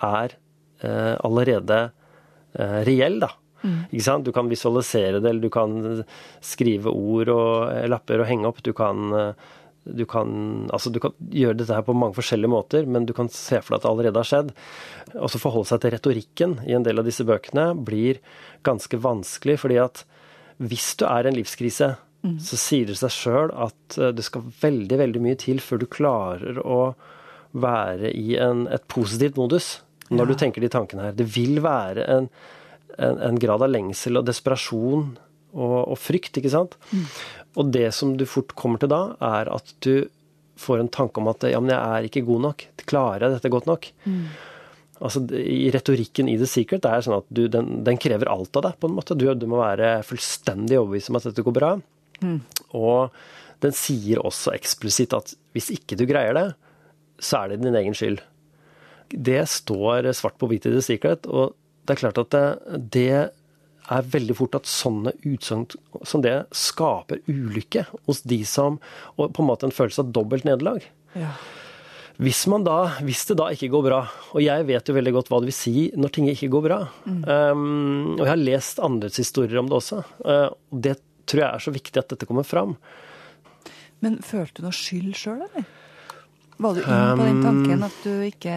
er 0.03 0.35
eh, 0.83 1.15
allerede 1.23 1.79
eh, 2.57 2.81
reell, 2.87 3.21
da. 3.23 3.31
Mm. 3.63 4.23
Du 4.23 4.31
kan 4.31 4.49
visualisere 4.49 5.19
det, 5.19 5.29
eller 5.29 5.41
du 5.41 5.49
kan 5.49 6.03
skrive 6.43 6.91
ord 6.91 7.31
og 7.33 7.71
eh, 7.71 7.87
lapper 7.89 8.21
og 8.21 8.29
henge 8.29 8.49
opp. 8.49 8.59
Du 8.63 8.73
kan, 8.77 9.07
eh, 9.15 9.55
du 9.87 10.03
kan, 10.09 10.67
altså 10.73 10.91
du 10.93 10.99
kan 11.03 11.15
gjøre 11.31 11.61
dette 11.61 11.73
her 11.73 11.85
på 11.87 11.95
mange 11.97 12.17
forskjellige 12.19 12.51
måter, 12.51 12.85
men 12.85 13.07
du 13.07 13.15
kan 13.17 13.31
se 13.33 13.61
for 13.61 13.73
deg 13.73 13.79
at 13.79 13.87
det 13.87 13.93
allerede 13.93 14.23
har 14.23 14.31
skjedd. 14.31 14.51
Og 15.15 15.31
så 15.31 15.41
forholde 15.41 15.71
seg 15.71 15.81
til 15.83 15.95
retorikken 15.95 16.59
i 16.67 16.75
en 16.77 16.85
del 16.85 16.99
av 16.99 17.07
disse 17.07 17.25
bøkene 17.27 17.71
blir 17.87 18.21
ganske 18.67 18.99
vanskelig, 19.01 19.57
fordi 19.63 19.79
at 19.81 20.03
hvis 20.57 20.95
du 20.99 21.05
er 21.07 21.25
i 21.25 21.31
en 21.31 21.37
livskrise, 21.37 21.95
Mm. 22.27 22.37
så 22.43 22.59
sier 22.59 22.89
det 22.89 22.97
seg 22.99 23.13
sjøl 23.13 23.53
at 23.55 23.97
eh, 23.97 24.13
det 24.15 24.25
skal 24.25 24.45
veldig, 24.61 24.99
veldig 24.99 25.23
mye 25.23 25.39
til 25.39 25.61
før 25.63 25.81
du 25.83 25.87
klarer 25.91 26.59
å 26.59 26.81
være 27.57 28.11
i 28.11 28.35
en, 28.41 28.65
et 28.73 28.83
positivt 28.91 29.39
modus 29.39 29.77
når 30.09 30.23
ja. 30.23 30.29
du 30.29 30.39
tenker 30.39 30.63
de 30.63 30.71
tankene 30.71 31.07
her. 31.07 31.15
Det 31.17 31.27
vil 31.35 31.61
være 31.63 32.05
en, 32.11 32.29
en, 32.97 33.21
en 33.29 33.39
grad 33.41 33.63
av 33.63 33.71
lengsel 33.71 34.19
og 34.19 34.27
desperasjon 34.27 35.15
og, 35.57 35.79
og 35.79 35.97
frykt, 35.99 36.39
ikke 36.39 36.53
sant. 36.53 36.77
Mm. 36.91 37.07
Og 37.57 37.71
det 37.73 37.87
som 37.95 38.13
du 38.19 38.27
fort 38.29 38.53
kommer 38.59 38.81
til 38.81 38.91
da, 38.91 39.01
er 39.23 39.49
at 39.51 39.73
du 39.83 40.07
får 40.57 40.81
en 40.81 40.91
tanke 40.93 41.21
om 41.21 41.29
at 41.31 41.45
ja, 41.49 41.59
men 41.61 41.73
jeg 41.73 41.79
er 41.79 42.07
ikke 42.07 42.25
god 42.27 42.45
nok. 42.47 42.67
Klarer 42.87 43.27
jeg 43.27 43.37
dette 43.37 43.51
godt 43.53 43.67
nok? 43.69 43.89
Mm. 44.07 44.21
Altså, 44.97 45.21
i 45.37 45.67
Retorikken 45.73 46.29
i 46.31 46.37
The 46.39 46.47
Secret 46.49 46.81
det 46.81 46.91
er 46.91 47.03
sånn 47.05 47.19
at 47.19 47.27
du, 47.29 47.43
den, 47.51 47.83
den, 47.85 47.99
krever 48.01 48.31
alt 48.31 48.57
av 48.57 48.65
deg. 48.65 48.79
på 48.79 48.89
en 48.89 48.95
måte. 48.97 49.17
Du, 49.17 49.27
du 49.37 49.45
må 49.49 49.61
være 49.61 49.99
fullstendig 50.07 50.79
overbevist 50.79 51.11
om 51.11 51.19
at 51.19 51.29
dette 51.29 51.45
går 51.45 51.57
bra. 51.57 51.75
Mm. 52.23 52.39
Og 52.77 53.13
den 53.63 53.73
sier 53.75 54.21
også 54.25 54.53
eksplisitt 54.55 55.15
at 55.17 55.33
hvis 55.55 55.71
ikke 55.73 55.97
du 55.97 56.05
greier 56.09 56.35
det, 56.37 56.47
så 57.17 57.43
er 57.43 57.53
det 57.53 57.63
din 57.63 57.77
egen 57.77 57.95
skyld. 57.97 58.21
Det 59.09 59.41
står 59.49 60.11
svart 60.17 60.37
på 60.37 60.49
hvitt 60.51 60.67
i 60.67 60.73
The 60.73 60.83
Secret, 60.83 61.25
og 61.25 61.55
det 61.87 61.95
er 61.95 62.01
klart 62.01 62.21
at 62.21 62.33
det, 62.35 62.45
det 62.93 63.11
er 63.87 64.09
veldig 64.13 64.35
fort 64.35 64.57
at 64.59 64.67
sånne 64.69 65.13
utsagn 65.25 65.65
som 66.05 66.23
det 66.23 66.35
skaper 66.55 67.21
ulykke 67.29 67.85
hos 68.07 68.19
de 68.27 68.41
som 68.47 68.81
Og 69.15 69.31
på 69.31 69.43
en 69.43 69.47
måte 69.47 69.67
en 69.67 69.73
følelse 69.73 70.03
av 70.03 70.11
dobbelt 70.15 70.43
nederlag. 70.47 70.83
Ja. 71.15 71.31
Hvis, 72.17 72.43
da, 72.65 72.77
hvis, 73.05 73.23
det 73.29 73.37
da 73.37 73.51
ikke 73.53 73.69
går 73.69 73.83
bra, 73.85 73.99
og 74.33 74.41
jeg 74.41 74.65
vet 74.65 74.89
jo 74.89 74.95
veldig 74.95 75.11
godt 75.13 75.27
hva 75.29 75.39
det 75.41 75.51
vil 75.51 75.55
si 75.55 75.73
når 75.93 76.13
ting 76.13 76.29
ikke 76.31 76.49
går 76.49 76.63
bra, 76.65 76.79
mm. 77.05 77.19
um, 77.29 78.15
og 78.15 78.23
jeg 78.23 78.31
har 78.31 78.41
lest 78.41 78.81
andres 78.81 79.19
historier 79.21 79.61
om 79.61 79.69
det 79.69 79.77
også, 79.77 80.01
uh, 80.25 80.49
det 80.73 80.95
tror 81.27 81.43
jeg 81.43 81.49
er 81.49 81.65
så 81.67 81.75
viktig 81.75 82.01
at 82.01 82.13
dette 82.13 82.29
kommer 82.29 82.47
fram. 82.47 82.77
Men 84.03 84.19
følte 84.25 84.61
du 84.61 84.67
noe 84.67 84.75
skyld 84.75 85.15
sjøl, 85.17 85.43
eller? 85.47 85.67
Var 86.57 86.73
du 86.73 86.79
inne 86.81 87.15
på 87.17 87.25
den 87.25 87.37
Um, 87.37 87.43
tanken 87.45 87.83
at 87.85 87.97
du 88.01 88.13
ikke 88.25 88.53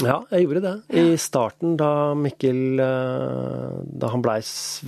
Ja, 0.00 0.22
jeg 0.32 0.46
gjorde 0.46 0.62
det. 0.64 0.74
I 0.96 1.16
starten, 1.20 1.74
da 1.76 2.14
Mikkel 2.16 2.80
eh, 2.80 3.74
Da 3.84 4.08
han 4.08 4.24
blei 4.24 4.38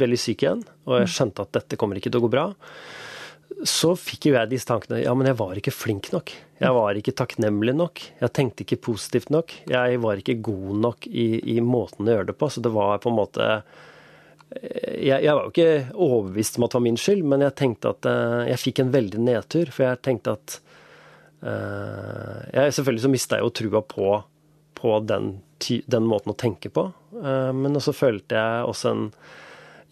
veldig 0.00 0.20
syk 0.20 0.46
igjen, 0.46 0.62
og 0.88 1.02
jeg 1.02 1.10
skjønte 1.12 1.44
at 1.44 1.52
dette 1.58 1.76
kommer 1.80 2.00
ikke 2.00 2.08
til 2.08 2.22
å 2.22 2.24
gå 2.24 2.32
bra, 2.32 2.46
så 3.68 3.92
fikk 3.96 4.30
jo 4.30 4.34
jeg 4.34 4.50
disse 4.50 4.68
tankene. 4.68 5.02
Ja, 5.04 5.12
men 5.16 5.28
jeg 5.28 5.36
var 5.38 5.60
ikke 5.60 5.72
flink 5.72 6.10
nok. 6.12 6.32
Jeg 6.60 6.74
var 6.74 6.96
ikke 6.98 7.14
takknemlig 7.16 7.74
nok. 7.76 8.00
Jeg 8.20 8.32
tenkte 8.36 8.64
ikke 8.64 8.80
positivt 8.88 9.30
nok. 9.32 9.52
Jeg 9.70 10.00
var 10.02 10.20
ikke 10.20 10.40
god 10.44 10.80
nok 10.84 11.06
i, 11.08 11.28
i 11.54 11.60
måten 11.64 12.08
å 12.08 12.16
gjøre 12.16 12.32
det 12.32 12.36
på. 12.40 12.48
Så 12.50 12.64
det 12.64 12.72
var 12.74 12.98
på 13.04 13.12
en 13.12 13.18
måte 13.20 13.48
jeg, 14.62 15.24
jeg 15.24 15.34
var 15.34 15.46
jo 15.46 15.52
ikke 15.52 15.94
overbevist 15.94 16.58
om 16.58 16.66
at 16.66 16.72
det 16.72 16.78
var 16.78 16.84
min 16.86 17.00
skyld, 17.00 17.24
men 17.30 17.44
jeg 17.44 17.56
tenkte 17.58 17.92
at 17.94 18.08
eh, 18.08 18.42
jeg 18.52 18.62
fikk 18.62 18.82
en 18.82 18.92
veldig 18.94 19.22
nedtur. 19.26 19.72
For 19.74 19.86
jeg 19.86 20.02
tenkte 20.04 20.34
at 20.38 20.58
uh, 21.44 22.42
jeg, 22.52 22.74
Selvfølgelig 22.76 23.04
så 23.04 23.12
mista 23.12 23.38
jeg 23.38 23.46
jo 23.46 23.54
trua 23.60 23.82
på, 23.88 24.10
på 24.78 24.98
den, 25.08 25.32
den 25.96 26.10
måten 26.10 26.34
å 26.34 26.38
tenke 26.38 26.70
på. 26.74 26.88
Uh, 27.16 27.50
men 27.56 27.80
også 27.80 27.96
følte 27.96 28.38
jeg 28.38 28.68
også 28.70 28.92
en 28.92 29.08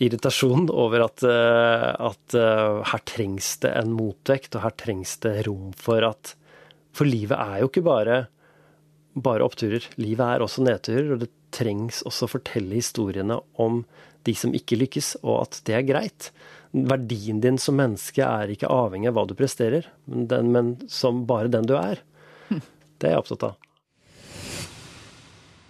irritasjon 0.03 0.71
over 0.85 1.07
at, 1.09 1.27
uh, 1.27 1.91
at 2.11 2.39
her 2.93 3.05
trengs 3.09 3.57
det 3.65 3.75
en 3.83 3.97
motvekt, 3.97 4.55
og 4.57 4.67
her 4.67 4.79
trengs 4.79 5.19
det 5.25 5.41
rom 5.49 5.75
for 5.79 6.07
at 6.07 6.37
For 6.93 7.09
livet 7.09 7.39
er 7.41 7.63
jo 7.63 7.71
ikke 7.71 7.87
bare, 7.87 8.17
bare 9.17 9.45
oppturer. 9.47 9.87
Livet 9.97 10.27
er 10.27 10.43
også 10.45 10.65
nedturer, 10.67 11.15
og 11.15 11.23
det 11.23 11.31
trengs 11.53 12.03
også 12.09 12.27
å 12.27 12.33
fortelle 12.35 12.77
historiene 12.77 13.39
om 13.61 13.83
de 14.27 14.35
som 14.39 14.55
ikke 14.55 14.79
lykkes, 14.81 15.17
og 15.23 15.45
at 15.47 15.61
det 15.67 15.77
er 15.79 15.87
greit. 15.89 16.31
Verdien 16.73 17.43
din 17.43 17.59
som 17.61 17.77
menneske 17.81 18.25
er 18.25 18.53
ikke 18.53 18.71
avhengig 18.73 19.11
av 19.11 19.19
hva 19.19 19.27
du 19.29 19.35
presterer, 19.39 19.89
men, 20.07 20.27
den, 20.31 20.53
men 20.55 20.73
som 20.89 21.25
bare 21.29 21.53
den 21.53 21.69
du 21.69 21.77
er. 21.79 22.01
Det 23.03 23.09
er 23.09 23.17
jeg 23.17 23.23
opptatt 23.25 23.47
av. 23.49 23.69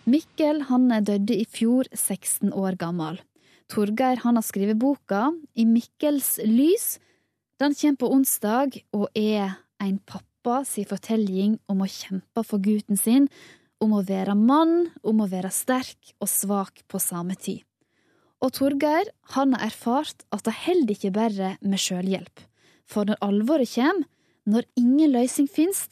Mikkel 0.04 0.64
han 0.68 0.90
døde 1.06 1.36
i 1.38 1.46
fjor, 1.48 1.86
16 1.94 2.50
år 2.52 2.76
gammel. 2.76 3.20
Torgeir 3.72 4.20
han 4.24 4.36
har 4.36 4.44
skrevet 4.44 4.76
boka 4.76 5.30
I 5.56 5.64
Mikkels 5.64 6.34
lys. 6.44 6.98
Den 7.62 7.72
kommer 7.78 8.00
på 8.02 8.10
onsdag 8.12 8.76
og 8.92 9.06
er 9.16 9.54
en 9.80 9.96
pappa 10.04 10.60
sin 10.68 10.88
fortelling 10.90 11.56
om 11.70 11.80
å 11.80 11.88
kjempe 11.88 12.44
for 12.44 12.60
gutten 12.60 13.00
sin, 13.00 13.30
om 13.82 13.94
å 13.96 14.04
være 14.06 14.34
mann, 14.38 14.90
om 15.02 15.22
å 15.22 15.30
være 15.30 15.50
sterk 15.54 16.12
og 16.20 16.28
svak 16.30 16.84
på 16.90 17.00
samme 17.02 17.38
tid. 17.38 17.62
Og 18.42 18.50
Torgeir 18.56 19.10
han 19.36 19.54
har 19.54 19.68
erfart 19.68 20.24
at 20.34 20.42
det 20.48 20.54
holder 20.64 20.96
ikke 20.96 21.12
bare 21.14 21.54
med 21.62 21.80
sjølhjelp. 21.80 22.42
For 22.90 23.06
når 23.06 23.20
alvoret 23.22 23.70
kommer, 23.70 24.08
når 24.50 24.66
ingen 24.80 25.12
løsning 25.14 25.46
finnes, 25.50 25.86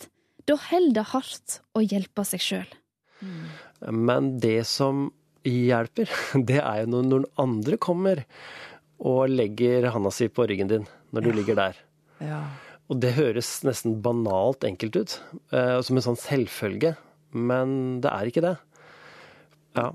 da 0.48 0.56
holder 0.58 0.96
det 0.98 1.06
hardt 1.12 1.60
å 1.78 1.84
hjelpe 1.84 2.24
seg 2.26 2.42
sjøl. 2.42 2.72
Men 3.86 4.32
det 4.42 4.64
som 4.68 5.08
hjelper, 5.46 6.10
det 6.50 6.58
er 6.58 6.82
jo 6.82 6.90
når 6.96 7.06
noen 7.12 7.28
andre 7.40 7.78
kommer 7.80 8.24
og 9.00 9.30
legger 9.32 9.88
handa 9.94 10.10
si 10.12 10.28
på 10.28 10.44
ryggen 10.48 10.72
din 10.72 10.88
når 11.14 11.24
du 11.24 11.30
ligger 11.36 11.56
der. 11.58 11.78
Ja. 12.20 12.42
Og 12.90 12.98
det 13.00 13.14
høres 13.14 13.60
nesten 13.64 14.00
banalt 14.02 14.66
enkelt 14.66 14.98
ut, 14.98 15.14
eh, 15.54 15.78
som 15.86 15.96
en 15.96 16.04
sånn 16.04 16.18
selvfølge, 16.18 16.96
men 17.30 18.02
det 18.02 18.10
er 18.10 18.28
ikke 18.28 18.42
det. 18.44 18.56
Ja. 19.76 19.92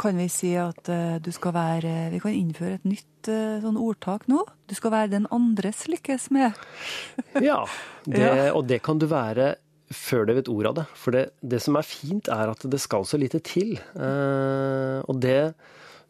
Kan 0.00 0.16
vi 0.16 0.28
si 0.32 0.54
at 0.56 0.88
eh, 0.88 1.18
du 1.20 1.28
skal 1.36 1.52
være 1.52 1.90
Vi 2.14 2.20
kan 2.22 2.32
innføre 2.32 2.78
et 2.78 2.86
nytt 2.88 3.28
eh, 3.28 3.58
sånn 3.60 3.76
ordtak 3.76 4.24
nå? 4.32 4.46
Du 4.70 4.72
skal 4.78 4.94
være 4.94 5.10
den 5.12 5.26
andres 5.34 5.82
lykkes 5.92 6.30
med. 6.32 6.56
Ja, 7.50 7.58
det, 8.06 8.22
Ja. 8.22 8.46
og 8.56 8.64
det 8.70 8.80
kan 8.86 8.98
du 9.02 9.04
være 9.10 9.54
før 9.92 10.24
du 10.28 10.32
vet 10.38 10.48
ordet 10.48 10.70
av 10.70 10.74
det. 10.80 10.86
For 10.94 11.10
det, 11.16 11.24
det 11.42 11.60
som 11.64 11.76
er 11.76 11.82
fint, 11.84 12.28
er 12.32 12.52
at 12.52 12.62
det 12.70 12.78
skal 12.80 13.04
så 13.04 13.18
lite 13.20 13.40
til. 13.44 13.74
Eh, 13.98 14.98
og 15.04 15.18
det 15.20 15.52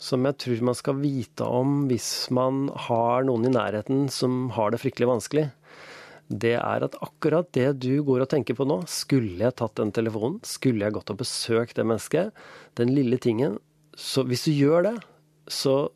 som 0.00 0.24
jeg 0.24 0.36
tror 0.40 0.60
man 0.70 0.76
skal 0.78 0.96
vite 1.00 1.44
om 1.44 1.82
hvis 1.90 2.30
man 2.32 2.68
har 2.88 3.24
noen 3.28 3.48
i 3.48 3.52
nærheten 3.52 4.06
som 4.12 4.46
har 4.56 4.70
det 4.72 4.80
fryktelig 4.80 5.08
vanskelig, 5.10 5.48
det 6.30 6.54
er 6.60 6.84
at 6.86 6.96
akkurat 7.02 7.48
det 7.56 7.72
du 7.82 8.02
går 8.06 8.24
og 8.24 8.30
tenker 8.30 8.54
på 8.54 8.66
nå, 8.68 8.80
skulle 8.90 9.42
jeg 9.42 9.56
tatt 9.58 9.74
den 9.80 9.90
telefonen, 9.94 10.38
skulle 10.46 10.86
jeg 10.86 10.94
gått 10.94 11.10
og 11.10 11.18
besøkt 11.24 11.78
det 11.78 11.86
mennesket, 11.86 12.30
den 12.78 12.94
lille 12.94 13.18
tingen, 13.18 13.58
så 13.98 14.22
hvis 14.28 14.46
du 14.46 14.52
gjør 14.54 14.86
det, 14.86 14.94
så 15.50 15.90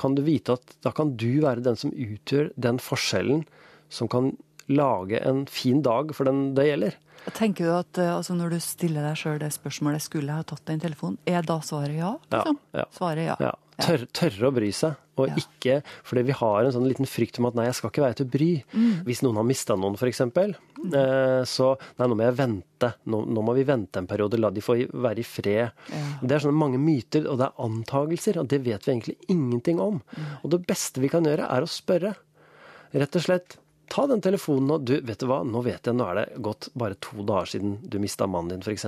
kan 0.00 0.16
du 0.16 0.24
vite 0.26 0.56
at 0.56 0.74
da 0.82 0.90
kan 0.96 1.12
du 1.20 1.44
være 1.44 1.62
den 1.62 1.76
som 1.78 1.92
utgjør 1.92 2.50
den 2.56 2.80
forskjellen 2.82 3.44
som 3.92 4.08
kan 4.10 4.32
lage 4.72 5.20
en 5.20 5.44
fin 5.46 5.82
dag 5.84 6.14
for 6.16 6.26
den 6.26 6.54
det 6.56 6.66
gjelder. 6.70 6.96
Tenker 7.36 7.68
du 7.68 7.72
at 7.72 7.98
eh, 8.00 8.10
altså, 8.12 8.34
når 8.36 8.56
du 8.56 8.60
stiller 8.60 9.04
deg 9.06 9.16
sjøl 9.16 9.38
det 9.40 9.48
spørsmålet 9.54 10.02
skulle 10.04 10.28
jeg 10.28 10.44
ha 10.44 10.48
tatt 10.48 10.64
den 10.68 10.82
telefonen, 10.82 11.16
er 11.28 11.44
da 11.46 11.56
svaret 11.64 11.96
ja? 11.96 12.10
Liksom? 12.32 12.58
ja. 12.76 12.84
Svaret 12.92 13.28
ja. 13.28 13.36
Ja. 13.40 13.52
Tør, 13.82 14.04
tørre 14.14 14.48
å 14.48 14.54
bry 14.54 14.68
seg, 14.74 14.98
og 15.18 15.32
ikke 15.38 15.80
Fordi 16.06 16.22
vi 16.28 16.34
har 16.38 16.62
en 16.62 16.74
sånn 16.74 16.86
liten 16.86 17.08
frykt 17.10 17.40
om 17.40 17.48
at 17.48 17.56
nei, 17.58 17.64
jeg 17.66 17.78
skal 17.78 17.90
ikke 17.90 18.04
være 18.04 18.18
til 18.20 18.28
bry. 18.30 18.50
Mm. 18.74 18.92
Hvis 19.06 19.22
noen 19.24 19.40
har 19.40 19.46
mista 19.48 19.76
noen, 19.78 19.96
f.eks., 19.98 20.22
mm. 20.30 20.94
så 21.50 21.72
nei, 21.98 22.06
nå 22.06 22.18
må 22.18 22.26
jeg 22.26 22.36
vente. 22.38 22.92
Nå, 23.10 23.22
nå 23.34 23.44
må 23.46 23.56
vi 23.58 23.66
vente 23.66 24.02
en 24.02 24.10
periode, 24.10 24.38
la 24.42 24.52
de 24.54 24.62
få 24.64 24.78
være 24.92 25.22
i 25.22 25.26
fred. 25.26 25.82
Det 26.22 26.36
er 26.36 26.44
sånne 26.44 26.60
mange 26.60 26.80
myter, 26.82 27.26
og 27.30 27.40
det 27.40 27.48
er 27.48 27.66
antagelser, 27.66 28.38
og 28.42 28.50
det 28.52 28.62
vet 28.66 28.86
vi 28.86 28.94
egentlig 28.94 29.16
ingenting 29.34 29.82
om. 29.82 30.00
Og 30.42 30.54
det 30.54 30.62
beste 30.68 31.02
vi 31.02 31.10
kan 31.12 31.26
gjøre, 31.26 31.50
er 31.50 31.66
å 31.66 31.70
spørre. 31.70 32.14
Rett 32.94 33.18
og 33.18 33.26
slett. 33.26 33.58
Ta 33.90 34.06
den 34.08 34.22
telefonen 34.24 34.70
og 34.78 34.86
du, 34.88 34.94
vet 35.04 35.20
du 35.20 35.26
hva, 35.28 35.42
nå 35.44 35.60
vet 35.66 35.86
jeg, 35.86 35.96
nå 35.96 36.06
er 36.08 36.16
det 36.16 36.42
gått 36.44 36.70
bare 36.78 36.96
to 37.04 37.24
dager 37.26 37.50
siden 37.52 37.76
du 37.82 37.98
mista 38.02 38.26
mannen 38.30 38.54
din, 38.54 38.64
f.eks. 38.64 38.86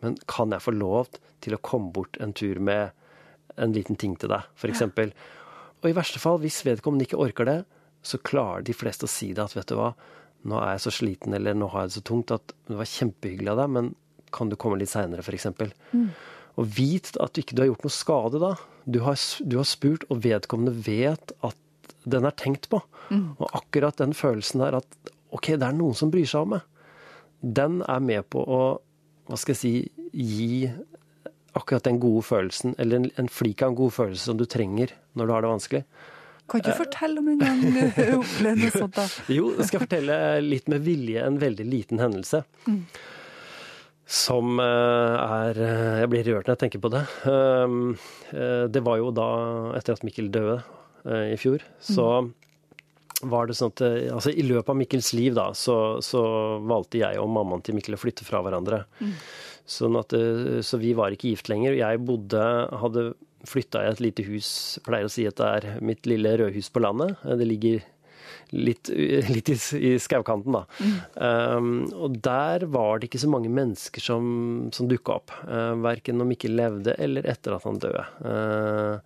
Men 0.00 0.16
kan 0.30 0.54
jeg 0.54 0.64
få 0.64 0.72
lov 0.74 1.10
til 1.44 1.54
å 1.54 1.60
komme 1.62 1.92
bort 1.94 2.16
en 2.22 2.32
tur 2.36 2.60
med 2.64 2.94
en 3.58 3.74
liten 3.74 3.98
ting 4.00 4.14
til 4.20 4.32
deg, 4.32 4.46
f.eks.? 4.58 4.86
Og 5.78 5.90
i 5.90 5.94
verste 5.96 6.20
fall, 6.22 6.40
hvis 6.42 6.64
vedkommende 6.66 7.06
ikke 7.06 7.20
orker 7.22 7.48
det, 7.48 7.58
så 8.02 8.20
klarer 8.22 8.64
de 8.66 8.74
fleste 8.76 9.06
å 9.06 9.10
si 9.10 9.32
det 9.34 9.44
at 9.44 9.54
vet 9.56 9.68
du 9.70 9.76
hva, 9.78 9.92
nå 10.48 10.58
er 10.62 10.76
jeg 10.76 10.84
så 10.86 10.94
sliten, 11.00 11.34
eller 11.34 11.56
nå 11.58 11.68
har 11.72 11.84
jeg 11.84 11.92
det 11.92 11.98
så 11.98 12.04
tungt 12.08 12.34
at 12.34 12.54
det 12.70 12.78
var 12.78 12.90
kjempehyggelig 12.90 13.52
av 13.52 13.62
deg, 13.62 13.72
men 13.76 13.92
kan 14.34 14.50
du 14.50 14.58
komme 14.60 14.78
litt 14.80 14.92
seinere, 14.92 15.24
f.eks.? 15.24 15.48
Mm. 15.92 16.10
Og 16.58 16.72
vit 16.74 17.12
at 17.22 17.34
du 17.34 17.42
ikke 17.42 17.56
du 17.56 17.62
har 17.64 17.70
gjort 17.70 17.86
noe 17.86 17.94
skade 17.94 18.42
da. 18.42 18.52
Du 18.88 19.00
har, 19.04 19.18
du 19.18 19.58
har 19.60 19.68
spurt, 19.68 20.06
og 20.10 20.22
vedkommende 20.24 20.74
vet 20.86 21.34
at 21.46 21.94
den 22.08 22.26
er 22.26 22.36
tenkt 22.38 22.68
på. 22.72 22.80
Mm. 23.12 23.36
Og 23.38 23.46
akkurat 23.56 23.98
den 24.00 24.14
følelsen 24.16 24.64
der 24.64 24.80
at 24.80 25.14
OK, 25.34 25.52
det 25.54 25.64
er 25.64 25.76
noen 25.76 25.96
som 25.96 26.10
bryr 26.12 26.28
seg 26.28 26.46
om 26.46 26.56
meg, 26.56 26.66
den 27.40 27.82
er 27.86 28.02
med 28.02 28.26
på 28.32 28.42
å, 28.42 28.60
hva 29.28 29.38
skal 29.38 29.54
jeg 29.54 29.60
si, 29.60 29.72
gi 30.12 30.70
akkurat 31.56 31.84
den 31.88 31.98
gode 32.02 32.22
følelsen, 32.28 32.74
eller 32.78 33.00
en, 33.02 33.10
en 33.16 33.28
flik 33.32 33.62
av 33.64 33.72
en 33.72 33.78
god 33.78 33.92
følelse 33.96 34.28
som 34.30 34.38
du 34.40 34.44
trenger 34.48 34.92
når 35.18 35.26
du 35.30 35.32
har 35.34 35.44
det 35.46 35.52
vanskelig. 35.54 35.82
Kan 36.48 36.60
ikke 36.62 36.72
du 36.72 36.78
fortelle 36.80 37.20
om 37.20 37.28
en 37.28 37.38
gang 37.42 37.60
du 37.96 38.02
opplevde 38.18 38.64
noe 38.64 38.72
sånt? 38.74 38.96
da? 38.96 39.06
Jo, 39.32 39.50
jeg 39.58 39.68
skal 39.68 39.82
fortelle 39.84 40.18
litt 40.44 40.68
med 40.72 40.84
vilje 40.86 41.24
en 41.26 41.38
veldig 41.40 41.66
liten 41.68 42.00
hendelse. 42.00 42.40
Mm. 42.68 42.82
Som 44.08 44.56
eh, 44.64 45.16
er 45.20 45.58
eh, 45.60 45.98
Jeg 46.00 46.08
blir 46.14 46.28
rørt 46.30 46.46
når 46.48 46.54
jeg 46.54 46.62
tenker 46.62 46.80
på 46.80 46.90
det. 46.94 47.02
Eh, 47.28 48.66
Det 48.72 48.80
var 48.86 48.96
jo 49.02 49.10
da, 49.12 49.26
etter 49.76 49.98
at 49.98 50.04
Mikkel 50.08 50.30
døde 50.32 50.62
eh, 51.04 51.34
i 51.34 51.36
fjor, 51.40 51.60
så 51.84 52.06
var 53.28 53.48
det 53.50 53.56
sånn 53.58 53.72
at 53.74 53.82
eh, 53.84 54.08
altså 54.14 54.30
I 54.32 54.46
løpet 54.46 54.72
av 54.72 54.78
Mikkels 54.80 55.10
liv 55.18 55.34
da, 55.36 55.50
så, 55.52 55.98
så 56.04 56.22
valgte 56.70 57.02
jeg 57.02 57.20
og 57.20 57.28
mammaen 57.34 57.60
til 57.66 57.76
Mikkel 57.76 57.98
å 57.98 58.00
flytte 58.00 58.24
fra 58.24 58.40
hverandre. 58.46 58.84
Sånn 59.68 59.98
at, 60.00 60.14
eh, 60.16 60.60
så 60.64 60.78
vi 60.80 60.94
var 60.96 61.12
ikke 61.12 61.28
gift 61.34 61.50
lenger. 61.52 61.76
Jeg 61.76 62.00
bodde, 62.08 62.40
hadde 62.80 63.10
flytta 63.48 63.84
i 63.84 63.90
et 63.92 64.00
lite 64.02 64.24
hus, 64.26 64.48
pleier 64.86 65.04
å 65.06 65.12
si 65.12 65.26
at 65.28 65.36
det 65.38 65.48
er 65.58 65.80
mitt 65.84 66.08
lille 66.08 66.32
rødhus 66.40 66.70
på 66.72 66.80
landet. 66.82 67.16
Eh, 67.24 67.36
Det 67.36 67.46
ligger 67.46 67.82
litt, 68.56 68.88
litt 69.28 69.50
i, 69.52 69.56
i 69.76 69.90
skaukanten, 70.00 70.56
da. 70.56 70.62
Um, 71.20 71.68
og 71.92 72.16
der 72.24 72.64
var 72.72 72.98
det 72.98 73.10
ikke 73.10 73.20
så 73.20 73.28
mange 73.28 73.50
mennesker 73.52 74.00
som, 74.00 74.70
som 74.72 74.88
dukka 74.88 75.18
opp. 75.20 75.34
Uh, 75.44 75.74
verken 75.84 76.16
når 76.16 76.30
Mikkel 76.32 76.56
levde 76.56 76.94
eller 76.98 77.28
etter 77.28 77.56
at 77.58 77.66
han 77.68 77.76
døde. 77.82 78.06
Uh, 78.24 79.00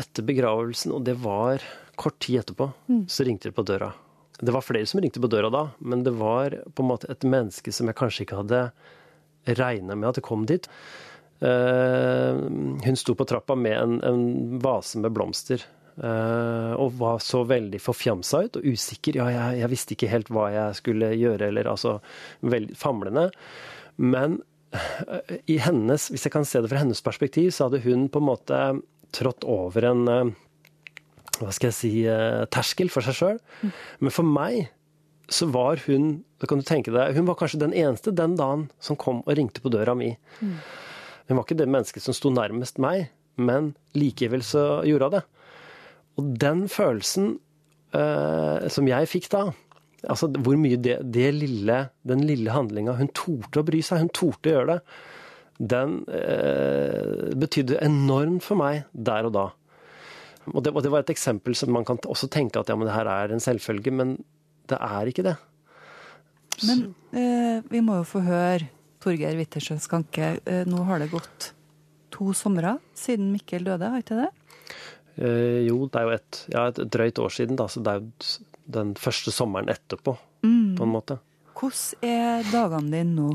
etter 0.00 0.24
begravelsen, 0.24 0.92
og 0.96 1.04
det 1.04 1.16
var 1.20 1.60
kort 2.00 2.16
tid 2.24 2.40
etterpå, 2.42 2.70
Mm. 2.88 3.04
så 3.12 3.24
ringte 3.28 3.50
det 3.50 3.56
på 3.56 3.64
døra. 3.68 3.92
Det 4.40 4.52
var 4.56 4.64
flere 4.64 4.88
som 4.88 5.00
ringte 5.04 5.20
på 5.20 5.28
døra 5.28 5.50
da, 5.52 5.62
men 5.84 6.02
det 6.04 6.14
var 6.16 6.56
på 6.72 6.80
en 6.84 6.88
måte 6.94 7.10
et 7.12 7.24
menneske 7.28 7.72
som 7.76 7.86
jeg 7.90 7.96
kanskje 8.00 8.24
ikke 8.24 8.40
hadde 8.40 8.62
regna 9.44 9.96
med 9.96 10.10
at 10.10 10.20
det 10.20 10.26
kom 10.26 10.46
dit. 10.48 10.68
Eh, 11.40 12.40
hun 12.84 12.98
sto 13.00 13.14
på 13.16 13.26
trappa 13.28 13.56
med 13.56 13.76
en, 13.78 14.00
en 14.04 14.58
vase 14.62 15.00
med 15.00 15.14
blomster. 15.16 15.64
Uh, 16.00 16.72
og 16.80 16.94
var 16.96 17.18
så 17.20 17.42
veldig 17.44 17.76
forfjamsa 17.82 18.38
ut 18.46 18.54
og 18.56 18.68
usikker. 18.72 19.18
Ja, 19.18 19.26
jeg, 19.34 19.58
jeg 19.60 19.68
visste 19.68 19.92
ikke 19.92 20.08
helt 20.08 20.30
hva 20.32 20.46
jeg 20.54 20.78
skulle 20.78 21.10
gjøre, 21.12 21.50
eller 21.50 21.68
altså 21.68 21.98
veldig 22.40 22.76
famlende. 22.78 23.26
Men 24.00 24.38
uh, 24.72 25.34
i 25.50 25.58
hennes, 25.60 26.06
hvis 26.08 26.24
jeg 26.24 26.32
kan 26.32 26.48
se 26.48 26.62
det 26.62 26.70
fra 26.72 26.80
hennes 26.80 27.04
perspektiv, 27.04 27.50
så 27.52 27.68
hadde 27.68 27.82
hun 27.84 28.06
på 28.08 28.22
en 28.22 28.28
måte 28.30 28.62
trådt 29.12 29.44
over 29.44 29.90
en 29.90 30.08
uh, 30.08 30.32
hva 31.40 31.52
skal 31.56 31.68
jeg 31.68 31.76
si, 31.76 31.92
terskel 32.52 32.90
for 32.92 33.04
seg 33.04 33.16
sjøl. 33.16 33.38
Men 34.00 34.12
for 34.12 34.28
meg 34.28 34.70
så 35.30 35.46
var 35.54 35.80
hun 35.86 36.20
da 36.40 36.48
kan 36.48 36.60
du 36.60 36.64
tenke 36.64 36.92
deg, 36.94 37.14
hun 37.16 37.28
var 37.28 37.36
kanskje 37.36 37.60
den 37.60 37.74
eneste 37.76 38.14
den 38.16 38.34
dagen 38.38 38.68
som 38.80 38.96
kom 38.96 39.20
og 39.26 39.34
ringte 39.36 39.60
på 39.60 39.72
døra 39.72 39.92
mi. 39.98 40.14
Mm. 40.40 40.54
Hun 41.28 41.36
var 41.36 41.44
ikke 41.44 41.58
det 41.60 41.68
mennesket 41.68 42.04
som 42.06 42.16
sto 42.16 42.32
nærmest 42.32 42.80
meg, 42.80 43.10
men 43.36 43.74
likevel 43.94 44.42
så 44.46 44.80
gjorde 44.88 45.10
hun 45.10 45.16
det. 45.18 45.22
Og 46.18 46.32
den 46.40 46.64
følelsen 46.72 47.28
eh, 47.92 48.66
som 48.72 48.88
jeg 48.88 49.10
fikk 49.12 49.28
da, 49.34 49.44
altså 50.08 50.30
hvor 50.40 50.56
mye 50.60 50.80
det, 50.80 50.96
det 51.12 51.28
lille, 51.36 51.82
den 52.08 52.24
lille 52.24 52.56
handlinga 52.56 52.96
Hun 52.96 53.12
torde 53.12 53.60
å 53.60 53.68
bry 53.68 53.84
seg, 53.84 54.00
hun 54.06 54.12
torde 54.16 54.48
å 54.48 54.56
gjøre 54.56 54.72
det. 54.72 54.98
Den 55.76 56.00
eh, 56.08 57.30
betydde 57.36 57.82
enormt 57.84 58.48
for 58.48 58.60
meg 58.60 58.86
der 58.96 59.28
og 59.28 59.36
da. 59.36 59.46
Og 60.50 60.64
det, 60.64 60.72
og 60.72 60.82
det 60.82 60.90
var 60.90 61.04
et 61.04 61.12
eksempel 61.12 61.54
som 61.54 61.72
man 61.76 61.84
kan 61.84 62.00
også 62.08 62.32
tenke 62.32 62.58
at 62.58 62.72
ja, 62.72 62.80
men 62.80 62.88
det 62.88 62.96
her 62.96 63.12
er 63.12 63.32
en 63.34 63.44
selvfølge, 63.44 63.92
men 63.92 64.16
det 64.70 64.78
er 64.80 65.10
ikke 65.10 65.24
det. 65.26 65.36
Men 66.66 66.82
eh, 67.16 67.62
vi 67.72 67.80
må 67.84 68.00
jo 68.00 68.04
få 68.08 68.20
høre 68.26 68.68
Torgeir 69.00 69.38
Wittersjø 69.38 69.78
Skanke. 69.80 70.34
Eh, 70.44 70.64
nå 70.68 70.82
har 70.88 71.00
det 71.00 71.10
gått 71.12 71.52
to 72.12 72.32
somre 72.36 72.76
siden 72.98 73.30
Mikkel 73.32 73.64
døde, 73.64 73.88
har 73.92 74.02
ikke 74.02 74.18
det? 74.18 74.30
Eh, 75.20 75.60
jo, 75.68 75.86
det 75.88 76.00
er 76.02 76.06
jo 76.08 76.14
et, 76.18 76.40
ja, 76.52 76.66
et 76.70 76.80
drøyt 76.92 77.18
år 77.22 77.32
siden, 77.34 77.56
da, 77.58 77.66
så 77.70 77.80
det 77.84 77.94
er 77.94 78.02
jo 78.02 78.44
den 78.70 78.94
første 79.00 79.32
sommeren 79.34 79.70
etterpå, 79.72 80.16
Mm. 80.40 80.76
på 80.78 80.84
en 80.86 80.92
måte. 80.94 81.18
Hvordan 81.52 82.06
er 82.08 82.46
dagene 82.48 82.90
dine 82.94 83.12
nå? 83.16 83.30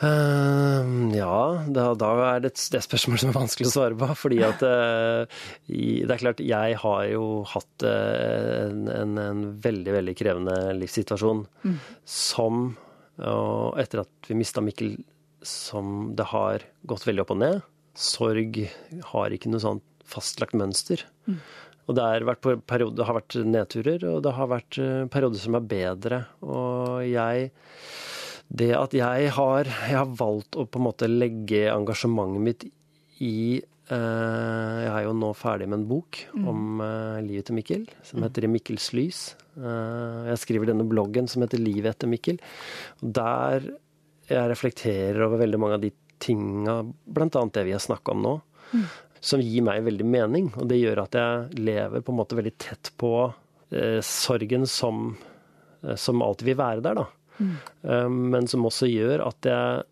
Eh, 0.00 0.90
ja, 1.16 1.34
da, 1.68 1.86
da 1.98 2.10
er 2.30 2.40
det 2.44 2.52
et 2.54 2.84
spørsmål 2.86 3.20
som 3.20 3.30
er 3.32 3.36
vanskelig 3.36 3.68
å 3.68 3.72
svare 3.74 3.98
på. 4.00 4.08
Fordi 4.16 4.38
at 4.46 4.62
uh, 4.64 5.24
i- 5.68 6.02
Det 6.08 6.14
er 6.16 6.22
klart, 6.24 6.40
jeg 6.44 6.78
har 6.82 7.02
jo 7.12 7.24
hatt 7.52 7.84
uh, 7.84 8.68
en, 8.70 8.86
en, 8.88 9.18
en 9.20 9.42
veldig, 9.60 9.92
veldig 10.00 10.16
krevende 10.18 10.56
livssituasjon 10.80 11.44
Mm. 11.64 11.76
som 12.08 12.62
Og 13.20 13.76
etter 13.82 14.00
at 14.06 14.28
vi 14.30 14.34
mista 14.38 14.62
Mikkel, 14.64 14.94
som 15.44 16.14
det 16.16 16.24
har 16.32 16.62
gått 16.88 17.04
veldig 17.04 17.20
opp 17.26 17.34
og 17.34 17.40
ned. 17.42 17.58
Sorg 18.00 18.56
har 19.12 19.34
ikke 19.36 19.50
noe 19.52 19.60
sånn 19.60 19.82
fastlagt 20.08 20.56
mønster. 20.56 21.02
Mm. 21.28 21.36
Og 21.90 21.96
det, 21.98 22.06
vært 22.24 22.46
periode, 22.70 22.96
det 22.96 23.04
har 23.08 23.16
vært 23.18 23.36
nedturer, 23.44 24.04
og 24.08 24.22
det 24.24 24.32
har 24.36 24.48
vært 24.50 24.78
eh, 24.78 25.04
perioder 25.10 25.40
som 25.42 25.56
er 25.58 25.64
bedre. 25.68 26.20
Og 26.46 27.00
jeg 27.08 27.50
Det 28.50 28.72
at 28.74 28.94
jeg 28.96 29.30
har, 29.36 29.64
jeg 29.68 29.94
har 29.96 30.08
valgt 30.18 30.56
å 30.58 30.64
på 30.66 30.80
en 30.80 30.86
måte 30.88 31.06
legge 31.08 31.68
engasjementet 31.70 32.42
mitt 32.42 32.64
i 33.22 33.60
eh, 33.60 34.78
Jeg 34.80 34.90
er 34.90 35.04
jo 35.06 35.12
nå 35.14 35.28
ferdig 35.38 35.68
med 35.70 35.80
en 35.82 35.88
bok 35.90 36.18
Mm. 36.34 36.48
om 36.50 36.80
eh, 36.82 37.20
livet 37.26 37.46
til 37.46 37.56
Mikkel, 37.58 37.84
som 38.06 38.22
heter 38.24 38.44
I 38.46 38.50
Mikkels 38.50 38.88
lys. 38.96 39.20
Eh, 39.58 40.30
jeg 40.30 40.38
skriver 40.42 40.70
denne 40.72 40.86
bloggen 40.88 41.28
som 41.30 41.42
heter 41.44 41.58
Livet 41.62 41.94
etter 41.94 42.10
Mikkel. 42.10 42.38
Der 43.02 43.66
jeg 44.30 44.50
reflekterer 44.50 45.24
over 45.26 45.40
veldig 45.42 45.58
mange 45.58 45.74
av 45.78 45.82
de 45.82 45.90
tinga, 46.22 46.80
bl.a. 47.06 47.28
det 47.54 47.64
vi 47.66 47.72
har 47.74 47.82
snakka 47.82 48.12
om 48.16 48.22
nå, 48.26 48.34
Mm. 48.70 48.84
som 49.20 49.40
gir 49.42 49.62
meg 49.66 49.82
veldig 49.84 50.04
mening. 50.06 50.52
Og 50.56 50.68
det 50.70 50.76
gjør 50.78 51.00
at 51.02 51.16
jeg 51.18 51.58
lever 51.58 52.00
på 52.06 52.12
en 52.12 52.18
måte 52.20 52.36
veldig 52.38 52.52
tett 52.62 52.92
på 52.96 53.10
eh, 53.72 53.98
sorgen 54.06 54.66
som, 54.70 55.16
eh, 55.82 55.96
som 55.98 56.22
alltid 56.22 56.46
vil 56.52 56.56
være 56.60 56.80
der, 56.86 56.94
da. 57.02 57.06
Mm. 57.40 57.54
Men 58.30 58.48
som 58.50 58.66
også 58.68 58.84
gjør 58.90 59.22
at 59.24 59.46
jeg 59.48 59.84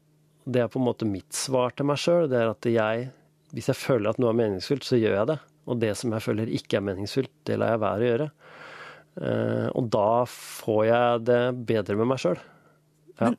Det 0.45 0.61
er 0.61 0.69
på 0.69 0.77
en 0.77 0.85
måte 0.85 1.07
mitt 1.09 1.33
svar 1.33 1.73
til 1.77 1.89
meg 1.89 1.99
sjøl. 2.01 2.27
Det 2.29 2.37
er 2.41 2.51
at 2.51 2.69
jeg, 2.69 3.09
hvis 3.57 3.69
jeg 3.69 3.77
føler 3.77 4.11
at 4.11 4.21
noe 4.21 4.31
er 4.33 4.39
meningsfullt, 4.39 4.85
så 4.85 4.97
gjør 4.97 5.17
jeg 5.17 5.29
det. 5.29 5.39
Og 5.69 5.81
det 5.83 5.91
som 6.01 6.15
jeg 6.17 6.25
føler 6.25 6.53
ikke 6.57 6.79
er 6.79 6.87
meningsfullt, 6.87 7.33
det 7.45 7.59
lar 7.61 7.75
jeg 7.75 7.83
være 7.83 8.01
å 8.01 8.09
gjøre. 8.09 8.29
Eh, 9.19 9.67
og 9.77 9.91
da 9.93 10.09
får 10.31 10.81
jeg 10.89 11.27
det 11.29 11.43
bedre 11.69 11.99
med 11.99 12.09
meg 12.13 12.23
sjøl. 12.23 12.41
Ja. 13.21 13.33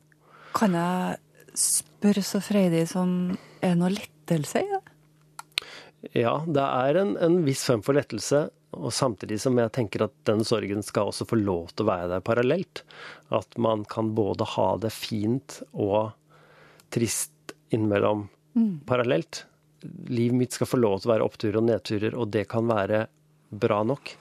Kan 0.54 0.76
jeg 0.76 1.18
spørre 1.58 2.22
så 2.26 2.40
freidig 2.44 2.84
som 2.90 3.32
Er 3.60 3.74
det 3.74 3.78
noe 3.80 3.92
lettelse 3.92 4.62
i 4.62 4.68
det? 4.70 4.80
Ja, 6.16 6.38
det 6.48 6.64
er 6.64 6.96
en, 7.02 7.16
en 7.20 7.42
viss 7.44 7.66
form 7.68 7.82
for 7.84 7.96
lettelse. 7.98 8.46
Og 8.78 8.92
samtidig 8.94 9.40
som 9.42 9.58
jeg 9.58 9.72
tenker 9.74 10.04
at 10.06 10.14
den 10.28 10.44
sorgen 10.46 10.84
skal 10.86 11.10
også 11.10 11.26
få 11.26 11.40
lov 11.40 11.72
til 11.74 11.86
å 11.86 11.90
være 11.90 12.10
der 12.14 12.24
parallelt. 12.24 12.84
At 13.34 13.58
man 13.58 13.82
kan 13.90 14.12
både 14.14 14.46
ha 14.56 14.68
det 14.78 14.92
fint 14.94 15.62
og 15.72 16.12
trist 16.94 17.54
innimellom 17.74 18.28
Mm. 18.56 18.80
parallelt. 18.86 19.44
Livet 20.06 20.36
mitt 20.36 20.52
skal 20.52 20.66
få 20.66 20.80
lov 20.80 21.00
til 21.00 21.10
å 21.10 21.14
være 21.14 21.26
oppturer 21.26 21.60
og 21.60 21.68
nedturer, 21.68 22.16
og 22.18 22.32
det 22.34 22.48
kan 22.50 22.66
være 22.66 23.06
bra 23.50 23.82
nok. 23.86 24.16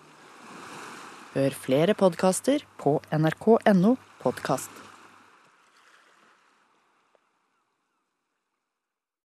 Hør 1.34 1.56
flere 1.58 1.96
podkaster 1.98 2.64
på 2.78 3.00
nrk.no 3.12 3.96
podkast. 4.22 4.89